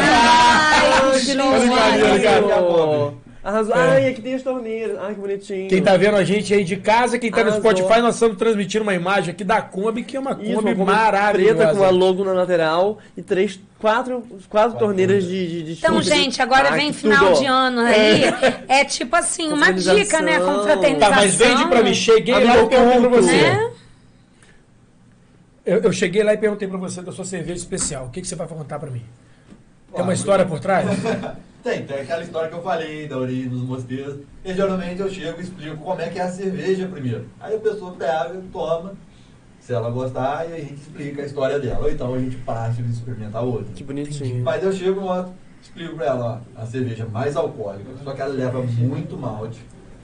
[1.10, 1.34] Ai,
[1.66, 2.22] maneiro, lindo.
[2.22, 3.22] cara.
[3.44, 3.74] Arrasou.
[3.74, 3.78] É.
[3.78, 4.96] Ai, aqui tem as torneiras.
[5.00, 5.68] Ai, que bonitinho.
[5.68, 7.70] Quem tá vendo a gente aí de casa, quem tá no Arrasou.
[7.72, 10.62] Spotify, nós estamos transmitindo uma imagem aqui da Kombi, que é uma Isso, Kombi uma
[10.76, 11.54] Kombi maravilhosa.
[11.56, 16.00] preta com a logo na lateral e três, quatro, quatro torneiras de, de, de Então,
[16.00, 17.40] gente, agora Ai, vem final tudo.
[17.40, 18.22] de ano aí.
[18.68, 20.38] É tipo assim, uma dica, né?
[20.38, 21.10] Confraternização.
[21.10, 21.94] Tá, mas vende pra mim.
[21.94, 23.32] Cheguei Amigo lá e perguntei pra você.
[23.32, 23.70] Né?
[25.66, 28.06] Eu, eu cheguei lá e perguntei pra você da sua cerveja especial.
[28.06, 29.02] O que, que você vai contar pra mim?
[29.92, 30.86] Tem Ah, uma história por trás?
[31.62, 34.18] Tem, tem aquela história que eu falei da origem dos mosteiros.
[34.44, 37.26] E geralmente eu chego e explico como é que é a cerveja primeiro.
[37.40, 38.94] Aí a pessoa pega, toma,
[39.60, 41.84] se ela gostar, e a gente explica a história dela.
[41.84, 43.72] Ou então a gente parte de experimentar outra.
[43.74, 44.42] Que bonitinho.
[44.42, 45.28] Mas eu chego lá,
[45.62, 49.60] explico pra ela, ó, a cerveja mais alcoólica, só que ela leva muito malte.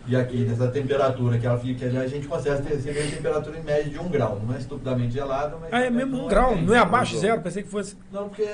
[0.06, 3.62] E aqui, nessa temperatura que ela fica, a gente consegue ter cerveja em temperatura em
[3.62, 4.40] média de 1 grau.
[4.42, 5.70] Não é estupidamente gelada, mas...
[5.70, 7.94] Ah, é mesmo um grau, não é abaixo de um zero, pensei que fosse.
[8.11, 8.48] Não, porque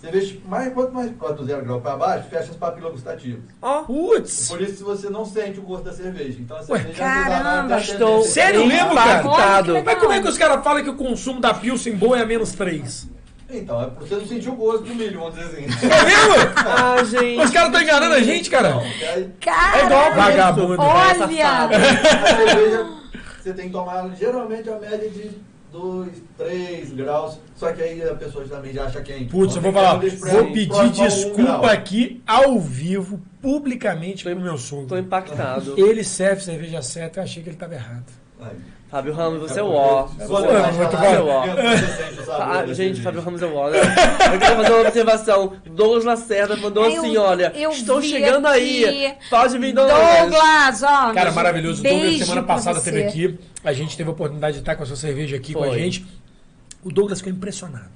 [0.00, 3.40] cerveja, mais, quanto mais próximo do zero grau para baixo, fecha as papilas gustativas.
[3.60, 4.48] Ó, Putz!
[4.48, 6.38] Por isso você não sente o gosto da cerveja.
[6.40, 9.20] Então a Ué, cerveja caramba, artesanal estou a Sério mesmo, cara?
[9.20, 9.72] impactado.
[9.72, 12.18] Olha que Mas como é que os caras falam que o consumo da Pilsen boa
[12.18, 13.08] é menos 3?
[13.50, 15.64] Então, é pra você não sentir o gosto do milho, vamos dizer assim.
[15.64, 16.52] É mesmo?
[16.56, 17.40] Ah, gente.
[17.40, 18.68] Os caras estão enganando a gente, cara.
[18.74, 20.76] Não, porque Cara, É igual vagabundo.
[20.82, 21.24] olha.
[21.24, 22.86] a cerveja
[23.42, 25.30] você tem que tomar geralmente a média de
[25.72, 27.38] 2, 3 graus.
[27.56, 29.26] Só que aí a pessoa também já acha quente.
[29.26, 31.64] Putz, eu Então, vou que falar, um vou pedir próximo um desculpa grau.
[31.66, 34.98] aqui ao vivo, publicamente, pro meu Tô sogro.
[34.98, 35.74] impactado.
[35.78, 38.06] Ele serve cerveja certa, eu achei que ele tava errado.
[38.40, 38.56] Aí.
[38.90, 40.02] Fábio Ramos, você é É o ó.
[40.04, 40.96] porque Você é muito
[41.28, 41.46] ó.
[41.46, 41.46] bom.
[41.46, 43.02] É Ah, gente, cerveja.
[43.02, 43.68] Fábio Ramos é o ó.
[43.70, 43.78] né?
[44.32, 45.52] Eu quero fazer uma observação.
[45.70, 48.84] Douglas Lacerda mandou Eu- assim, olha, eu estou chegando aí.
[49.10, 49.14] aqui.
[49.28, 49.98] Pode vir, Douglas.
[50.20, 51.12] Douglas, ó.
[51.12, 51.80] Cara, maravilhoso.
[51.80, 52.90] O Douglas, semana passada, você.
[52.90, 53.38] teve aqui.
[53.62, 55.78] A gente teve a oportunidade de estar com a sua cerveja aqui com a Foi.
[55.78, 56.06] gente.
[56.82, 57.90] O Douglas ficou impressionado.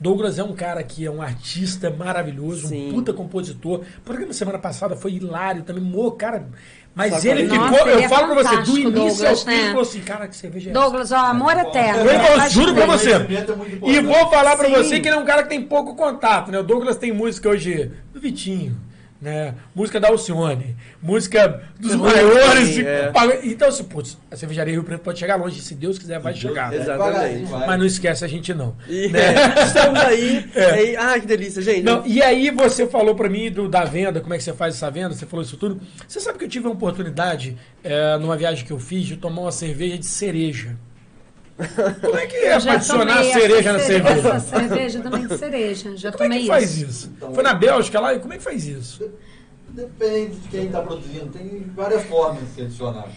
[0.00, 2.90] Douglas é um cara que é um artista maravilhoso, Sim.
[2.90, 3.80] um puta compositor.
[3.98, 6.46] O programa semana passada foi hilário também, mo, cara.
[6.94, 9.46] Mas ele ficou, Nossa, eu ele é falo pra você, do início Douglas, ao fim,
[9.46, 9.56] né?
[9.58, 10.80] ele falou assim, cara, que cerveja é essa?
[10.80, 12.00] Douglas, ó, amor eterno.
[12.10, 13.12] Eu vou- Faz juro pra você.
[13.12, 14.74] É E vou falar pra Sim.
[14.74, 16.58] você que ele é um cara que tem pouco contato, né?
[16.58, 18.76] O Douglas tem música hoje do Vitinho,
[19.20, 19.54] né?
[19.74, 22.78] Música da Alcione, música dos Sim, maiores.
[22.78, 23.10] é.
[23.10, 26.34] paga- Então, assim, putz, a cervejaria Rio Preto pode chegar longe, se Deus quiser, vai
[26.34, 26.72] chegar.
[26.72, 27.44] Exatamente.
[27.50, 27.66] vai.
[27.66, 28.76] Mas não esquece a gente, não.
[28.88, 29.34] E né?
[29.66, 30.48] estamos aí.
[30.54, 30.64] É.
[30.70, 31.82] aí- Ah, que delícia, gente.
[31.82, 34.74] Não, e aí você falou pra mim do, da venda, como é que você faz
[34.76, 35.80] essa venda, você falou isso tudo.
[36.06, 39.42] Você sabe que eu tive a oportunidade, é, numa viagem que eu fiz, de tomar
[39.42, 40.76] uma cerveja de cereja.
[42.00, 44.28] Como é que é adicionar cereja na cerveja?
[44.28, 45.96] Essa cerveja também de cereja.
[45.96, 46.84] Já Como é tomei que faz isso.
[46.90, 47.12] isso?
[47.16, 48.14] Então, Foi na Bélgica lá?
[48.14, 49.10] E como é que faz isso?
[49.68, 51.26] Depende de quem está produzindo.
[51.26, 53.08] Tem várias formas de se adicionar.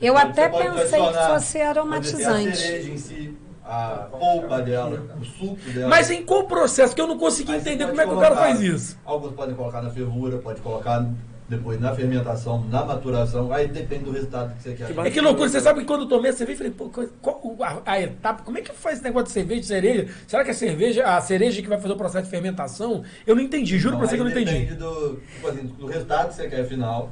[0.00, 2.56] Eu Você até pensei que fosse ser a aromatizante.
[2.56, 5.88] cereja em si, a polpa dela, o suco dela.
[5.88, 6.94] Mas em qual processo?
[6.94, 8.98] Que eu não consegui Aí entender como é que o cara faz isso.
[9.04, 11.06] Alguns podem colocar na fervura, pode colocar
[11.48, 13.52] depois na fermentação, na maturação.
[13.52, 14.92] Aí depende do resultado que você quer.
[14.92, 17.62] Que É que loucura, você sabe que quando eu tomei a cerveja, eu falei, pô,
[17.62, 20.08] a, a etapa, como é que faz esse negócio de cerveja de cereja?
[20.26, 23.04] Será que a cerveja, a cereja que vai fazer o processo de fermentação?
[23.26, 24.50] Eu não entendi, juro pra você que eu não entendi.
[24.52, 27.10] Depende do, tipo assim, do resultado que você quer final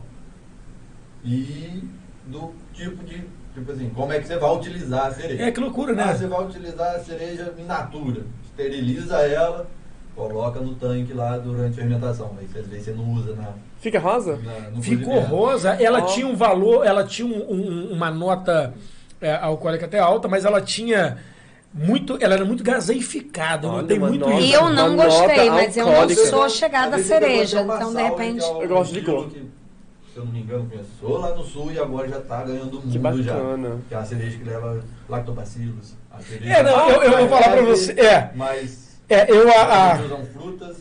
[1.25, 1.83] e
[2.27, 3.23] do tipo de.
[3.55, 5.45] Tipo assim, como é que você vai utilizar a cereja.
[5.45, 6.15] É, que loucura, Ah, né?
[6.15, 8.23] você vai utilizar a cereja in natura.
[8.47, 9.69] Esteriliza ela,
[10.15, 12.33] coloca no tanque lá durante a fermentação.
[12.39, 13.49] Aí às vezes você não usa na,
[13.81, 14.39] Fica rosa?
[14.39, 16.07] na- Ficou rosa, ela Ó.
[16.07, 18.73] tinha um valor, ela tinha um- um- uma nota
[19.21, 21.17] é, alcoólica até alta, mas ela tinha
[21.73, 24.41] muito, ela era muito gaseificada, não Olha, tem uma muito nota.
[24.41, 24.55] isso.
[24.55, 27.63] Eu não Uma gostei, mas eu não sou chegada à cereja.
[27.63, 28.45] Então, de repente.
[28.45, 29.29] que Eu gosto de cor.
[29.31, 29.39] que,
[30.13, 32.83] se eu não me engano, começou lá no sul e agora já tá ganhando o
[32.83, 33.33] Que mundo já.
[33.35, 33.79] bacana.
[33.89, 35.95] Que é uma cerveja que leva lactobacilos.
[36.13, 37.93] a É, não, eu, eu vou falar pra leve, você.
[37.93, 40.77] É, Mas é eu a, a- usam frutas.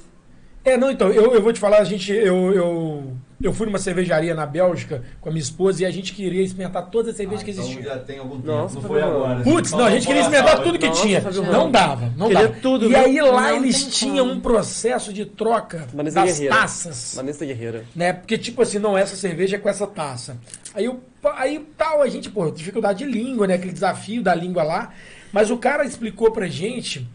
[0.66, 3.78] É, não, então, eu, eu vou te falar, a gente, eu, eu, eu fui numa
[3.78, 7.42] cervejaria na Bélgica com a minha esposa e a gente queria experimentar todas as cervejas
[7.42, 7.84] Ah, que então existiam.
[7.84, 9.24] já tem algum tempo, Nossa, não foi Fabiano.
[9.26, 9.44] agora.
[9.44, 11.20] Putz, não, a gente queria experimentar sal, tudo que Nossa, tinha.
[11.52, 12.60] Não dava, não Queria dava.
[12.62, 14.32] tudo, e aí lá Não eles tinham como.
[14.32, 16.56] um processo de troca Vanessa das Guerreira.
[16.56, 17.14] taças.
[17.18, 17.84] Vanessa Guerreira.
[17.94, 18.14] Né?
[18.14, 20.38] Porque, tipo assim, não, essa cerveja é com essa taça.
[20.74, 20.98] Aí, o,
[21.36, 23.56] aí tal, a gente, pô, dificuldade de língua, né?
[23.56, 24.94] Aquele desafio da língua lá.
[25.34, 27.06] Mas o cara explicou pra gente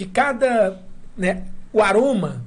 [0.00, 0.80] que cada,
[1.14, 1.42] né,
[1.74, 2.42] o aroma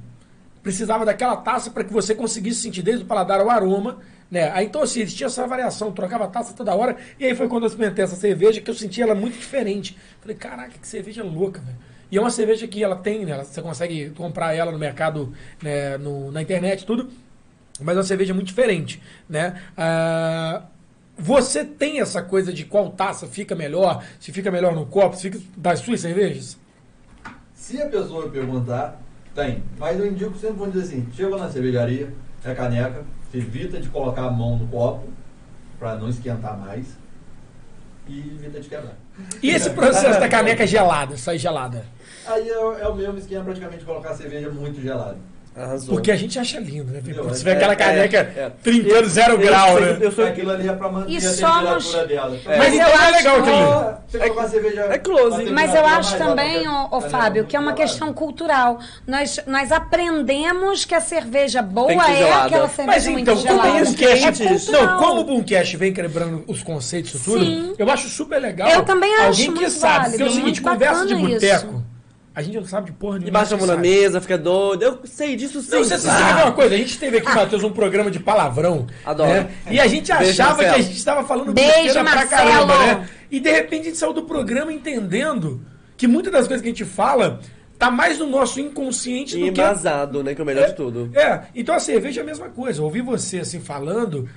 [0.60, 3.98] precisava daquela taça para que você conseguisse sentir desde o paladar o aroma,
[4.28, 4.50] né?
[4.52, 7.68] Aí então assim, existia essa variação, trocava taça toda hora, e aí foi quando eu
[7.68, 9.96] experimentei essa cerveja que eu senti ela muito diferente.
[10.20, 11.76] Falei, caraca, que cerveja louca, velho.
[12.10, 13.36] E é uma cerveja que ela tem, né?
[13.44, 15.32] Você consegue comprar ela no mercado,
[15.62, 17.08] né, no- na internet, tudo.
[17.80, 19.60] Mas é uma cerveja muito diferente, né?
[19.76, 20.64] Ah,
[21.16, 25.22] você tem essa coisa de qual taça fica melhor, se fica melhor no copo, se
[25.30, 26.58] fica das suas cervejas?
[27.64, 29.00] Se a pessoa perguntar,
[29.34, 29.62] tem.
[29.78, 32.12] Mas eu indico sempre, vamos dizer assim, chega na cervejaria,
[32.44, 33.02] é caneca,
[33.32, 35.08] evita de colocar a mão no copo,
[35.78, 36.88] para não esquentar mais,
[38.06, 38.92] e evita de quebrar.
[39.42, 41.86] E esse processo da caneca gelada, sair gelada?
[42.26, 45.16] Aí é, o- é o mesmo esquema praticamente de colocar a cerveja muito gelada.
[45.56, 45.94] Arrasou.
[45.94, 46.98] Porque a gente acha lindo, né?
[46.98, 47.22] Entendeu?
[47.24, 48.52] Você vê aquela É, caneca é, é.
[48.62, 49.98] trincando zero Eu grau, sei- né?
[50.00, 52.38] Eu sou, Aquilo ali é para manter E a somos- temperatura dela.
[52.46, 52.58] É.
[52.58, 53.94] Mas então eu é acho legal que- aquilo.
[54.08, 55.44] Você colocar a cerveja é close.
[55.50, 58.80] Mas eu acho também, a ô, Fábio, que é uma muito questão cultural.
[59.06, 63.68] Nós, nós aprendemos que a cerveja boa é aquela cerveja Mas muito então, como gelada.
[63.68, 64.68] o Boomcast, quentes.
[64.68, 67.74] não, como o Boomcast vem quebrando os conceitos e tudo, Sim.
[67.78, 68.68] eu acho super legal.
[68.68, 71.14] Eu também acho Alguém que muito sabe, válido, porque é o seguinte, muito conversa de
[71.14, 71.83] boteco.
[72.34, 73.28] A gente não sabe de porra nenhuma.
[73.28, 73.88] E baixa a mão na sabe.
[73.88, 74.82] mesa, fica doido.
[74.82, 75.70] Eu sei disso sim.
[75.70, 76.74] Não, você, ver uma coisa?
[76.74, 78.86] A gente teve aqui, Matheus, um programa de palavrão.
[79.04, 79.30] Adoro.
[79.30, 79.50] né?
[79.70, 80.82] E a gente Beijo, achava que a Marcelo.
[80.88, 82.28] gente estava falando besteira pra Marcelo.
[82.30, 83.08] caramba, né?
[83.30, 85.64] E de repente a gente saiu do programa entendendo
[85.96, 87.40] que muitas das coisas que a gente fala
[87.78, 90.34] tá mais no nosso inconsciente E do que embasado, né?
[90.34, 91.10] Que é o melhor de tudo.
[91.14, 92.82] É, então a cerveja é a mesma coisa.
[92.82, 94.28] Ouvir você assim falando,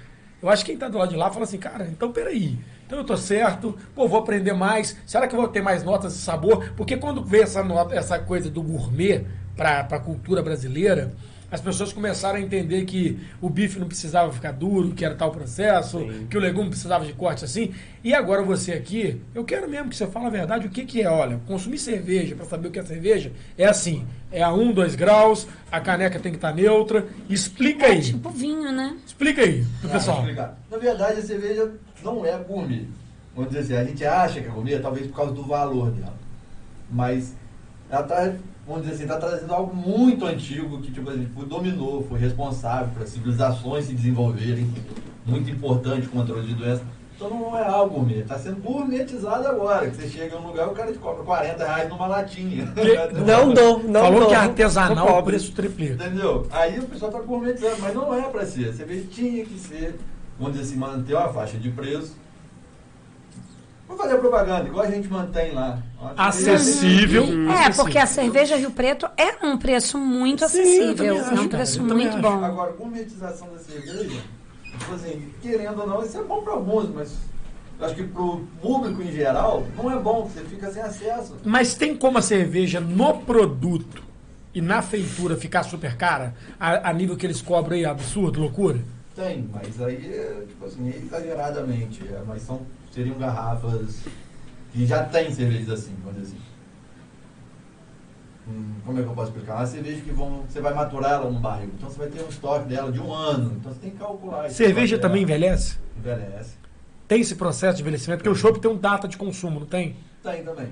[0.42, 2.58] eu acho que quem tá do lado de lá fala assim, cara, então peraí.
[2.88, 4.96] Então eu tô certo, pô, vou aprender mais.
[5.06, 6.72] Será que eu vou ter mais notas de sabor?
[6.78, 9.26] Porque quando vê essa, nota, essa coisa do gourmet
[9.58, 11.14] pra, pra cultura brasileira,
[11.50, 15.32] as pessoas começaram a entender que o bife não precisava ficar duro, que era tal
[15.32, 16.28] processo, Sim.
[16.30, 17.74] que o legume precisava de corte assim.
[18.04, 21.02] E agora você aqui, eu quero mesmo que você fale a verdade, o que, que
[21.02, 21.10] é?
[21.10, 24.96] Olha, consumir cerveja para saber o que é cerveja é assim: é a 1, 2
[24.96, 27.06] graus, a caneca tem que estar neutra.
[27.30, 28.02] Explica É aí.
[28.02, 28.98] tipo vinho, né?
[29.06, 30.26] Explica aí pro Ah, pessoal.
[30.70, 31.72] Na verdade, a cerveja
[32.04, 32.86] não é gourmet.
[33.36, 36.18] Vamos dizer assim, a gente acha que é gourmet, talvez por causa do valor dela.
[36.92, 37.34] Mas
[37.90, 38.34] ela tá,
[38.68, 42.90] vamos dizer assim, tá trazendo algo muito antigo que, tipo assim, foi, dominou, foi responsável
[42.94, 44.70] para civilizações se desenvolverem.
[45.26, 46.82] Muito importante o controle de doenças.
[47.16, 49.90] Então não é algo gourmet, está sendo gourmetizado agora.
[49.90, 52.72] Que você chega em um lugar e o cara te cobra 40 reais numa latinha.
[53.26, 54.30] Não dou, não Falou dou.
[54.30, 55.96] que é artesanal, o preço triplica.
[56.06, 56.46] Entendeu?
[56.52, 58.70] Aí o pessoal tá gourmetizando, mas não é pra ser.
[58.70, 59.96] A cerveja tinha que ser,
[60.40, 62.16] vamos dizer assim, manter uma faixa de preço
[63.88, 65.80] Vou fazer propaganda, igual a gente mantém lá.
[66.18, 67.24] Acessível.
[67.24, 67.84] É, Acessível.
[67.86, 70.96] porque a cerveja Rio Preto é um preço muito Sim, acessível.
[70.96, 72.22] também É acho, um cara, preço também muito acho.
[72.22, 72.44] bom.
[72.44, 74.22] Agora, gourmetização da cerveja,
[74.78, 77.16] tipo assim, querendo ou não, isso é bom para alguns, mas
[77.80, 81.36] eu acho que pro público em geral, não é bom, você fica sem acesso.
[81.46, 84.04] Mas tem como a cerveja no produto
[84.54, 86.36] e na feitura ficar super cara?
[86.60, 88.80] A, a nível que eles cobram aí, absurdo, loucura?
[89.16, 92.02] Tem, mas aí, é, tipo assim, é exageradamente.
[92.08, 92.62] é, mas são,
[92.98, 94.02] seriam garrafas
[94.72, 96.44] que já tem cervejas assim, vamos dizer assim.
[98.50, 99.58] Hum, como é que eu posso explicar?
[99.58, 101.70] Uma cerveja que vão, você vai maturar ela num barril.
[101.78, 103.56] Então você vai ter um estoque dela de um ano.
[103.60, 104.50] Então você tem que calcular.
[104.50, 105.38] Cerveja também dela.
[105.38, 105.78] envelhece?
[105.98, 106.58] Envelhece.
[107.08, 108.24] Tem esse processo de envelhecimento?
[108.24, 109.96] Porque o chopp tem um data de consumo, não tem?
[110.24, 110.70] Tem também.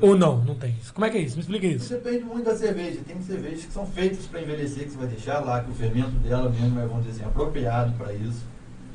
[0.00, 0.42] Ou não?
[0.44, 0.76] Não tem.
[0.94, 1.36] Como é que é isso?
[1.36, 1.92] Me explica isso.
[1.92, 3.00] Depende muito da cerveja.
[3.06, 6.10] Tem cervejas que são feitas para envelhecer, que você vai deixar lá, que o fermento
[6.10, 8.44] dela mesmo é, vamos dizer assim, apropriado para isso.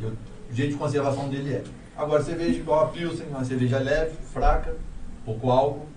[0.01, 0.17] E o
[0.51, 1.63] jeito de conservação dele é.
[1.95, 4.75] Agora, cerveja igual a Pilsen, uma cerveja leve, fraca,
[5.25, 5.87] pouco álcool,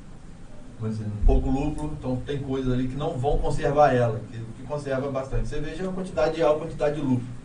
[0.82, 4.62] dizer, um pouco lúpulo, então tem coisas ali que não vão conservar ela, que, que
[4.66, 5.48] conserva bastante.
[5.48, 7.44] Cerveja é uma quantidade de álcool, quantidade de lúpulo.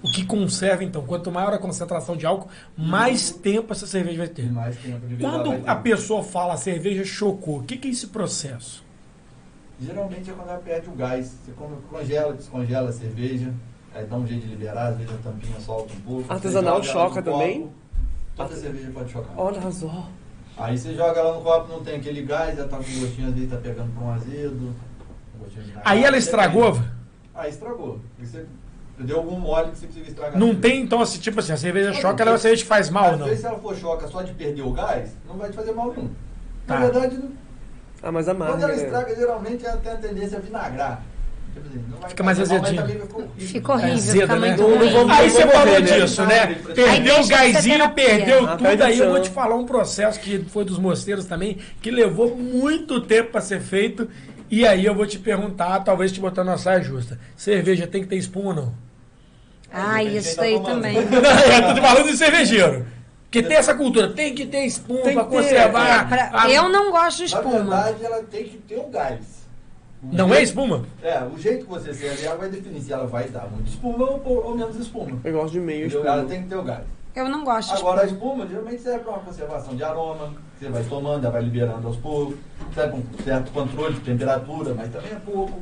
[0.00, 1.04] O que conserva, então?
[1.04, 4.50] Quanto maior a concentração de álcool, mais tempo essa cerveja vai ter.
[4.50, 5.68] mais tempo de Quando vai ter.
[5.68, 8.84] a pessoa fala a cerveja chocou, o que, que é esse processo?
[9.80, 11.36] Geralmente é quando ela perde o gás.
[11.44, 11.52] Você
[11.90, 13.52] congela, descongela a cerveja,
[13.92, 16.32] aí dá um jeito de liberar, às vezes a tampinha solta um pouco.
[16.32, 17.62] Artesanal choca também?
[17.62, 17.72] copo,
[18.38, 19.32] Toda cerveja pode chocar.
[19.36, 20.06] Olha só.
[20.56, 23.34] Aí você joga ela no copo, não tem aquele gás, já tá com gostinho, às
[23.34, 24.74] vezes tá pegando pra um azedo.
[25.36, 25.44] um
[25.84, 26.80] Aí ela estragou?
[27.34, 28.00] Aí estragou.
[28.18, 28.46] Você
[28.98, 30.38] deu algum mole que você conseguiu estragar.
[30.38, 32.90] Não tem, então, assim, tipo assim, a cerveja choca, ela é uma cerveja que faz
[32.90, 33.26] mal, Às não?
[33.26, 35.92] vezes se ela for choca só de perder o gás, não vai te fazer mal
[35.92, 36.10] nenhum.
[36.66, 36.78] Tá.
[36.80, 37.30] Na verdade, não-
[38.02, 38.82] Ah, mas amarga, quando ela né?
[38.84, 41.02] estraga, geralmente ela tem a tendência a vinagrar.
[42.08, 42.82] Fica mais azedinho.
[42.82, 43.46] vai ficar horrível.
[43.48, 44.48] Fica horrível, É azeda, fica né?
[44.56, 45.10] muito não ruim.
[45.12, 46.46] Aí você falou disso, né?
[46.74, 47.88] Perdeu o terapia.
[47.90, 48.82] perdeu Ah, tudo.
[48.84, 53.00] Aí eu vou te falar um processo que foi dos mosteiros também, que levou muito
[53.00, 54.08] tempo para ser feito.
[54.50, 57.18] E aí eu vou te perguntar, talvez te botando na saia justa.
[57.36, 58.72] Cerveja tem que ter espuma ou não?
[59.70, 60.96] Ah, isso aí tá também.
[60.96, 62.86] eu tô falando de cervejeiro.
[63.24, 66.00] Porque tem essa cultura, tem que ter espuma para conservar.
[66.00, 67.58] É, Pra- a- Eu não gosto de Na espuma.
[67.82, 69.37] verdade, ela tem que ter o gás.
[70.02, 70.84] O Não é jeito- espuma?
[71.02, 74.04] É, o jeito que você serve ela vai definir se ela vai dar muito espuma
[74.10, 75.18] ou, ou- menos espuma.
[75.24, 76.00] Eu gosto de meio Entendeu?
[76.00, 76.14] espuma.
[76.20, 76.84] Ela tem que ter o gás.
[77.16, 78.24] Eu não gosto de Agora a espuma.
[78.44, 81.96] espuma geralmente serve para uma conservação de aroma, você vai tomando, ela vai liberando aos
[81.96, 82.36] poucos,
[82.74, 85.60] serve para um certo controle de temperatura, mas também é pouco.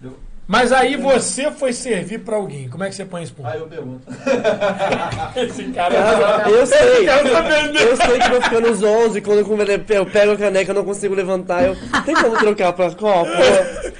[0.00, 0.18] Entendeu?
[0.48, 2.70] Mas aí você foi servir para alguém.
[2.70, 3.50] Como é que você põe a espuma?
[3.50, 4.00] Aí eu pergunto.
[5.36, 6.78] Esse cara Cara, eu sei.
[6.78, 7.78] Esse cara tá vendendo.
[7.82, 11.14] Eu sei que vou ficar nos 11, quando eu pego a caneca eu não consigo
[11.14, 11.64] levantar.
[11.64, 11.76] Eu,
[12.06, 13.30] tem como trocar pra copo?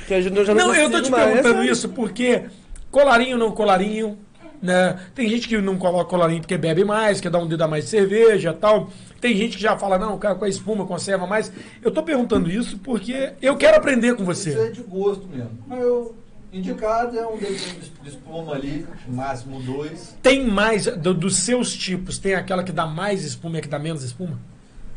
[0.07, 1.33] Que eu já já não, Não, eu tô te mais.
[1.33, 2.45] perguntando isso porque
[2.91, 4.16] colarinho não colarinho,
[4.62, 4.99] né?
[5.15, 7.85] Tem gente que não coloca colarinho porque bebe mais, quer dar um dedo a mais
[7.85, 8.89] de cerveja tal.
[9.20, 11.53] Tem gente que já fala, não, cara, com a espuma conserva mais.
[11.83, 14.70] Eu tô perguntando isso porque eu quero aprender com Isso é você.
[14.70, 15.51] de gosto mesmo.
[15.66, 16.15] Mas eu,
[16.53, 20.16] indicado é um dedinho de espuma ali, máximo dois.
[20.23, 23.69] Tem mais, do- dos seus tipos, tem aquela que dá mais espuma e a que
[23.69, 24.39] dá menos espuma?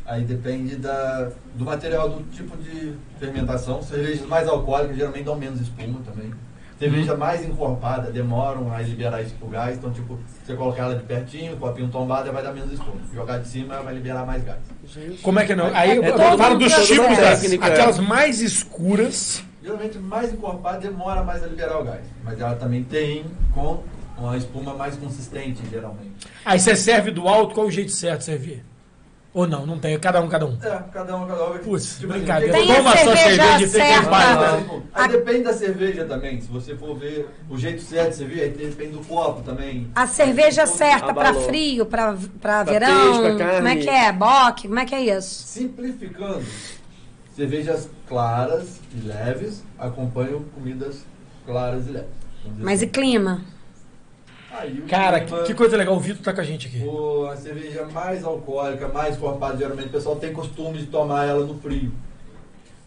[0.05, 3.81] Aí depende da, do material, do tipo de fermentação.
[3.83, 6.31] Cervejas mais alcoólicas geralmente dão menos espuma também.
[6.79, 9.77] Cerveja mais encorpada demoram a liberar isso pro gás.
[9.77, 12.95] Então, tipo, você colocar ela de pertinho, copinho tombado, ela vai dar menos espuma.
[13.13, 14.57] Jogar de cima, ela vai liberar mais gás.
[15.21, 15.67] Como é que não?
[15.75, 19.43] Aí eu É eu falo dos tipos, das, aquelas mais escuras.
[19.63, 22.01] Geralmente, mais encorpada demora mais a liberar o gás.
[22.23, 23.83] Mas ela também tem com
[24.17, 26.27] uma espuma mais consistente, geralmente.
[26.45, 28.65] Aí você serve do alto, qual é o jeito certo de servir?
[29.33, 29.65] Ou não?
[29.65, 30.57] Não tem, cada um, cada um.
[30.61, 31.57] É, cada um, cada um.
[31.59, 32.53] Putz, assim, brincadeira.
[32.53, 34.09] tem- Toma só cerveja e fica em certa.
[34.09, 34.39] paz.
[34.41, 34.57] Né?
[34.61, 36.41] tipo, Aí depende da cerveja também.
[36.41, 39.89] Se você for ver o jeito certo de servir, aí depende do copo também.
[39.95, 41.47] A cerveja certa pra Abalou.
[41.47, 42.11] frio, Pra
[42.65, 43.13] verão.
[43.21, 43.55] peixe, pra carne.
[43.55, 44.11] Como é que é?
[44.11, 44.67] Boque?
[44.67, 45.43] Como é que é isso?
[45.47, 46.43] Simplificando,
[47.41, 51.03] cervejas claras e leves acompanham comidas
[51.43, 52.09] claras e leves.
[52.59, 52.91] Mas e assim.
[52.93, 53.41] clima?
[54.51, 55.95] Aí o Cara, clima- que, que coisa legal.
[55.95, 56.83] O Vitor tá com a gente aqui.
[56.85, 61.43] o- a cerveja mais alcoólica, mais encorpada, geralmente o pessoal tem costume de tomar ela
[61.45, 61.91] no frio.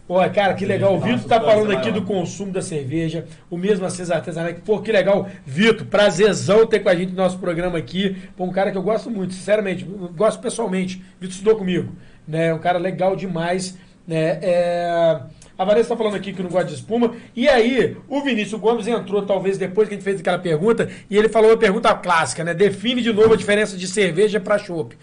[0.07, 0.93] Pô, cara, que legal.
[0.95, 4.53] O Vitor tá substância falando aqui do consumo da cerveja, o mesmo Acesa Artesanal.
[4.63, 5.27] Pô, que legal.
[5.45, 8.15] Vitor, prazerzão ter com a gente no nosso programa aqui.
[8.37, 9.83] Pô, um cara que eu gosto muito, sinceramente,
[10.15, 11.03] gosto pessoalmente.
[11.19, 11.91] Vitor estudou comigo,
[12.27, 12.53] né?
[12.53, 13.75] Um cara legal demais,
[14.07, 14.39] né?
[14.41, 15.19] É...
[15.57, 17.15] A Vanessa tá falando aqui que não gosta de espuma.
[17.33, 21.17] E aí, o Vinícius Gomes entrou, talvez depois que a gente fez aquela pergunta, e
[21.17, 22.53] ele falou a pergunta clássica, né?
[22.53, 24.97] Define de novo a diferença de cerveja para chopp.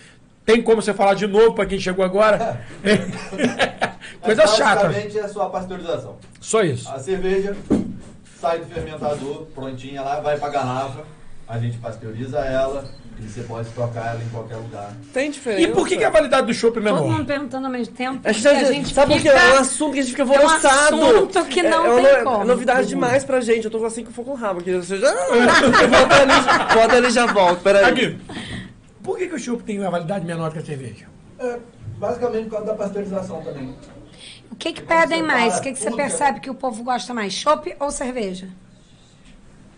[0.45, 2.61] Tem como você falar de novo para quem chegou agora?
[4.21, 4.89] Coisa chata.
[4.89, 6.17] Basicamente é só a pasteurização.
[6.41, 6.89] Só isso.
[6.91, 7.57] A cerveja
[8.39, 11.05] sai do fermentador, prontinha lá, vai pra garrafa,
[11.49, 12.85] a gente pasteuriza ela
[13.25, 14.93] E você pode trocar ela em qualquer lugar.
[15.13, 15.63] Tem diferença.
[15.63, 17.09] E por que, que a validade do chopp é Todo menor?
[17.09, 18.21] mundo perguntando ao mesmo tempo.
[18.25, 19.29] A gente, porque tá- sabe por quê?
[19.29, 22.23] É um assunto que a gente fica É um assunto que não é, tem é,
[22.23, 22.43] como.
[22.43, 23.65] É novidade demais pra gente.
[23.65, 24.73] Eu tô assim que eu for com o rabo aqui.
[24.77, 25.09] Você já...
[25.09, 27.61] Eu volto ali, volto ali e já volto.
[27.63, 27.85] Peraí.
[27.85, 28.19] Aqui.
[29.03, 31.07] Por que, que o chopp tem uma validade menor que a cerveja?
[31.39, 31.59] É,
[31.99, 33.75] basicamente por causa da pasteurização também.
[34.51, 35.59] O que que pedem mais?
[35.59, 37.33] O que que você tudo, percebe que o povo gosta mais?
[37.33, 38.49] Chopp ou cerveja?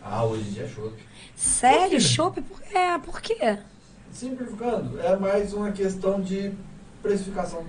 [0.05, 0.93] Ah, hoje em dia é chopp.
[1.35, 2.01] Sério?
[2.01, 2.40] Chopp?
[2.43, 3.59] Por, é, por quê?
[4.12, 6.52] Simplificando, é mais uma questão de
[7.02, 7.64] precificação.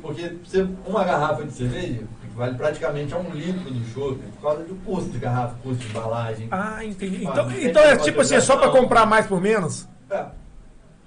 [0.00, 2.02] Porque você, uma garrafa de cerveja
[2.34, 5.90] vale praticamente a um litro do chopp por causa do custo de garrafa, custo de
[5.90, 6.48] embalagem.
[6.50, 7.24] Ah, entendi.
[7.24, 8.82] Então, então é tipo assim, é só pra versão.
[8.82, 9.86] comprar mais por menos?
[10.10, 10.24] É.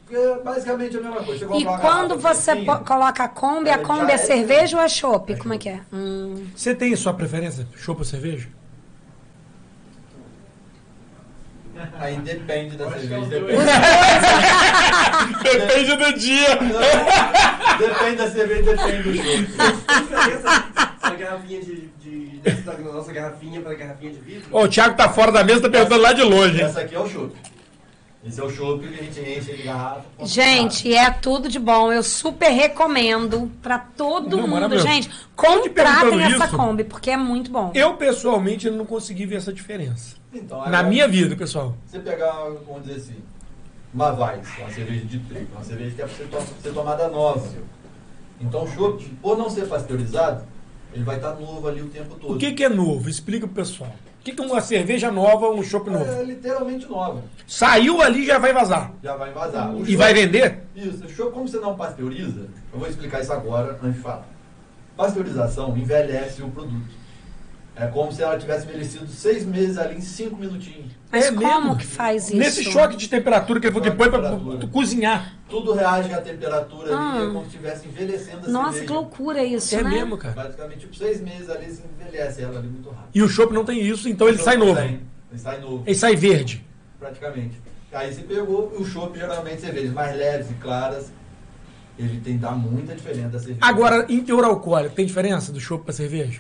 [0.06, 1.48] Porque é basicamente a mesma coisa.
[1.48, 5.36] Você E quando você coloca a Kombi, a Kombi é é- cerveja ou é chopp?
[5.38, 5.82] Como é que é?
[5.92, 6.46] Hum.
[6.56, 7.68] Você tem sua preferência?
[7.76, 8.48] Chopp ou cerveja?
[12.00, 13.26] Aí depende da é cerveja.
[13.26, 13.64] Depende,
[15.44, 16.60] Depende do dia.
[17.80, 19.46] depende da cerveja, depende do chopp.
[20.02, 20.66] diferença
[21.02, 24.48] da garrafinha de, de, da nossa garrafinha para a garrafinha de vidro?
[24.52, 26.62] Ó, o Thiago tá fora da mesa, tá perguntando lá de longe.
[26.62, 27.36] Essa aqui é o chopp.
[28.28, 30.04] Esse é o chopp que a gente enche de garrafa.
[30.24, 31.94] Gente, é tudo de bom.
[31.94, 34.80] Eu super recomendo pra todo Não, mundo.
[34.80, 36.58] Gente, te contratem essa isso.
[36.58, 37.72] Kombi, porque é muito bom.
[37.76, 40.16] Eu, pessoalmente, não consegui ver essa diferença.
[40.36, 41.76] Então, Na agora, minha vida, pessoal.
[41.88, 42.32] Você pegar,
[42.68, 43.16] vamos dizer assim,
[43.94, 47.08] uma Weiss, uma cerveja de trigo, uma cerveja que é para ser, to- ser tomada
[47.08, 47.48] nova.
[48.42, 50.44] Então o chopp, por não ser pasteurizado,
[50.94, 52.36] ele vai estar novo ali o tempo todo.
[52.36, 53.10] O que, que é novo?
[53.10, 53.90] Explica pro pessoal.
[54.20, 56.04] O que, que é uma cerveja nova, um chopp novo?
[56.12, 57.22] É literalmente nova.
[57.48, 58.92] Saiu ali e já vai vazar.
[59.04, 59.72] Já vai vazar.
[59.74, 60.64] O E chopp- vai vender?
[60.76, 64.28] Isso, o chopp, como você não pasteuriza, eu vou explicar isso agora antes de falar.
[64.98, 67.05] Pasteurização envelhece o produto.
[67.78, 70.92] É como se ela tivesse envelhecido seis meses ali em cinco minutinhos.
[71.12, 71.76] Mas É como mesmo?
[71.78, 72.38] que faz isso?
[72.38, 75.34] Nesse choque de temperatura que ele falou que põe pra tu cozinhar.
[75.50, 77.14] Tudo reage à temperatura Ah.
[77.18, 78.86] ali, é como se estivesse envelhecendo a Nossa, cerveja.
[78.86, 79.90] que loucura isso, É né?
[79.90, 80.34] mesmo, cara.
[80.36, 83.10] Basicamente, tipo, seis meses ali se envelhece ela ali muito rápido.
[83.14, 84.80] E o chopp não tem isso, então ele O sai chopp novo.
[84.80, 85.00] Ele
[85.38, 86.66] sai novo, Ele sai verde.
[86.98, 87.62] praticamente.
[87.92, 91.12] Aí você pegou o chopp, geralmente cervejas mais leves e claras,
[92.00, 93.60] ele tem dá muita diferença da cerveja.
[93.62, 96.40] Agora, em teor alcoólico, tem diferença do chopp pra cerveja?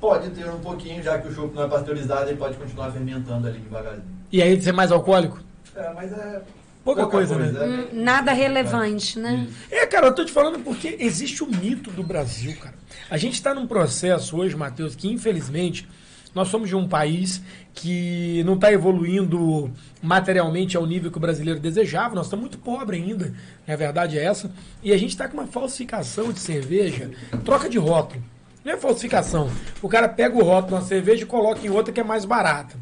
[0.00, 3.46] Pode ter um pouquinho, já que o chopp não é pasteurizado, ele pode continuar fermentando
[3.46, 4.04] ali devagarzinho.
[4.32, 5.38] E aí ser mais alcoólico?
[5.76, 6.40] É, mas é...
[6.82, 7.48] Pouca coisa, né?
[7.48, 9.46] é Hum, bem- nada relevante, né?
[9.46, 9.58] Isso.
[9.70, 12.74] É, cara, eu tô te falando porque existe o mito do Brasil, cara.
[13.10, 15.86] A gente está num processo hoje, Matheus, que infelizmente
[16.34, 17.42] nós somos de um país
[17.74, 19.70] que não está evoluindo
[20.02, 22.14] materialmente ao nível que o brasileiro desejava.
[22.14, 23.34] Nós estamos muito pobres ainda,
[23.68, 24.50] a verdade é essa.
[24.82, 27.10] E a gente está com uma falsificação de cerveja,
[27.44, 28.22] troca de rótulo.
[28.64, 29.50] Não é falsificação.
[29.80, 32.24] O cara pega o rótulo de uma cerveja e coloca em outra que é mais
[32.24, 32.76] barata.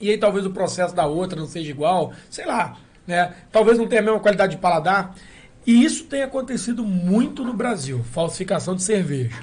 [0.00, 2.76] E aí talvez o processo da outra não seja igual, sei lá,
[3.06, 3.34] né?
[3.50, 5.14] Talvez não tenha a mesma qualidade de paladar.
[5.66, 9.36] E isso tem acontecido muito no Brasil, falsificação de cerveja,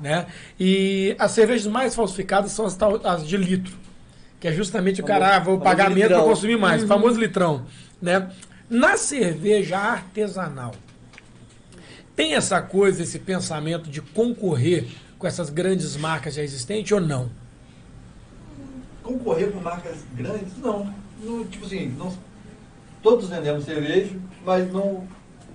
[0.00, 0.26] né?
[0.58, 3.76] E as cervejas mais falsificadas são as, as de litro,
[4.38, 7.66] que é justamente o cara, ah, vou pagar menos para consumir mais, famoso litrão,
[8.00, 8.30] né?
[8.70, 10.72] Na cerveja artesanal,
[12.14, 14.86] tem essa coisa, esse pensamento de concorrer
[15.22, 17.30] com essas grandes marcas já existentes ou não?
[19.04, 20.92] Concorrer com marcas grandes, não.
[21.22, 22.12] Não, tipo assim, não-
[23.00, 25.06] todos vendemos cerveja, mas não,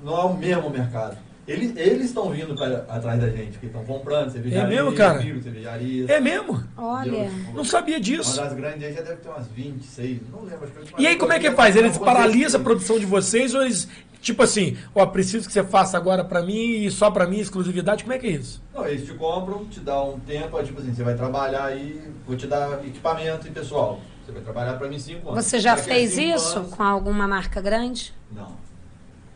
[0.02, 1.18] não é o mesmo mercado.
[1.46, 5.22] Eles eles estão vindo pra, atrás da gente, que estão comprando cervejaria, mesmo, cara?
[5.22, 6.10] cervejarias.
[6.10, 6.62] É mesmo?
[6.78, 7.30] Olha.
[7.54, 8.36] Não sabia Uma disso.
[8.38, 10.64] das grandes aí já deve ter umas 26, não lembro.
[10.82, 11.76] Acho que E aí como é que faz?
[11.78, 13.88] Eles paralisam a produção de vocês ou eles,
[14.28, 18.04] tipo assim, ó, preciso que você faça agora pra mim e só pra mim, exclusividade?
[18.04, 18.62] Como é que é isso?
[18.74, 22.02] Não, eles te compram, te dão um tempo, aí, tipo assim, você vai trabalhar aí,
[22.26, 24.00] vou te dar equipamento e pessoal.
[24.26, 25.46] Você vai trabalhar pra mim cinco anos.
[25.46, 28.14] Você já Daqui fez isso anos- com alguma marca grande?
[28.32, 28.52] Não.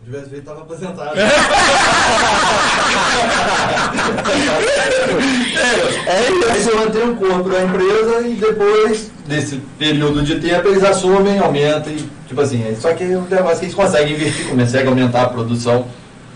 [0.04, 1.18] Se tivesse feito, tava aposentado.
[1.18, 1.30] é,
[6.52, 11.38] Aí você mantém o corpo da empresa e depois desse período de tempo eles assumem,
[11.40, 14.88] aumentam e, tipo assim, é- só que é um negócio que eles conseguem investir, conseguem
[14.90, 15.86] aumentar a produção.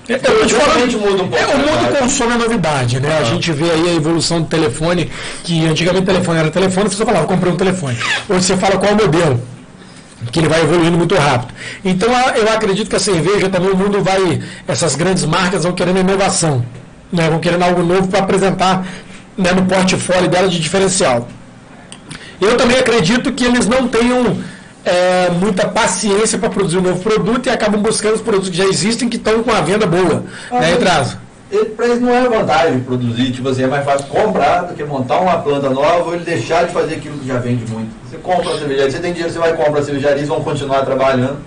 [0.08, 2.00] Eu te falando, Realmente muda um pouco é, o o mundo mercado.
[2.00, 3.18] consome a novidade, né?
[3.18, 5.12] A gente vê aí a evolução do telefone,
[5.44, 7.98] que antigamente o telefone era telefone, você só falava, comprei um telefone.
[8.30, 9.42] Hoje você fala qual modelo,
[10.32, 11.54] que ele vai evoluindo muito rápido.
[11.84, 16.00] Então eu acredito que a cerveja também, o mundo vai, essas grandes marcas vão querendo
[16.00, 16.66] inovação,
[17.12, 17.30] né?
[17.30, 18.86] Vão querendo algo novo para apresentar
[19.38, 21.28] né, no portfólio dela de diferencial.
[22.40, 24.38] Eu também acredito que eles não tenham
[24.84, 28.66] é, muita paciência para produzir um novo produto e acabam buscando os produtos que já
[28.66, 30.24] existem que estão com a venda boa.
[30.52, 31.18] né, Etraso?
[31.64, 35.20] Pra eles não é vantagem produzir, tipo assim, é mais fácil comprar do que montar
[35.20, 37.90] uma planta nova ou ele deixar de fazer aquilo que já vende muito.
[38.10, 40.84] Você compra a cervejaria, você tem dinheiro, você vai comprar a cervejaria, eles vão continuar
[40.84, 41.38] trabalhando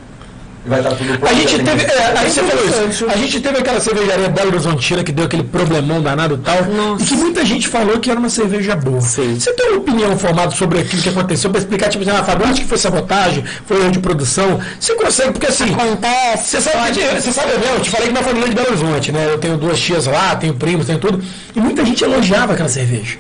[0.69, 1.27] e vai estar tudo pronto.
[1.27, 3.07] A gente teve, é, aí você falou isso.
[3.07, 6.65] A gente teve aquela cervejaria Belo Horizontina que deu aquele problemão danado e tal.
[6.65, 7.03] Nossa.
[7.03, 9.01] E que muita gente falou que era uma cerveja boa.
[9.01, 9.39] Sim.
[9.39, 12.47] Você tem uma opinião formada sobre aquilo que aconteceu para explicar, tipo assim, ah, Fábio,
[12.47, 14.61] acho que foi sabotagem, foi erro de produção.
[14.79, 15.73] Você consegue, porque assim.
[15.73, 16.57] Acontece.
[16.57, 17.75] Você sabe, que, você sabe, né?
[17.75, 19.27] Eu te falei que minha família é de Belo Horizonte, né?
[19.31, 21.23] Eu tenho duas tias lá, tenho primos, tenho tudo.
[21.55, 23.19] E muita gente elogiava aquela cerveja.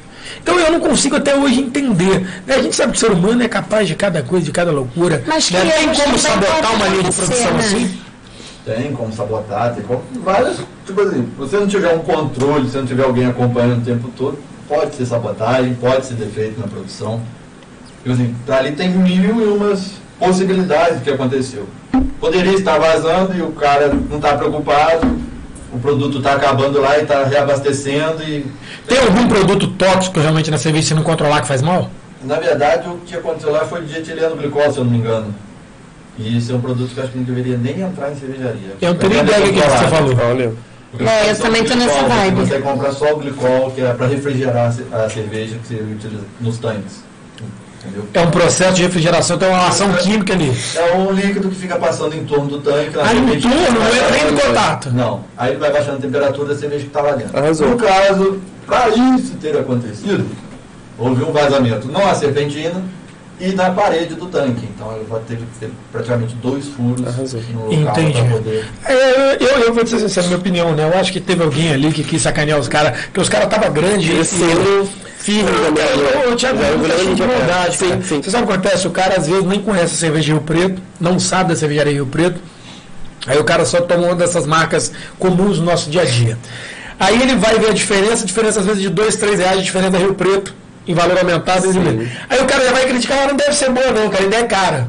[0.48, 2.20] Então eu não consigo até hoje entender.
[2.46, 2.54] né?
[2.54, 5.22] A gente sabe que o ser humano é capaz de cada coisa, de cada loucura.
[5.26, 5.60] Mas né?
[5.60, 7.60] que Tem como sabotar uma linha de produção né?
[7.60, 7.98] assim?
[8.64, 10.02] Tem como sabotar, tem como.
[10.24, 10.56] Várias.
[10.86, 14.10] Tipo assim, se você não tiver um controle, se não tiver alguém acompanhando o tempo
[14.16, 17.20] todo, pode ser sabotagem, pode ser defeito na produção.
[18.02, 21.66] Tipo assim, ali tem mil e umas possibilidades do que aconteceu.
[22.18, 25.06] Poderia estar vazando e o cara não está preocupado,
[25.72, 28.46] o produto está acabando lá e está reabastecendo e.
[28.86, 31.90] Tem algum produto tóxico realmente na cerveja se não controlar que faz mal?
[32.24, 35.34] Na verdade, o que aconteceu lá foi dietileno glicol, se eu não me engano.
[36.18, 38.74] E isso é um produto que eu acho que não deveria nem entrar em cervejaria.
[38.80, 40.56] Eu não tenho nem ideia do que você falou.
[40.90, 42.36] Porque É, eu também tô glicol, nessa você vibe.
[42.40, 46.58] consegue comprar só o glicol, que é para refrigerar a cerveja que você utiliza nos
[46.58, 47.04] tanques.
[47.88, 48.08] Entendeu?
[48.14, 50.54] É um processo de refrigeração, tem uma ação química ali.
[50.76, 52.98] É um líquido que fica passando em torno do tanque.
[52.98, 53.48] Aí no cerveja.
[53.48, 54.90] turno, não entra nem no contato.
[54.90, 55.24] Não.
[55.36, 57.36] Aí ele vai baixando a temperatura da cerveja que está lá dentro.
[57.36, 57.68] Arrasou.
[57.68, 60.26] No caso, para isso ter acontecido,
[60.98, 62.82] houve um vazamento na serpentina
[63.40, 64.66] e na parede do tanque.
[64.74, 67.40] Então ele vai ter que ter praticamente dois furos Arrasou.
[67.52, 68.20] no local Entendi.
[68.20, 68.66] para poder.
[68.84, 70.90] É, eu, eu vou dizer sincero, minha opinião, né?
[70.92, 73.72] Eu acho que teve alguém ali que quis sacanear os caras, porque os caras estavam
[73.72, 74.08] grandes.
[74.08, 74.88] Crescendo
[75.18, 75.84] firme também.
[75.84, 76.52] É, eu de é.
[77.26, 78.02] verdade, Sim, cara.
[78.02, 78.22] sim.
[78.22, 78.86] Você sabe o que acontece?
[78.86, 82.06] O cara às vezes nem conhece a cerveja Rio Preto, não sabe da cervejaria Rio
[82.06, 82.40] Preto.
[83.26, 86.38] Aí o cara só toma uma dessas marcas comuns no nosso dia a dia.
[86.98, 89.62] Aí ele vai ver a diferença, a diferença às vezes de 2, 3 reais, a
[89.62, 90.54] diferença da Rio Preto
[90.88, 91.70] em valor aumentado.
[91.70, 92.08] Sim.
[92.28, 94.42] Aí o cara já vai criticar, ah, não deve ser boa não, cara, ainda é
[94.44, 94.88] cara.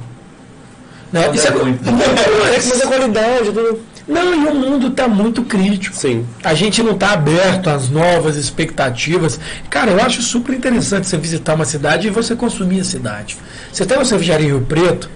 [1.12, 1.28] Né?
[1.28, 1.84] Não Isso é, muito.
[1.90, 3.80] Mas a qualidade, tudo.
[4.08, 5.96] não, e o mundo está muito crítico.
[5.96, 6.26] Sim.
[6.44, 9.40] A gente não está aberto às novas expectativas.
[9.70, 13.38] Cara, eu acho super interessante você visitar uma cidade e você consumir a cidade.
[13.72, 15.10] Você tem uma cervejaria em Rio Preto,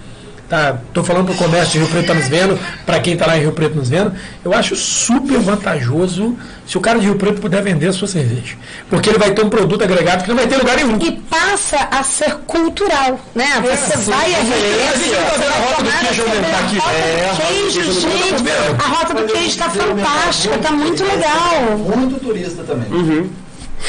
[0.48, 0.78] tá?
[0.92, 3.40] Tô falando pro comércio de Rio Preto tá nos vendo, para quem tá lá em
[3.40, 4.12] Rio Preto nos vendo,
[4.44, 8.56] eu acho super vantajoso se o cara de Rio Preto puder vender a sua cerveja.
[8.88, 10.98] Porque ele vai ter um produto agregado que não vai ter lugar nenhum.
[11.00, 13.46] E passa a ser cultural, né?
[13.62, 14.10] Você sim.
[14.10, 16.58] vai à A gente referência, tá você vendo a vai rota do queijo a aumentar
[16.58, 16.78] aqui.
[16.78, 18.44] É, a do rota do queijo, gente.
[18.78, 21.78] A rota do queijo está fantástica, está muito legal.
[21.96, 22.88] Muito turista também.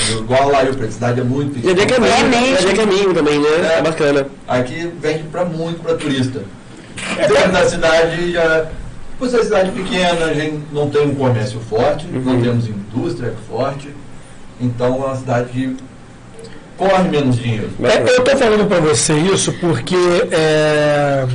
[0.10, 2.56] Igual lá Preto, cidade é muito é de caminho, É mesmo.
[2.68, 3.78] é de caminho também, né?
[3.78, 4.28] É bacana.
[4.48, 6.44] Aqui vende pra muito para turista.
[7.18, 8.66] Dentro da cidade já.
[9.18, 13.90] Por ser cidade pequena, a gente não tem um comércio forte, não temos indústria forte.
[14.60, 15.78] Então é uma cidade que
[16.78, 17.70] corre menos dinheiro.
[17.82, 19.96] É, eu estou falando para você isso porque
[20.32, 21.26] é,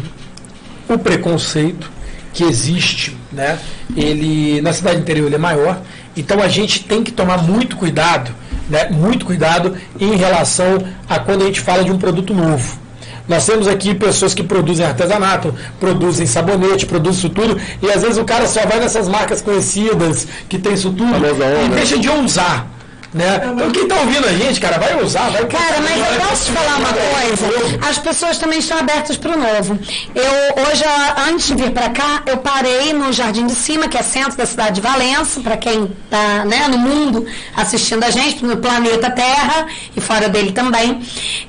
[0.88, 1.90] o preconceito
[2.32, 3.58] que existe, né?
[3.96, 5.80] Ele na cidade interior ele é maior,
[6.20, 8.30] então a gente tem que tomar muito cuidado,
[8.68, 8.90] né?
[8.90, 12.78] Muito cuidado em relação a quando a gente fala de um produto novo.
[13.26, 18.18] Nós temos aqui pessoas que produzem artesanato, produzem sabonete, produzem isso tudo, e às vezes
[18.18, 21.74] o cara só vai nessas marcas conhecidas que tem isso tudo e né?
[21.74, 22.66] deixa de ousar.
[23.12, 23.40] Né?
[23.44, 26.52] Então quem está ouvindo a gente, cara, vai usar, vai Cara, mas eu posso te
[26.52, 27.88] falar uma coisa?
[27.88, 29.78] As pessoas também estão abertas para o novo.
[30.14, 30.84] Eu, hoje,
[31.28, 34.46] antes de vir para cá, eu parei no Jardim de Cima, que é centro da
[34.46, 37.26] cidade de Valença, para quem está né, no mundo
[37.56, 39.66] assistindo a gente, no planeta Terra
[39.96, 41.02] e fora dele também.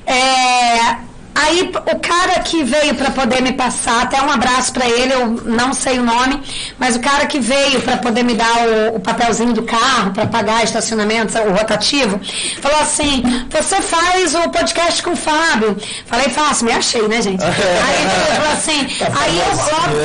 [0.04, 5.12] É, Aí o cara que veio para poder me passar, até um abraço para ele,
[5.14, 6.42] eu não sei o nome,
[6.78, 8.54] mas o cara que veio para poder me dar
[8.92, 12.20] o, o papelzinho do carro para pagar estacionamento, o rotativo,
[12.60, 15.76] falou assim: "Você faz o podcast com o Fábio?"
[16.06, 18.86] Falei: "Faço, me achei, né, gente?" aí ele falou assim:
[19.20, 20.02] "Aí eu logo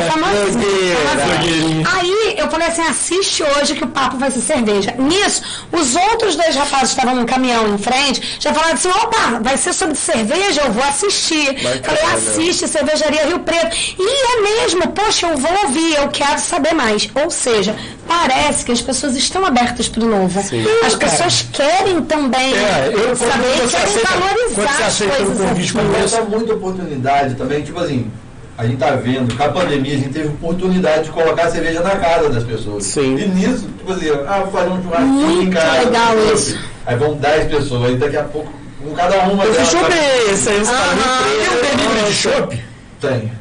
[0.00, 1.88] É, famosinho.
[1.92, 5.42] Aí eu falei assim: "Assiste hoje que o papo vai ser cerveja." Nisso,
[5.72, 9.56] os outros dois rapazes que estavam num caminhão em frente já falaram assim: "Opa, vai
[9.56, 11.82] ser sobre cerveja, eu vou assistir." Bacana.
[11.96, 14.02] Falei: "Assiste Cervejaria Rio Preto." E
[14.38, 17.08] é mesmo, poxa, eu vou ouvir, eu quero saber mais.
[17.22, 17.74] Ou seja,
[18.06, 20.40] parece que as pessoas estão abertas para o novo.
[20.84, 25.26] As pessoas querem também É, eu, saber, querem aceita- valorizar quando você as aceita um
[25.26, 28.10] coisas convite Mas há muita oportunidade também, tipo assim,
[28.58, 31.80] a gente tá vendo, com a pandemia a gente teve oportunidade de colocar a cerveja
[31.80, 32.84] na casa das pessoas.
[32.84, 33.16] Sim.
[33.16, 35.78] E nisso, tipo assim, ah, vou fazer um churrasquinho em Muito casa.
[35.84, 36.58] legal tipo isso.
[36.86, 38.52] Aí vão 10 pessoas, aí daqui a pouco,
[38.96, 40.78] cada uma Eu vai- chover, isso aí você tá
[41.20, 42.64] Tem um delivery de chopp?
[43.00, 43.32] Tem.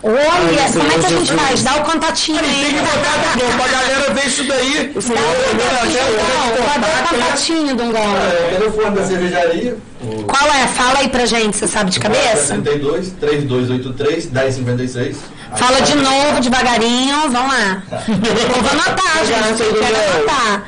[0.00, 1.62] Olha, isso como é que a gente faz?
[1.64, 2.72] Dá o contatinho Tem aí.
[2.72, 4.92] que botar pra galera ver isso daí.
[4.94, 6.80] Dá o contatinho, Dungão.
[6.80, 8.16] Dá o contatinho, Dungão.
[8.16, 10.68] É, o telefone da cervejaria, o Qual é?
[10.68, 12.54] Fala aí pra gente, você sabe de cabeça?
[12.58, 15.16] 32 3283 1056.
[15.56, 17.28] Fala de novo, devagarinho.
[17.30, 17.82] Vamos lá.
[18.06, 19.62] Eu vou anotar, gente.
[19.62, 20.64] Eu quero anotar.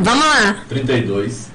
[0.00, 0.56] Vamos lá.
[0.68, 1.50] 32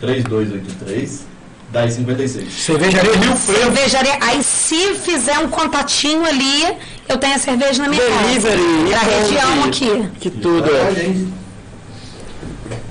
[0.00, 1.26] 3283
[1.74, 2.52] 1056.
[2.52, 3.38] Cervejaria Rio Preto.
[3.38, 4.18] Cervejaria.
[4.20, 6.64] Aí, se fizer um contatinho ali,
[7.08, 8.62] eu tenho a cerveja na minha Delivery.
[8.90, 9.00] casa.
[9.00, 10.08] Pra e região aqui.
[10.20, 10.70] Que tudo.
[10.70, 11.32] A gente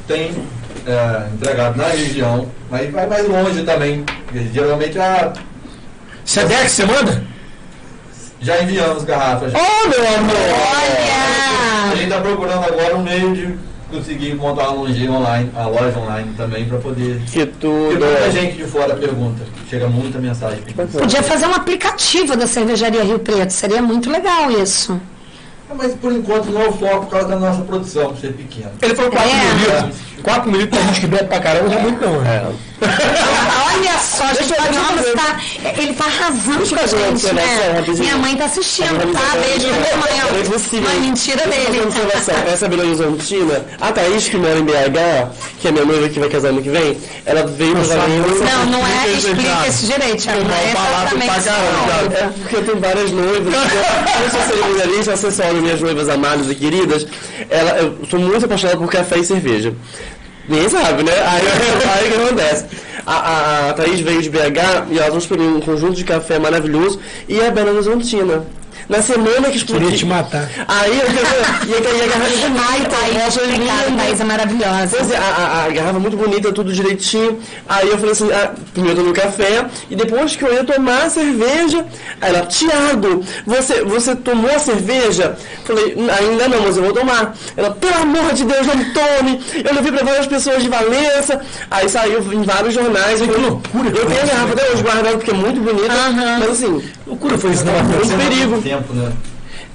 [0.07, 0.33] tem
[0.85, 4.03] é, entregado na região, mas vai mais longe também.
[4.53, 5.33] Geralmente a,
[6.25, 7.23] Sedex, você manda?
[8.41, 9.53] já enviamos garrafas.
[9.53, 10.35] Oh, meu amor.
[10.35, 11.95] A Olha!
[11.95, 13.57] gente está procurando agora um meio de
[13.97, 17.17] conseguir montar uma loja online, a loja online também para poder.
[17.27, 17.99] Que Porque tudo.
[18.05, 20.59] muita gente de fora pergunta, chega muita mensagem.
[20.91, 23.51] Podia fazer um aplicativo da cervejaria Rio Preto.
[23.53, 24.99] Seria muito legal isso.
[25.75, 28.69] Mas por enquanto não é o foco por causa da nossa produção, por ser pequeno.
[28.79, 29.33] Ele falou 4 É.
[29.33, 29.95] mil litros.
[30.21, 32.21] 4 mil litros pra gente que bebe pra caramba não é muito não.
[32.21, 32.51] né?
[33.75, 35.39] Olha só, a gente Deixa eu- pode deixa eu fazer- tá,
[35.81, 37.83] Ele tá arrasando com a uma gente, observação né?
[37.99, 39.37] Minha mãe tá assistindo, tá?
[39.39, 40.13] Beijo pra minha mãe.
[40.13, 40.81] É.
[40.81, 41.81] Mãe, mentira dele.
[41.81, 42.51] uma.
[42.53, 45.29] Essa Belo Horizontina, a Thaís, que mora em BH,
[45.59, 47.95] que é minha noiva que vai casar ano que vem, ela veio pra.
[48.07, 50.43] Não, não é, Explica, esse direito, Thiago.
[50.43, 51.49] Não é exatamente.
[51.49, 53.53] É porque eu tenho várias noivas.
[53.53, 57.05] Eu sou cerimonialista, assessoro minhas noivas amadas e queridas.
[57.49, 59.73] Ela, eu sou muito apaixonado por café e cerveja.
[60.47, 61.13] Ninguém sabe, né?
[61.13, 61.41] Aí,
[61.99, 62.65] aí o que acontece?
[63.05, 66.99] A, a, a Thaís veio de BH e vão escolher um conjunto de café maravilhoso
[67.27, 68.45] e a Bela Horizontina.
[68.89, 69.85] Na semana que explodiu.
[69.87, 70.49] Queria te matar.
[70.67, 74.03] Aí eu e a, a garrafa bonita, Ai, Thaís, obrigada, linda.
[74.03, 74.87] Thaís é maravilhosa.
[74.97, 77.39] Pois é, a, a- a garrafa muito bonita, tudo direitinho.
[77.67, 81.03] Aí eu falei assim, ah, primeiro eu tomei café, e depois que eu ia tomar
[81.03, 81.85] a cerveja,
[82.21, 85.37] aí ela, Tiago, você, você tomou a cerveja?
[85.65, 87.35] Falei, ainda não, mas eu vou tomar.
[87.55, 89.41] Ela, pelo amor de Deus, não tome.
[89.63, 91.41] Eu levei pra várias pessoas de Valença,
[91.71, 93.21] aí saiu em vários jornais.
[93.21, 96.37] Que loucura Eu foi tenho a garrafa até hoje guardada, porque é muito bonita, Aham.
[96.39, 97.73] mas assim, Loucura foi isso, né?
[97.83, 98.17] muito Marcelo?
[98.19, 98.62] perigo.
[98.63, 99.11] Tempo, né?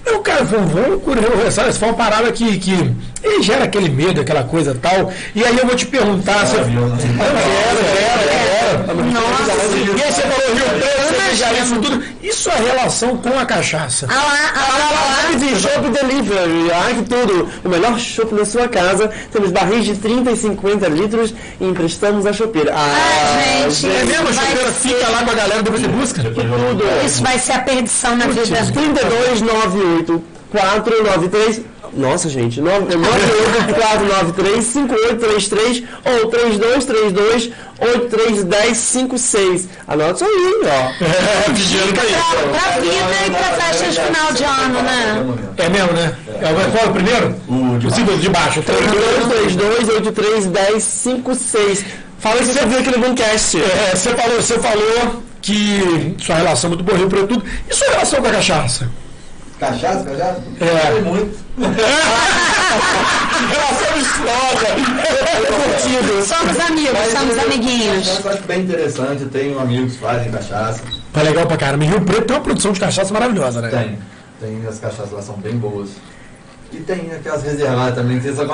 [0.07, 1.21] Eu, cara, foi uma loucura.
[1.21, 5.13] eu- Sabe, isso foi uma parada que, que ele gera aquele medo, aquela coisa tal.
[5.35, 6.47] E aí eu vou te perguntar.
[6.47, 6.63] Você...
[6.63, 6.97] viu, né?
[6.99, 8.95] Quero.
[9.05, 9.53] Nossa.
[9.99, 10.98] E aí você falou Rio Preto,
[11.29, 12.05] cervejaria, isso tudo.
[12.23, 14.07] E sua relação com a cachaça?
[14.09, 15.29] Ah lá, ah lá, ah lá.
[15.31, 17.49] Live Shop Delivery, ai que tudo!
[17.65, 19.11] O melhor chopp da sua casa.
[19.33, 22.73] Temos barris de 30 e 50 litros e emprestamos a chopeira.
[22.75, 23.95] Ah, gente.
[23.95, 24.29] É mesmo?
[24.29, 26.23] A Vai chuveira ser- fica lá com a galera depois de busca?
[26.23, 26.85] Tudo!
[27.05, 28.43] Isso vai ser a perdição na vida.
[28.73, 31.61] 3298 493
[31.95, 37.51] Nossa, gente, 98493 5833 ou 3232
[37.81, 39.69] 831056.
[39.87, 41.05] Anota isso aí, ó.
[41.05, 45.25] É, pedindo pra Pra, pra vida e pra festa de final de ano, né?
[45.59, 46.17] É mesmo, né?
[46.41, 47.35] É, qual o primeiro?
[47.49, 48.63] O símbolo de baixo.
[48.63, 51.85] 3232 831056.
[52.19, 53.63] Fala se você viu aqui no Boomcast.
[53.63, 57.45] É, você falou, você falou que sua relação é muito boa, Rio Preto tudo.
[57.71, 58.91] E sua relação com a cachaça?
[59.59, 60.43] Cachaça, cachaça?
[60.61, 60.93] É.
[60.93, 61.39] Foi muito.
[63.47, 64.69] relação histórica.
[66.25, 68.07] Somos amigos, somos amiguinhos.
[68.07, 69.23] Cachaça eu acho bem interessante.
[69.23, 70.83] Eu tenho amigos que fazem cachaça.
[71.13, 71.85] Tá legal pra caramba.
[71.85, 73.69] Em Rio Preto tem uma produção de cachaça maravilhosa, né?
[73.69, 73.99] Tem.
[74.41, 75.91] Tem as cachaças lá são bem boas.
[76.71, 78.47] E tem aquelas reservadas também, que vocês.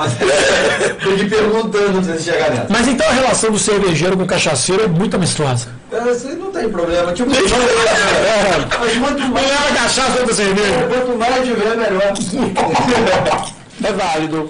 [1.03, 2.67] Tô te perguntando, não sei se chegar nessa.
[2.69, 5.67] Mas então a relação do cervejeiro com o cachaceiro é muito amistosa.
[5.91, 7.11] É, Isso aí não tem problema.
[7.11, 7.29] Tipo,
[8.79, 10.87] mas quanto Não mais, leva cachaça outra cerveja.
[10.87, 12.13] quanto mais tiver, melhor.
[13.83, 14.49] É válido.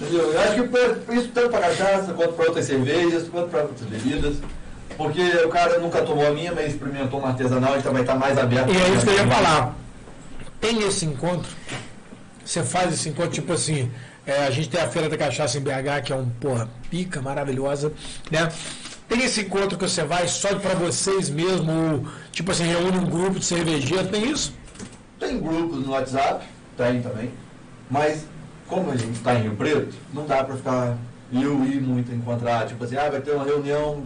[0.00, 0.32] Entendeu?
[0.32, 4.36] Eu acho que isso tanto para cachaça, quanto para outras cervejas, quanto para outras bebidas.
[4.96, 8.38] Porque o cara nunca tomou a minha, mas experimentou uma artesanal, então vai estar mais
[8.38, 8.70] aberto.
[8.72, 9.74] E é isso que eu ia falar.
[10.60, 11.50] Tem esse encontro?
[12.44, 13.90] Você faz esse encontro, tipo assim,
[14.26, 17.20] é, a gente tem a Feira da Cachaça em BH, que é um, porra, pica
[17.20, 17.92] maravilhosa,
[18.30, 18.50] né?
[19.08, 23.06] Tem esse encontro que você vai só pra vocês mesmo, ou, tipo assim, reúne um
[23.06, 24.54] grupo de cervejeiro, tem isso?
[25.18, 26.46] Tem grupos no WhatsApp,
[26.76, 27.30] tem também.
[27.90, 28.24] Mas
[28.68, 30.96] como a gente está em Rio Preto, não dá para ficar
[31.32, 34.04] eu ir muito encontrar, tipo assim, ah, vai ter uma reunião,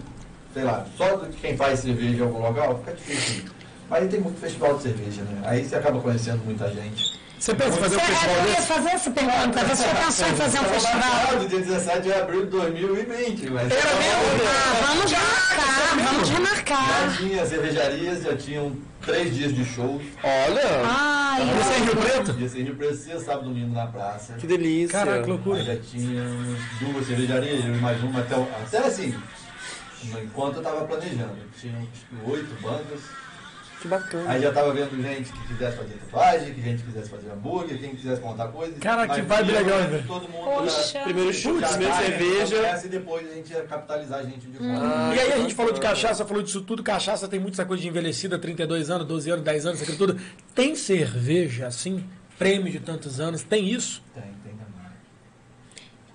[0.52, 3.44] sei lá, só de quem faz cerveja em algum local, fica difícil.
[3.88, 5.42] Mas tem muito festival de cerveja, né?
[5.44, 7.13] Aí você acaba conhecendo muita gente.
[7.38, 8.66] Você pensa em fazer um Você, festival eu ia desse?
[8.68, 9.64] fazer essa pergunta.
[9.64, 11.46] Você já pensou em fazer um festival?
[11.48, 13.70] Dia 17 de abril de 2020, mas...
[13.70, 14.48] Era mesmo?
[14.48, 17.10] Ah, vamos remarcar, vamos remarcar.
[17.10, 20.02] Já tinha cervejarias, já tinham três dias de shows.
[20.22, 22.32] Olha, Ai, Você é em Rio Preto?
[22.32, 24.34] Dia sem Rio Preto, sexta, sábado, domingo na praça.
[24.34, 24.98] que delícia.
[24.98, 25.62] Caraca, que Aí loucura.
[25.64, 29.14] já tínhamos duas cervejarias, e mais uma até, o- até assim,
[30.22, 31.36] enquanto eu estava planejando.
[31.60, 31.86] Tinham
[32.26, 33.00] oito bandas.
[33.84, 34.30] Que bacana.
[34.30, 37.78] Aí já tava vendo gente que quisesse fazer tatuagem, que gente que quisesse fazer hambúrguer,
[37.78, 38.78] quem quisesse montar coisas.
[38.78, 40.06] Cara, que vibe legal, velho.
[40.06, 41.00] Todo mundo Poxa.
[41.00, 42.82] Primeiro chute, primeiro tá, cerveja.
[42.82, 44.70] E depois a gente ia capitalizar a gente de fora.
[44.72, 46.82] Ah, E aí a gente falou de cachaça, falou disso tudo.
[46.82, 50.06] Cachaça tem muito essa coisa de envelhecida, 32 anos, 12 anos, 10 anos, isso aquilo
[50.14, 50.20] tudo.
[50.54, 52.08] Tem cerveja, assim,
[52.38, 54.02] prêmio de tantos anos, tem isso?
[54.14, 54.54] Tem, tem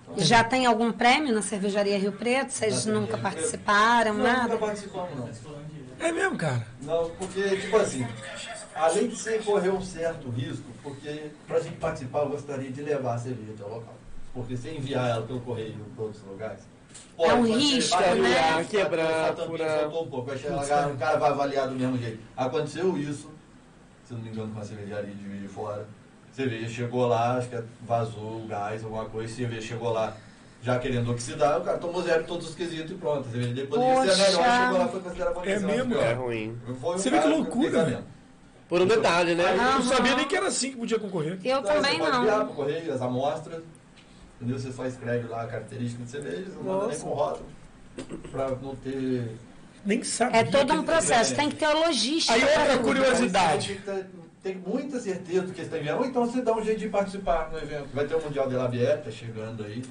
[0.08, 0.26] também.
[0.26, 2.50] Já tem algum prêmio na Cervejaria Rio Preto?
[2.52, 4.54] Vocês nunca participaram, Não, nada?
[4.56, 5.30] nunca participamos, não.
[6.00, 6.66] É mesmo, cara.
[6.82, 8.08] Não, porque, tipo assim,
[8.74, 13.16] além de você correr um certo risco, porque pra gente participar eu gostaria de levar
[13.16, 13.96] a cerveja até o local.
[14.34, 16.62] Porque se enviar ela pelo correio para outros lugares.
[17.18, 18.66] É um pode ser, risco, vai né?
[18.70, 19.88] Quebrar, furar.
[19.88, 22.20] um pouco, o cara vai avaliar do mesmo jeito.
[22.36, 23.30] Aconteceu isso,
[24.06, 25.86] se não me engano, com a cervejaria de Fora.
[26.32, 30.16] Cerveja chegou lá, acho que vazou o gás, alguma coisa, cerveja chegou lá
[30.62, 33.28] já querendo oxidar, o cara tomou zero em todos os quesitos e pronto.
[33.28, 34.62] A dele poderia ser a melhor, Poxa.
[34.66, 36.04] chegou lá foi considerada uma É mesmo, pior.
[36.04, 36.58] É ruim.
[36.82, 38.04] Foi um Você vê que loucura, sabendo.
[38.68, 39.46] Por um detalhe, né?
[39.46, 41.40] Aí, Eu não sabia nem que era assim que podia concorrer.
[41.44, 42.46] Eu Então, também você pode não.
[42.46, 43.64] pro correio as amostras,
[44.40, 44.60] entendeu?
[44.60, 47.46] Você só escreve lá a característica de cerveja, não manda nem com rótulo,
[48.32, 49.36] pra não ter...
[49.86, 50.42] Nem sabia.
[50.42, 52.34] É todo um que- processo, tem que ter logística.
[52.36, 53.82] Aí outra curiosidade.
[54.44, 56.90] Tem, muita certeza do que você está enviando, ou então você dá um jeito de
[56.90, 57.88] participar no evento.
[57.94, 59.82] Vai ter o Mundial de La Bière, tá chegando aí,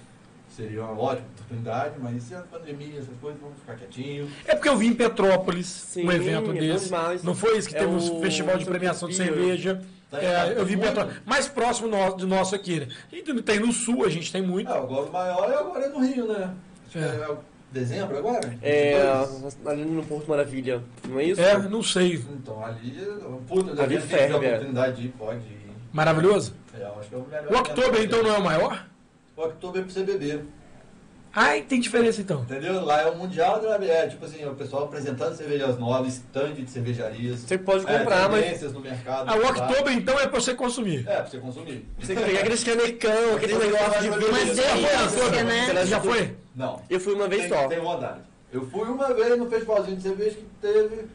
[0.59, 4.29] seria uma ótima oportunidade, mas se a pandemia, essas coisas, vamos ficar quietinho.
[4.45, 6.87] É porque eu vi em Petrópolis Sim, um evento é desse.
[6.87, 7.23] demais.
[7.23, 9.81] Não foi isso que É teve o- um festival de premiação de cerveja.
[10.11, 10.77] Tá, É, tá, eu vi.
[10.77, 11.21] Petrópolis.
[11.25, 12.89] Mais próximo no- de nosso aqui, né?
[13.13, 14.71] A gente tem no sul, a gente tem muito.
[14.73, 16.51] Agora o maior é agora no Rio, né?
[16.87, 17.03] Acho que É.
[17.33, 17.37] é
[17.71, 18.59] dezembro agora?
[18.63, 18.95] É,
[19.27, 19.59] 22?
[19.67, 21.41] ali no Porto Maravilha, não é isso?
[21.41, 22.15] É, não sei.
[22.33, 22.97] Então, ali,
[23.47, 24.49] puta, Ali tem a ferve, é.
[24.49, 25.59] oportunidade de ir, pode ir.
[25.93, 26.55] Maravilhoso.
[26.75, 27.53] É, eu acho que é o melhor.
[27.53, 28.87] O Oktober, então, não é o maior?
[29.39, 30.45] O Oktober é pra você beber,
[31.33, 32.43] Ai, tem diferença, então.
[32.43, 32.85] entendeu?
[32.85, 36.69] Lá é o Mundial da é, tipo assim, o pessoal apresentando cervejas novas, stand de
[36.69, 37.41] cervejarias.
[37.41, 39.31] Você pode é, comprar, mas tendências no mercado.
[39.31, 39.51] Ah, o lá.
[39.51, 41.07] Oktober, então, é pra você consumir.
[41.07, 41.87] É, pra você consumir.
[42.01, 44.33] você tem que pegar aqueles canecão, aquele negócio de Mas vidro.
[44.33, 45.45] delícia, assim.
[45.45, 45.67] né?
[45.67, 46.37] Você Já foi?
[46.57, 46.83] Não.
[46.91, 47.69] Eu fui uma vez tem, só.
[47.69, 48.21] Tem vontade.
[48.53, 51.07] Eu fui uma vez no festivalzinho de cerveja que teve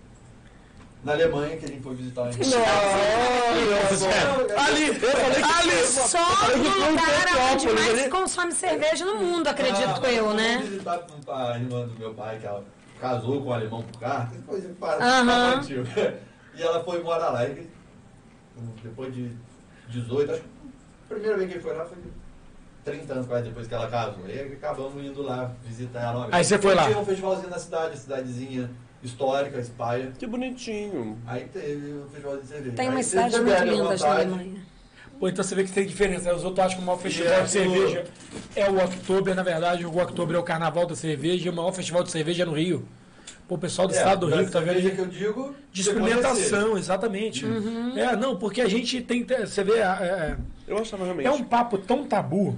[1.04, 2.58] na Alemanha, que a gente foi visitar em Nossa,
[4.60, 8.10] Ali, eu falei que Ali, Só falei que no foi em lugar onde mais ali.
[8.10, 10.58] consome cerveja no mundo, acredito Ah, eu, né?
[10.64, 12.64] visitar a irmã do meu pai, que ela
[13.02, 15.84] casou com um alemão por carta, coisa que para infantil.
[16.56, 17.46] E ela foi morar lá.
[17.48, 17.68] E
[18.82, 19.32] depois de
[19.90, 20.48] 18, acho que
[21.10, 21.98] a primeira vez que ele foi lá foi
[22.86, 24.26] 30 anos quase depois que ela casou.
[24.28, 26.30] E aí acabamos indo lá visitar ela.
[26.32, 26.86] Aí você foi lá?
[26.86, 28.70] Tinha um festivalzinho na cidade, cidadezinha
[29.04, 30.12] histórica, Espaia.
[30.18, 31.18] Que bonitinho.
[31.28, 32.76] Aí teve um festival de cerveja.
[32.76, 34.62] Tem umas cidades tiver muito à lindas na Alemanha.
[35.20, 36.34] Pô, então você vê que tem diferença.
[36.34, 38.04] Os outros acham que o maior festival é, de cerveja
[38.56, 39.36] é o Oktober.
[39.36, 42.44] Na verdade, o Oktober é o carnaval da cerveja e o maior festival de cerveja
[42.44, 42.86] é no Rio.
[43.48, 45.82] Pô, o pessoal do É, estado do Rio que tá vendo que eu digo De
[45.82, 47.46] experimentação, exatamente.
[47.96, 49.26] É, não, porque a gente tem.
[49.26, 50.36] Você vê, é,
[50.68, 51.28] Eu achava realmente.
[51.28, 52.58] é um papo tão tabu.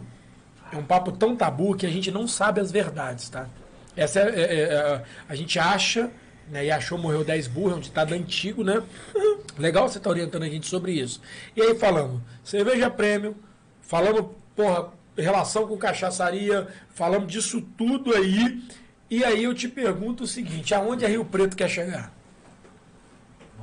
[0.72, 3.48] É um papo tão tabu que a gente não sabe as verdades, tá?
[3.96, 6.10] Essa é, é- é- a gente acha,
[6.50, 6.66] né?
[6.66, 8.82] E achou morreu 10 burros, é um ditado antigo, né?
[9.58, 11.22] Legal você tá orientando a gente sobre isso.
[11.56, 13.36] E aí falamos, cerveja prêmio,
[13.82, 18.64] falamos, porra, relação com cachaçaria, falamos disso tudo aí.
[19.10, 22.12] E aí eu te pergunto o seguinte, aonde a Rio Preto quer chegar?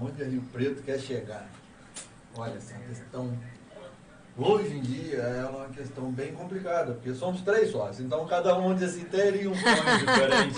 [0.00, 1.48] Onde a Rio Preto quer chegar?
[2.34, 3.36] Olha, essa questão.
[4.38, 8.74] Hoje em dia é uma questão bem complicada, porque somos três sócios, então cada um
[8.74, 10.54] diz assim, teria um sonho diferente.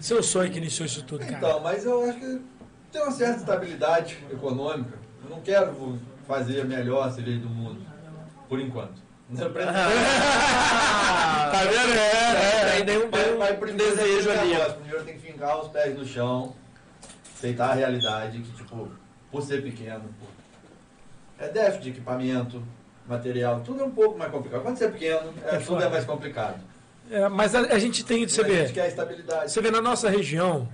[0.00, 1.36] Seu sonho que iniciou isso tudo, cara.
[1.36, 2.40] então, mas eu acho que
[2.90, 4.98] tem uma certa estabilidade econômica.
[5.22, 7.80] Eu não quero fazer a melhor cerveja do mundo,
[8.48, 9.00] por enquanto.
[11.46, 11.92] Tá vendo?
[11.98, 12.84] É, é.
[12.84, 14.72] Tem um, Vai, vai primeiro desejo tem que ali.
[14.74, 16.54] Primeiro tem que fincar os pés no chão,
[17.36, 18.88] aceitar a realidade que, tipo,
[19.30, 22.62] por ser pequeno, por- é déficit de equipamento,
[23.08, 24.62] material, tudo é um pouco mais complicado.
[24.62, 26.60] Quando você é pequeno, é, É tudo é mais complicado.
[27.10, 29.52] É, mas a, a gente tem, você a gente vê, quer estabilidade.
[29.52, 30.68] você vê na nossa região,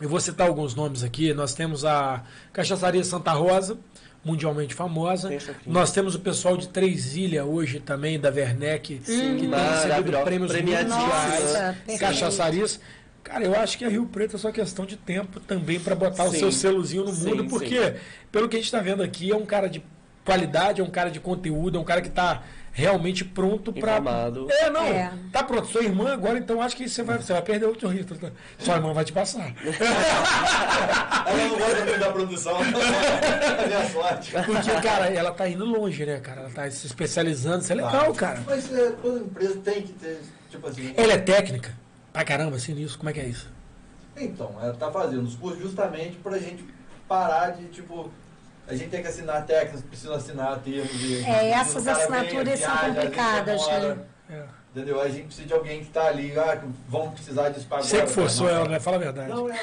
[0.00, 2.22] eu vou citar alguns nomes aqui, nós temos a
[2.52, 3.78] Cachaçaria Santa Rosa,
[4.24, 5.30] mundialmente famosa.
[5.66, 10.52] Nós temos o pessoal de Três Ilhas hoje também, da Werneck, que tem recebido prêmios
[10.54, 12.80] mundiais, cachaçarias.
[13.22, 16.24] Cara, eu acho que a Rio Preto é só questão de tempo também para botar
[16.24, 16.38] o Sim.
[16.40, 17.48] seu selozinho no Sim, mundo, sim.
[17.48, 17.94] porque,
[18.32, 19.82] pelo que a gente está vendo aqui, é um cara de
[20.24, 22.42] qualidade, é um cara de conteúdo, é um cara que está
[22.72, 23.96] realmente pronto para.
[23.96, 24.84] É, não.
[24.84, 25.12] É.
[25.30, 25.68] Tá pronto.
[25.68, 28.08] Sua irmã agora, então acho que você vai, você vai perder o sorriso.
[28.58, 29.52] Sua irmã vai te passar.
[31.26, 32.58] Ela não gosta muito da produção.
[32.64, 34.32] minha sorte.
[34.32, 36.40] Porque, cara, ela tá indo longe, né, cara?
[36.42, 37.62] Ela tá se especializando.
[37.62, 38.42] Isso é legal, cara.
[38.46, 40.20] Mas é, toda empresa tem que ter,
[40.50, 40.94] tipo assim.
[40.96, 41.72] Ela é técnica?
[42.12, 42.98] Pra caramba, assim, nisso.
[42.98, 43.50] Como é que é isso?
[44.16, 46.64] Então, ela está fazendo os cursos justamente para a gente
[47.08, 48.10] parar de, tipo,
[48.68, 50.90] a gente tem que assinar técnicos, precisa assinar termos.
[50.98, 54.02] de- É, essas assinaturas são viaja, vezes complicadas, demora, né?
[54.30, 54.42] É.
[54.74, 55.00] Entendeu?
[55.02, 57.90] A gente precisa de alguém que tá ali, ah, que vamos precisar disso pra agora.
[57.90, 58.80] Você que forçou ela, né?
[58.80, 59.28] Fala a verdade.
[59.28, 59.52] Não, é.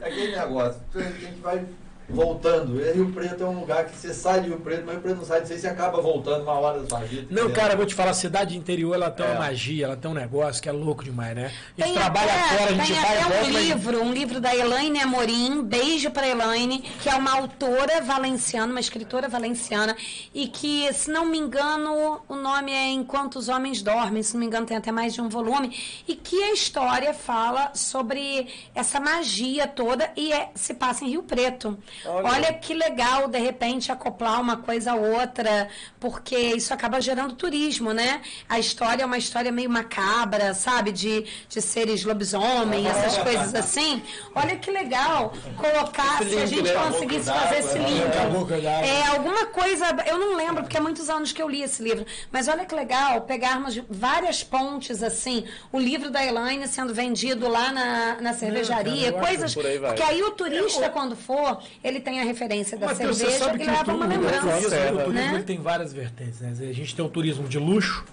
[0.00, 0.80] é aquele negócio.
[0.94, 1.64] A gente vai
[2.12, 2.80] voltando.
[2.80, 5.16] E Rio Preto é um lugar que você sai de Rio Preto, mas Rio Preto
[5.18, 7.22] não sai de você e você acaba voltando uma hora da sua vida.
[7.30, 7.50] Não, entendeu?
[7.50, 9.30] cara, eu vou te falar, a cidade interior, ela tem É.
[9.30, 11.44] uma magia, ela tem um negócio que é louco demais, né?
[11.46, 14.02] A gente Tem trabalha até, fora, a gente tem vai até volta, um mas- livro,
[14.02, 19.28] um livro da Elaine Amorim, Beijo para Elaine, que é uma autora valenciana, uma escritora
[19.28, 19.96] valenciana,
[20.34, 24.40] e que, se não me engano, o nome é Enquanto os Homens Dormem, se não
[24.40, 25.76] me engano, tem até mais de um volume,
[26.06, 31.22] e que a história fala sobre essa magia toda e é- se passa em Rio
[31.22, 31.78] Preto.
[32.04, 32.28] Olha.
[32.30, 35.68] Olha que legal, de repente, acoplar uma coisa a outra,
[35.98, 38.20] porque isso acaba gerando turismo, né?
[38.48, 40.92] A história é uma história meio macabra, sabe?
[40.92, 44.02] De, de seres lobisomem, essas coisas assim.
[44.34, 46.84] Olha que legal colocar, Esse se a link, gente né?
[46.86, 47.88] conseguisse fazer esse né?
[47.88, 48.00] link.
[48.10, 48.86] D'água.
[48.86, 52.06] É alguma coisa, eu não lembro, porque há muitos anos que eu li esse livro,
[52.30, 57.72] mas olha que legal pegarmos várias pontes assim, o livro da Elaine sendo vendido lá
[57.72, 59.54] na, na cervejaria, eu acho coisas.
[59.54, 59.78] por aí.
[59.78, 63.66] Porque aí o turista, quando for, ele tem a referência da você cerveja e o,
[63.66, 64.40] leva uma o lembrança.
[64.40, 65.34] turismo, o turismo né?
[65.34, 66.40] ele tem várias vertentes.
[66.40, 66.50] Né?
[66.68, 68.04] A gente tem o turismo de luxo,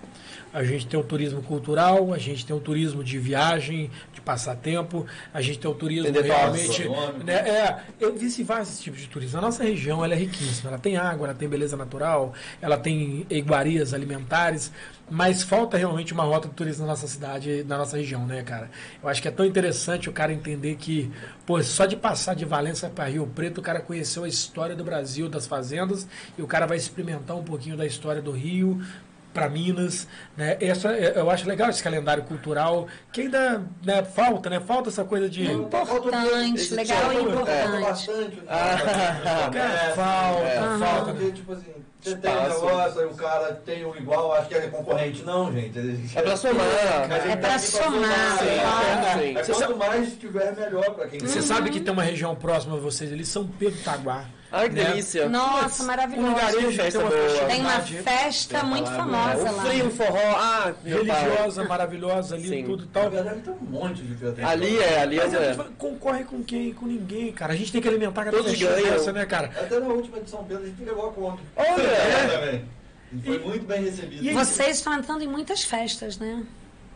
[0.53, 5.05] a gente tem o turismo cultural, a gente tem o turismo de viagem, de passatempo,
[5.33, 6.87] a gente tem o turismo Tem realmente.
[7.23, 7.33] Né?
[7.33, 9.37] É, eu vi vários tipos de turismo.
[9.39, 10.69] A nossa região ela é riquíssima.
[10.69, 14.71] Ela tem água, ela tem beleza natural, ela tem iguarias alimentares.
[15.09, 18.69] Mas falta realmente uma rota de turismo na nossa cidade, na nossa região, né, cara?
[19.01, 21.09] Eu acho que é tão interessante o cara entender que,
[21.45, 24.83] pô, só de passar de Valença para Rio Preto, o cara conheceu a história do
[24.83, 26.05] Brasil, das fazendas,
[26.37, 28.81] e o cara vai experimentar um pouquinho da história do Rio
[29.37, 30.57] para Minas, né?
[30.59, 34.59] Essa, eu acho legal esse calendário cultural, que ainda né, falta, né?
[34.59, 35.45] Falta essa coisa de...
[35.45, 37.67] Importante, Esse legal e tipo, importante.
[37.67, 38.35] falta bastante.
[38.37, 39.93] né?
[39.95, 41.11] Falta, É, falta.
[41.13, 44.55] Porque, tipo assim, você tem um negócio, aí o cara tem um igual, acho que
[44.55, 45.23] é concorrente.
[45.23, 45.77] Não, gente.
[46.15, 46.65] É pra somar.
[47.07, 49.37] Mas ele É tá pra somar, Sim, claro.
[49.37, 49.51] é, Sim.
[49.51, 52.79] é quanto mais tiver, melhor pra quem Você sabe que tem uma região próxima a
[52.79, 54.25] vocês ali, São Pedro Taguá.
[54.51, 54.83] Ai, que né?
[54.85, 55.27] delícia.
[55.27, 56.29] Nossa, Um maravilhoso.
[56.29, 57.29] lugarejo que festa tem uma boa.
[57.29, 59.63] festa Tem uma festa Tem muito famosa O lá.
[59.65, 61.23] frio, o forró, ah, meu pai.
[61.23, 62.63] religiosa, maravilhosa ali, Sim.
[62.63, 63.09] tudo e Na tal.
[63.11, 64.47] verdade, tem um monte de festa.
[64.47, 65.37] Ali é, ali Mas é.
[65.37, 66.73] a gente concorre com quem?
[66.73, 67.51] Com ninguém, cara.
[67.53, 69.47] A gente tem que alimentar cada dessa, né, cara?
[69.47, 71.41] Até na última de São Pedro a gente levou a conta.
[71.55, 71.81] Olha!
[71.81, 72.61] É.
[73.13, 74.23] E foi muito bem recebido.
[74.25, 76.43] E- Vocês estão entrando em muitas festas, né?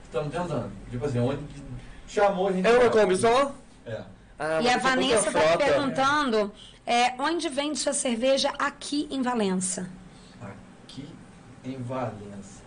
[0.05, 0.71] Estamos tentando.
[0.89, 1.39] Tipo assim, onde
[2.07, 2.67] chamou a gente.
[2.67, 2.71] É
[3.05, 3.55] uma só?
[3.85, 4.01] É.
[4.39, 6.70] Ah, e a tem Vanessa está perguntando é,
[7.19, 9.89] onde vende sua cerveja aqui em Valença.
[10.41, 11.07] Aqui
[11.63, 12.61] em Valença.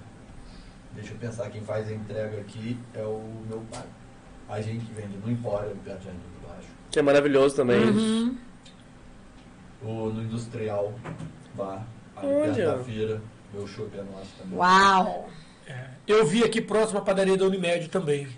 [0.93, 3.85] Deixa eu pensar, quem faz a entrega aqui é o meu pai.
[4.49, 6.69] A gente vende no Empório, perto de do Baixo.
[6.91, 7.83] Que é maravilhoso também.
[7.85, 8.39] Uhum.
[9.83, 10.93] Ou no Industrial
[11.55, 11.85] Bar,
[12.17, 12.55] ali Olha.
[12.55, 13.23] perto da feira.
[13.53, 14.59] Meu chopp é nosso também.
[14.59, 15.29] Uau!
[16.07, 18.29] Eu vi aqui próximo à padaria da Unimed também.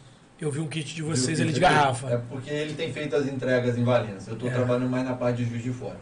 [0.41, 2.23] Eu vi um kit de vocês ali de É garrafa.
[2.29, 4.31] porque ele tem feito as entregas em Valença.
[4.31, 4.53] Eu estou É.
[4.53, 5.97] trabalhando mais na parte de Juiz de Fora.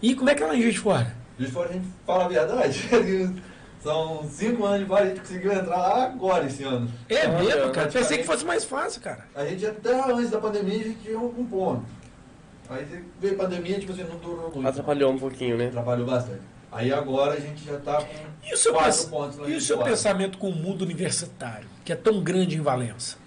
[0.00, 1.12] E como é que é lá em Juiz de Fora?
[1.36, 2.88] Juiz de Fora a gente fala a verdade.
[3.82, 6.88] São cinco anos de vale, a gente conseguiu entrar lá agora esse ano.
[7.08, 7.90] É mesmo, cara.
[7.90, 9.26] Pensei que fosse mais fácil, cara.
[9.34, 11.84] A gente até antes da pandemia a gente tinha um ponto.
[12.70, 12.86] Aí
[13.20, 14.66] veio a pandemia, tipo assim, não durou muito.
[14.66, 15.68] Atrapalhou um pouquinho, né?
[15.68, 16.40] Trabalhou bastante.
[16.72, 18.06] Aí agora a gente já tá com
[18.48, 19.90] E o seu, quatro pens- pontos lá e o seu fora.
[19.90, 23.18] pensamento com o mundo universitário, que é tão grande em Valença?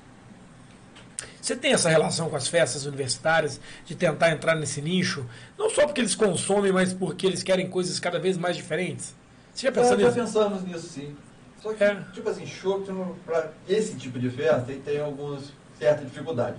[1.48, 5.26] Você tem essa relação com as festas universitárias, de tentar entrar nesse nicho,
[5.57, 9.15] não só porque eles consomem, mas porque eles querem coisas cada vez mais diferentes?
[9.53, 10.19] Você já pensou É, já nisso?
[10.19, 11.15] pensamos nisso sim.
[11.64, 12.03] Só que, É.
[12.11, 12.84] tipo assim, show
[13.26, 16.57] para esse tipo de festa tem, tem algumas certa dificuldade.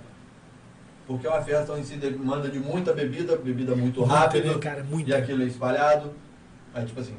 [1.05, 4.83] Porque é uma festa onde se demanda de muita bebida, bebida muito rápida, né, cara?
[5.05, 6.11] E aquilo é espalhado.
[6.73, 7.15] Aí, tipo assim,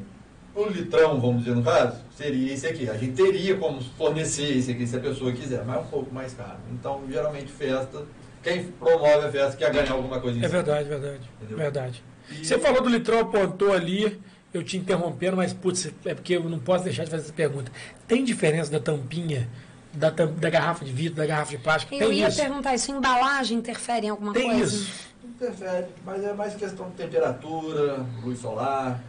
[0.54, 2.88] o litrão, vamos dizer no caso, seria esse aqui.
[2.90, 6.12] A gente teria como fornecer esse aqui se a pessoa quiser, mas é um pouco
[6.14, 6.58] mais caro.
[6.72, 8.02] Então, geralmente, festa,
[8.42, 10.62] quem promove a festa quer ganhar alguma coisa em É cima.
[10.62, 11.30] verdade, verdade.
[11.38, 11.56] Entendeu?
[11.56, 12.04] Verdade.
[12.30, 14.20] E- Você falou do litrão, apontou ali,
[14.52, 17.70] eu te interrompendo, mas putz, é porque eu não posso deixar de fazer essa pergunta.
[18.08, 19.48] Tem diferença da tampinha,
[19.92, 21.94] da, da garrafa de vidro, da garrafa de plástico?
[21.94, 22.40] Eu Tem ia isso?
[22.40, 24.64] perguntar isso, embalagem interfere em alguma Tem coisa?
[24.76, 25.10] isso.
[25.24, 29.00] Interfere, mas é mais questão de temperatura, luz solar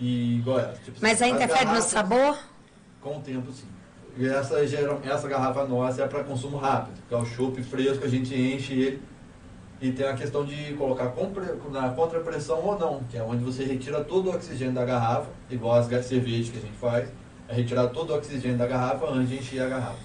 [0.00, 0.60] e igual.
[0.84, 2.38] Tipo, Mas aí interfere no sabor?
[3.00, 3.66] Com o tempo, sim.
[4.16, 8.04] E essa, geral- essa garrafa nossa é para consumo rápido, que é o chopp fresco,
[8.04, 9.02] a gente enche ele
[9.80, 13.64] e tem a questão de colocar compre- na contrapressão ou não, que é onde você
[13.64, 17.08] retira todo o oxigênio da garrafa, igual as cervejas que a gente faz,
[17.48, 19.98] é retirar todo o oxigênio da garrafa antes de encher a garrafa.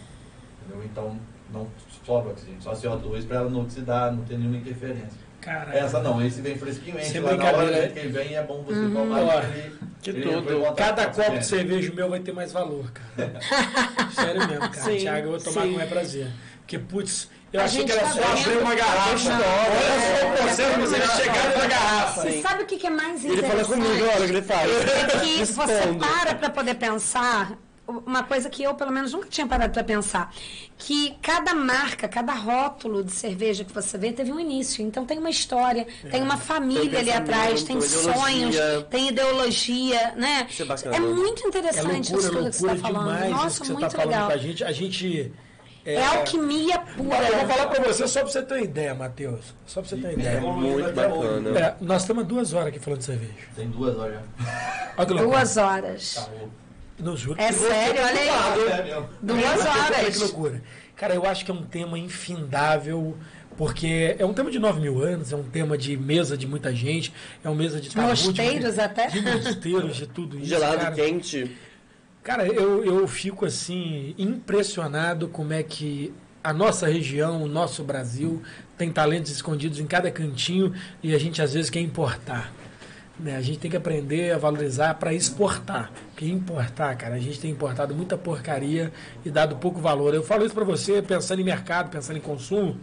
[0.66, 0.86] Entendeu?
[0.86, 1.20] Então,
[1.52, 1.68] não
[2.06, 5.25] sobe oxigênio, só CO2 para ela não oxidar, não ter nenhuma interferência.
[5.46, 5.78] Caralho.
[5.78, 8.80] Essa não, esse vem fresquinho, enche lá na hora que ele vem é bom você
[8.80, 8.94] Uhum.
[8.96, 9.44] tomar.
[9.46, 10.74] Ele- que ele tudo.
[10.76, 13.40] Cada copo de cerveja meu vai ter mais valor, cara.
[14.14, 14.74] Sério mesmo, cara.
[14.74, 15.74] Sim, Thiago, eu vou tomar sim.
[15.74, 16.28] com é prazer.
[16.60, 18.40] Porque, putz, eu A achei que era tá só vendo.
[18.42, 19.30] abrir uma garrafa.
[19.30, 19.36] Não.
[19.36, 21.16] Olha só o processo, você Não.
[21.16, 22.30] chegar na garrafa.
[22.30, 23.66] E sabe o que, que é mais Ele interessante?
[23.66, 24.72] fala comigo, olha o que ele faz.
[24.72, 27.52] É que você para para poder pensar
[27.88, 30.34] uma coisa que eu, pelo menos, nunca tinha parado para pensar.
[30.78, 34.84] Que cada marca, cada rótulo de cerveja que você vê teve um início.
[34.86, 38.56] Então tem uma história, tem uma família Tem ali atrás, tem sonhos,
[38.90, 40.48] tem ideologia, né?
[40.50, 41.00] Isso é bacana.
[41.00, 43.06] muito É interessante loucura, isso tudo que você está falando.
[43.06, 44.28] demais Nossa, isso que você muito tá falando legal.
[44.28, 44.64] com a gente.
[44.64, 45.34] A gente...
[45.88, 47.28] É, alquimia pura.
[47.28, 49.54] Eu vou falar pra você só pra você ter uma ideia, Matheus.
[49.68, 50.42] Só pra você ter uma ideia.
[50.42, 51.22] Muito Até hoje.
[51.44, 51.60] bacana.
[51.60, 53.34] É, nós estamos há duas horas aqui falando de cerveja.
[53.56, 54.16] Tem duas horas
[54.98, 55.04] já.
[55.06, 56.18] Duas horas.
[56.18, 56.50] Acabou.
[57.00, 57.40] Não juro.
[57.40, 58.90] É sério, olha aí.
[58.90, 59.04] É.
[59.22, 59.58] Duas Olha
[59.90, 60.20] que horas.
[60.22, 60.62] loucura.
[60.96, 63.18] Cara, eu acho que é um tema infindável,
[63.58, 66.74] porque é um tema de 9 mil anos, é um tema de mesa de muita
[66.74, 67.12] gente,
[67.44, 69.08] é uma mesa de tabu, de- Mosteiros até.
[69.08, 70.48] De mosteiros, de tudo isso.
[70.48, 70.96] Gelado, cara.
[70.96, 71.52] quente.
[72.24, 76.14] Cara, eu, eu fico assim, impressionado como é que
[76.44, 78.42] a nossa região, o nosso Brasil,
[78.78, 80.74] tem talentos escondidos em cada cantinho
[81.04, 82.52] e a gente às vezes quer importar.
[83.20, 83.36] Né?
[83.36, 85.92] A gente tem que aprender a valorizar para exportar.
[86.12, 88.92] Porque importar, cara, a gente tem importado muita porcaria
[89.24, 90.14] e dado pouco valor.
[90.14, 92.78] Eu falo isso para você pensando em mercado, pensando em consumo.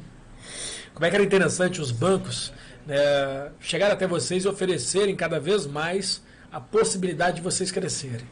[0.95, 2.53] Como é que era interessante os bancos
[2.87, 3.51] né,
[3.91, 8.27] até vocês e oferecerem cada vez mais a possibilidade de vocês crescerem.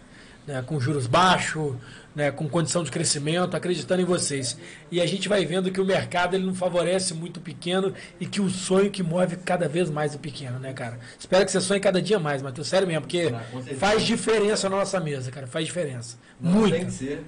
[0.46, 1.76] né, com juros baixos,
[2.14, 4.56] né, com condição de crescimento, acreditando em vocês.
[4.90, 8.26] E a gente vai vendo que o mercado ele não favorece muito o pequeno e
[8.26, 10.98] que o sonho que move cada vez mais o pequeno, né, cara?
[11.18, 12.68] Espero que você sonhe cada dia mais, Matheus.
[12.68, 13.32] Sério mesmo, porque
[13.78, 15.46] faz diferença na nossa mesa, cara.
[15.46, 16.18] Faz diferença.
[16.40, 16.72] Não, Muito.
[16.72, 17.24] Tem que ser.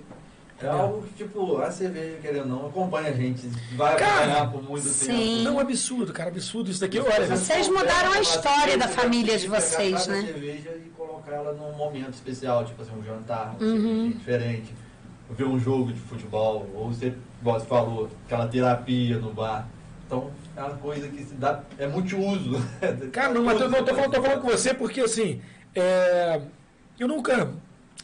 [0.63, 3.49] É algo que, tipo, a cerveja, querendo ou não, acompanha a gente.
[3.77, 5.07] Vai Cara, acompanhar por muito sim.
[5.07, 5.43] tempo.
[5.45, 6.99] Não, absurdo, cara, absurdo isso daqui.
[7.01, 10.23] Olha, Vocês mudaram a história da família de vocês, né?
[10.23, 14.03] cerveja e colocar ela num momento especial, tipo assim, um jantar, um Uhum.
[14.03, 14.75] cerveja diferente.
[15.31, 19.67] Ver um jogo de futebol, ou você, igual você falou, aquela terapia no bar.
[20.07, 22.61] Então, é uma coisa que se dá, é multiuso.
[23.13, 25.41] Cara, não, não, eu tô falando, tô falando com você porque assim,
[25.75, 26.39] é,
[26.99, 27.51] eu nunca,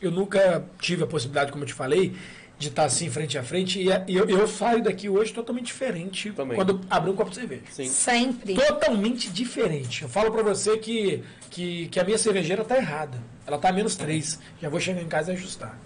[0.00, 2.16] eu nunca tive a possibilidade, como eu te falei,
[2.58, 6.32] de estar assim frente a frente e, e eu, eu saio daqui hoje totalmente diferente
[6.32, 6.56] Também.
[6.56, 7.62] quando abrir um copo de cerveja.
[7.70, 7.86] Sim.
[7.86, 8.54] Sempre.
[8.54, 10.02] Totalmente diferente.
[10.02, 13.22] Eu falo pra você que, que, que a minha cervejeira tá errada.
[13.46, 14.38] Ela tá a menos 3.
[14.60, 15.78] Já vou chegar em casa e ajustar.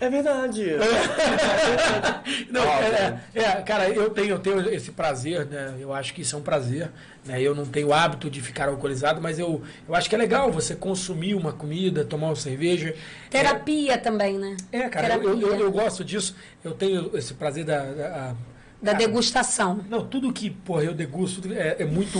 [0.00, 0.64] É verdade.
[2.50, 5.74] Não, é, é, cara, eu tenho, eu tenho esse prazer, né?
[5.78, 6.90] Eu acho que isso é um prazer.
[7.24, 7.40] Né?
[7.40, 10.50] Eu não tenho o hábito de ficar alcoolizado, mas eu, eu acho que é legal
[10.52, 12.94] você consumir uma comida, tomar uma cerveja.
[13.30, 14.56] Terapia também, né?
[14.70, 16.36] É, cara, eu, eu, eu gosto disso.
[16.62, 17.78] Eu tenho esse prazer da.
[17.84, 18.34] da-
[18.82, 19.84] Da cara, degustação.
[19.88, 22.18] Não, tudo que, porra, eu degusto tudo é, é muito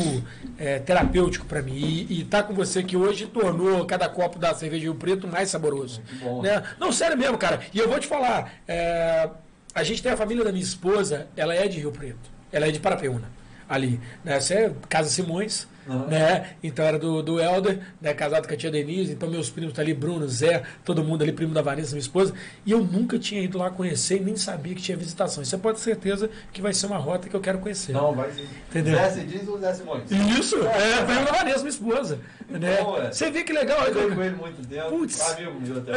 [0.58, 1.74] é, terapêutico pra mim.
[1.74, 5.50] E, e tá com você que hoje tornou cada copo da cerveja Rio Preto mais
[5.50, 6.00] saboroso.
[6.42, 6.62] Né?
[6.78, 7.60] Não, sério mesmo, cara.
[7.72, 9.28] E eu vou te falar, é,
[9.74, 12.30] a gente tem a família da minha esposa, ela é de Rio Preto.
[12.50, 13.28] Ela é de Parapeúna,
[13.68, 14.00] ali.
[14.22, 14.40] Né?
[14.40, 16.06] Você é Casa Simões, Uhum.
[16.06, 16.50] né?
[16.62, 18.14] Então era do, do Helder, né?
[18.14, 19.12] casado com a tia Denise.
[19.12, 22.32] Então meus primos tá ali, Bruno, Zé, todo mundo ali, primo da Vanessa, minha esposa.
[22.64, 25.42] E eu nunca tinha ido lá conhecer e nem sabia que tinha visitação.
[25.42, 27.92] Isso você pode ter certeza que vai ser uma rota que eu quero conhecer.
[27.92, 28.46] Não, vai sim.
[28.70, 28.96] Entendeu?
[28.96, 30.02] Zé se diz ou Zé Simões?
[30.10, 32.18] Isso, é, primo da Vanessa, minha esposa.
[32.48, 32.76] Né?
[32.82, 33.10] Bom, é.
[33.10, 33.86] Você vê que legal.
[33.86, 34.88] Eu que- com ele muito tempo.
[34.90, 35.20] Putz.
[35.32, 35.92] Amigo meu até.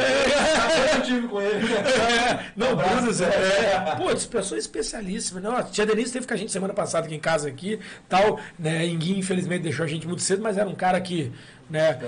[0.96, 1.66] Eu tive com ele.
[1.74, 2.76] É, não, Um.
[2.76, 3.26] Bruno, Zé.
[3.26, 5.40] É, putz, pessoa especialíssima.
[5.40, 7.78] Não, a tia Denise esteve com a gente semana passada aqui em casa aqui,
[8.08, 8.86] tal, né?
[8.86, 11.32] Enguinho, infelizmente, deixou a gente muito cedo, mas era um cara que,
[11.68, 11.98] né?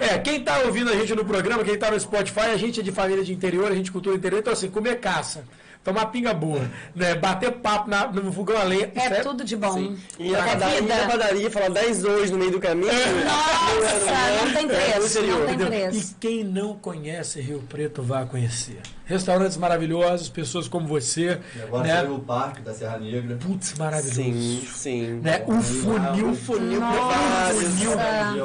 [0.00, 2.82] É, quem tá ouvindo a gente no programa, quem tá no Spotify, a gente é
[2.82, 5.44] de família de interior, a gente cultura interior, então assim, comer caça,
[5.82, 6.60] tomar pinga boa,
[6.94, 7.14] né?
[7.14, 8.86] Bater papo na- no fogão a lenha.
[8.94, 9.94] isso É tudo de bom.
[10.18, 11.08] E a É padaria, e a vida.
[11.08, 12.92] padaria falar 10 hoje no meio do caminho.
[13.24, 15.22] Nossa, não tem É, preço.
[15.22, 15.98] Não tem preço.
[15.98, 18.80] E quem não conhece Rio Preto, vá conhecer.
[19.06, 22.02] Restaurantes maravilhosos, pessoas como você, E agora né?
[22.04, 23.36] o Parque da Serra Negra.
[23.36, 24.14] Putz, maravilhoso.
[24.22, 25.06] Sim, sim.
[25.20, 25.42] Né?
[25.48, 27.54] O funil, o funil, Nossa.
[27.54, 27.98] funil.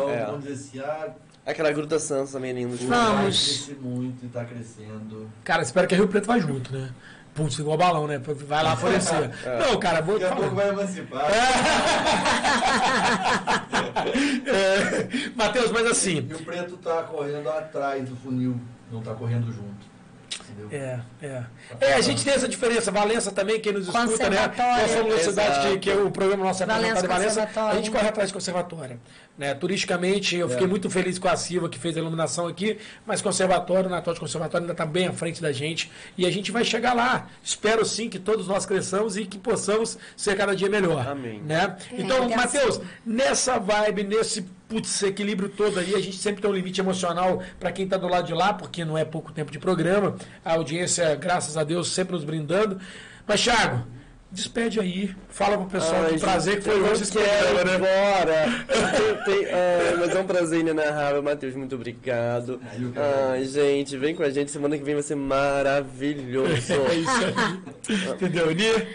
[0.10, 0.26] É.
[0.26, 1.10] Vamos dizer assim, ah,
[1.46, 2.76] Aquela Gruta Santos também é lindo.
[2.76, 3.14] Vamos.
[3.14, 5.30] vai crescer muito e tá crescendo.
[5.44, 6.90] Cara, espero que a Rio Preto vá junto, né?
[7.36, 8.18] Putz, igual balão, né?
[8.18, 9.30] Vai lá florescer.
[9.60, 11.26] Não, cara, vou te Daqui a pouco vai emancipar.
[14.46, 18.60] É, Matheus, mas assim, E o preto tá correndo atrás do funil,
[18.92, 19.95] não tá correndo junto.
[20.58, 20.80] Entendeu?
[20.80, 21.44] É, é.
[21.82, 22.92] É, a gente tem essa diferença.
[22.92, 24.08] Valença também, quem nos escuta, né?
[24.48, 24.82] Conservatório.
[24.82, 27.50] Nós somos uma cidade que, que o programa nosso é Valença, em Valença.
[27.56, 29.00] A gente corre atrás de conservatório.
[29.38, 29.54] Né?
[29.54, 30.70] Turisticamente, eu fiquei É.
[30.70, 34.20] muito feliz com a Silva que fez a iluminação aqui, mas conservatório, o Natal de
[34.20, 35.92] Conservatório ainda está bem à frente da gente.
[36.18, 37.28] E a gente vai chegar lá.
[37.44, 41.06] Espero sim que todos nós cresçamos e que possamos ser cada dia melhor.
[41.08, 41.42] Amém.
[41.42, 41.76] Né?
[41.92, 46.42] É, Então, graças Matheus, nessa vibe, nesse putz, esse equilíbrio todo aí, a gente sempre
[46.42, 49.32] tem um limite emocional para quem está do lado de lá, porque não é pouco
[49.32, 50.16] tempo de programa.
[50.44, 52.80] A audiência, graças a Deus, sempre nos brindando.
[53.28, 53.86] Mas, Thiago,
[54.32, 55.16] despede aí.
[55.30, 57.88] Fala pro pessoal Ai, que prazer que foi eu hoje esse programa,
[58.26, 58.66] né?
[59.00, 61.24] Eu tenho- ai, mas é um prazer inenarrável.
[61.24, 62.60] Matheus, muito obrigado.
[62.72, 63.34] Ai.
[63.40, 64.52] Ai, gente, vem com a gente.
[64.52, 66.52] Semana que vem vai ser maravilhoso.
[66.56, 67.06] É isso aí.
[68.14, 68.88] Entendeu, Ni?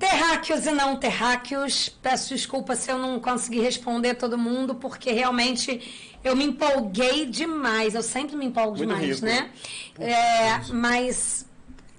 [0.00, 6.18] Terráqueos e não terráqueos, peço desculpa se eu não consegui responder todo mundo, porque realmente
[6.24, 7.94] eu me empolguei demais.
[7.94, 9.26] Eu sempre me empolgo Muito demais, rico.
[9.26, 9.50] né?
[9.98, 11.44] É, mas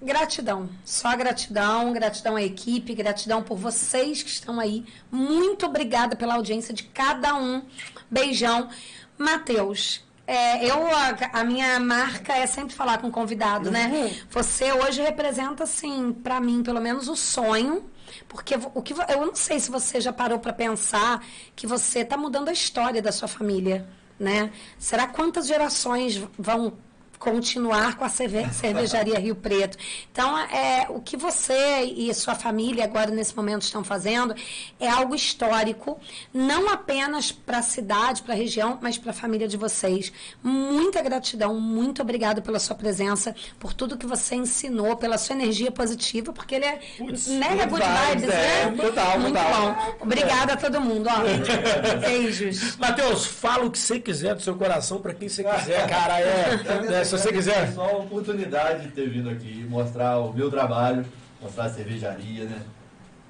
[0.02, 4.84] gratidão, só gratidão, gratidão à equipe, gratidão por vocês que estão aí.
[5.10, 7.62] Muito obrigada pela audiência de cada um.
[8.10, 8.68] Beijão.
[9.16, 10.04] Matheus.
[10.26, 14.10] é, eu, a, a minha marca é sempre falar com convidado, né?
[14.30, 17.84] Você hoje representa, assim, pra mim, pelo menos o sonho.
[18.28, 21.24] Porque o que eu não sei se você já parou pra pensar
[21.54, 24.52] que você está mudando a história da sua família, né?
[24.78, 26.74] Será quantas gerações vão
[27.22, 29.78] continuar com a cerve- cervejaria Rio Preto.
[30.10, 34.34] Então, é, o que você e sua família agora nesse momento estão fazendo
[34.80, 36.00] é algo histórico,
[36.34, 40.12] não apenas para a cidade, para a região, mas para a família de vocês.
[40.42, 45.70] Muita gratidão, muito obrigado pela sua presença, por tudo que você ensinou, pela sua energia
[45.70, 48.82] positiva, porque ele é Putz, mega good vibes, vibes, é, né?
[48.82, 49.74] total, muito total.
[49.74, 49.96] bom.
[50.00, 51.08] Obrigada a todo mundo.
[51.08, 51.98] Ó.
[52.04, 52.76] Beijos.
[52.76, 56.18] Matheus, fala o que você quiser do seu coração para quem você quiser, cara.
[56.20, 56.56] É,
[56.90, 57.72] né, se você quiser.
[57.72, 61.04] Só a oportunidade de ter vindo aqui, mostrar o meu trabalho,
[61.40, 62.62] mostrar a cervejaria, né?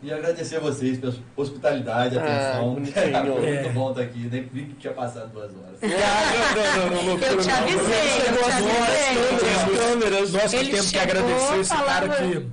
[0.02, 2.76] E agradecer a vocês pela hospitalidade, Ah, atenção.
[2.96, 3.62] É.
[3.62, 5.78] muito bom estar aqui, nem vi que tinha passado duas horas.
[5.82, 10.40] Ah, não, não, não, não, Eu te avisei, eu Chegou te as avisei.
[10.40, 12.46] Nós que temos que agradecer esse cara que,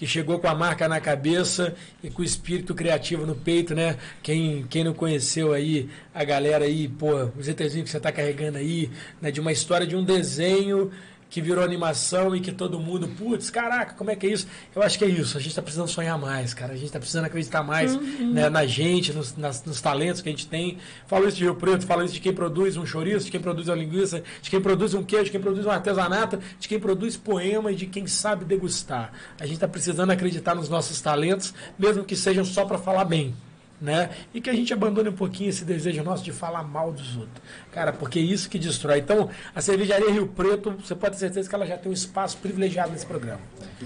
[0.00, 3.98] que chegou com a marca na cabeça e com o espírito criativo no peito, né?
[4.22, 8.56] Quem, quem não conheceu aí, a galera aí, pô, os ETzinhos que você tá carregando
[8.56, 8.90] aí,
[9.20, 9.30] né?
[9.30, 10.90] De uma história de um desenho
[11.30, 14.48] que virou animação e que todo mundo, putz, caraca, como é que é isso?
[14.74, 15.38] Eu acho que é isso.
[15.38, 16.72] A gente tá precisando sonhar mais, cara.
[16.72, 20.32] A gente tá precisando acreditar mais né, na gente, nos, nas- nos talentos que a
[20.32, 20.78] gente tem.
[21.06, 23.68] Falo isso de Rio Preto, falo isso de quem produz um chouriço, de quem produz
[23.68, 27.16] uma linguiça, de quem produz um queijo, de quem produz um artesanato, de quem produz
[27.16, 29.12] poema e de quem sabe degustar.
[29.38, 33.34] A gente tá precisando acreditar nos nossos talentos, mesmo que sejam só para falar bem
[33.80, 34.10] né?
[34.34, 37.42] E que a gente abandone um pouquinho esse desejo nosso de falar mal dos outros.
[37.72, 38.98] Cara, porque é isso que destrói.
[38.98, 42.36] Então, a cervejaria Rio Preto, você pode ter certeza que ela já tem um espaço
[42.38, 43.40] privilegiado nesse programa.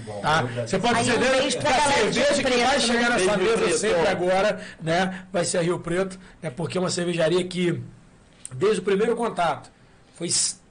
[0.05, 0.19] Bom.
[0.21, 0.45] Tá?
[0.53, 2.79] Já- Você pode ter um certeza que a cerveja Rio que Preto, vai né?
[2.79, 3.77] chegar na sua mesa Preto.
[3.77, 5.25] sempre agora, né?
[5.31, 6.49] Vai ser a Rio Preto, né?
[6.49, 7.81] Porque é uma cervejaria que,
[8.53, 9.71] desde o primeiro contato,
[10.15, 10.64] foi extremamente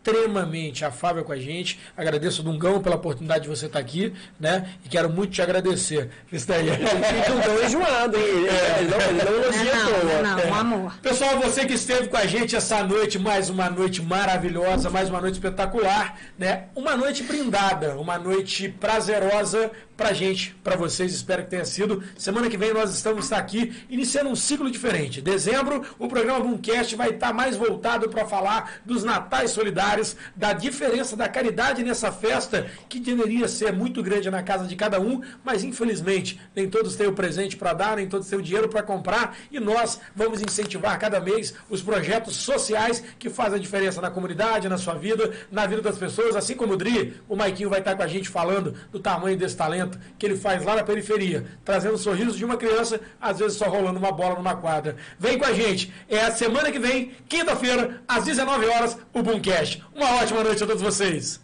[0.84, 1.78] afável com a gente.
[1.96, 4.70] Agradeço o Dungão pela oportunidade de você estar aqui, né?
[4.84, 6.10] E quero muito te agradecer.
[6.32, 6.66] Isso daí.
[7.26, 8.24] Dungão enjoado, hein?
[8.24, 8.48] Ele,
[8.80, 10.22] ele não, ele não elogia Não, toa.
[10.22, 10.94] não, não, um amor.
[11.00, 15.20] Pessoal, você que esteve com a gente essa noite, mais uma noite maravilhosa, mais uma
[15.20, 16.64] noite espetacular, né?
[16.74, 22.02] Uma noite brindada, uma noite prazerosa pra gente, pra vocês, espero que tenha sido.
[22.18, 25.20] Semana que vem nós estamos aqui iniciando um ciclo diferente.
[25.20, 29.93] Dezembro, o programa Boomcast vai estar mais voltado para falar dos natais solidários,
[30.34, 35.00] da diferença da caridade nessa festa que deveria ser muito grande na casa de cada
[35.00, 38.68] um, mas infelizmente nem todos têm o presente para dar, nem todos têm o dinheiro
[38.68, 44.00] para comprar, e nós vamos incentivar cada mês os projetos sociais que fazem a diferença
[44.00, 47.70] na comunidade, na sua vida, na vida das pessoas, assim como o Dri, o Maiquinho
[47.70, 50.82] vai estar com a gente falando do tamanho desse talento que ele faz lá na
[50.82, 54.96] periferia, trazendo o sorriso de uma criança, às vezes só rolando uma bola numa quadra.
[55.18, 59.83] Vem com a gente, é a semana que vem, quinta-feira, às 19 horas, o Boomcast.
[59.92, 61.40] Uma ótima noite a todos vocês.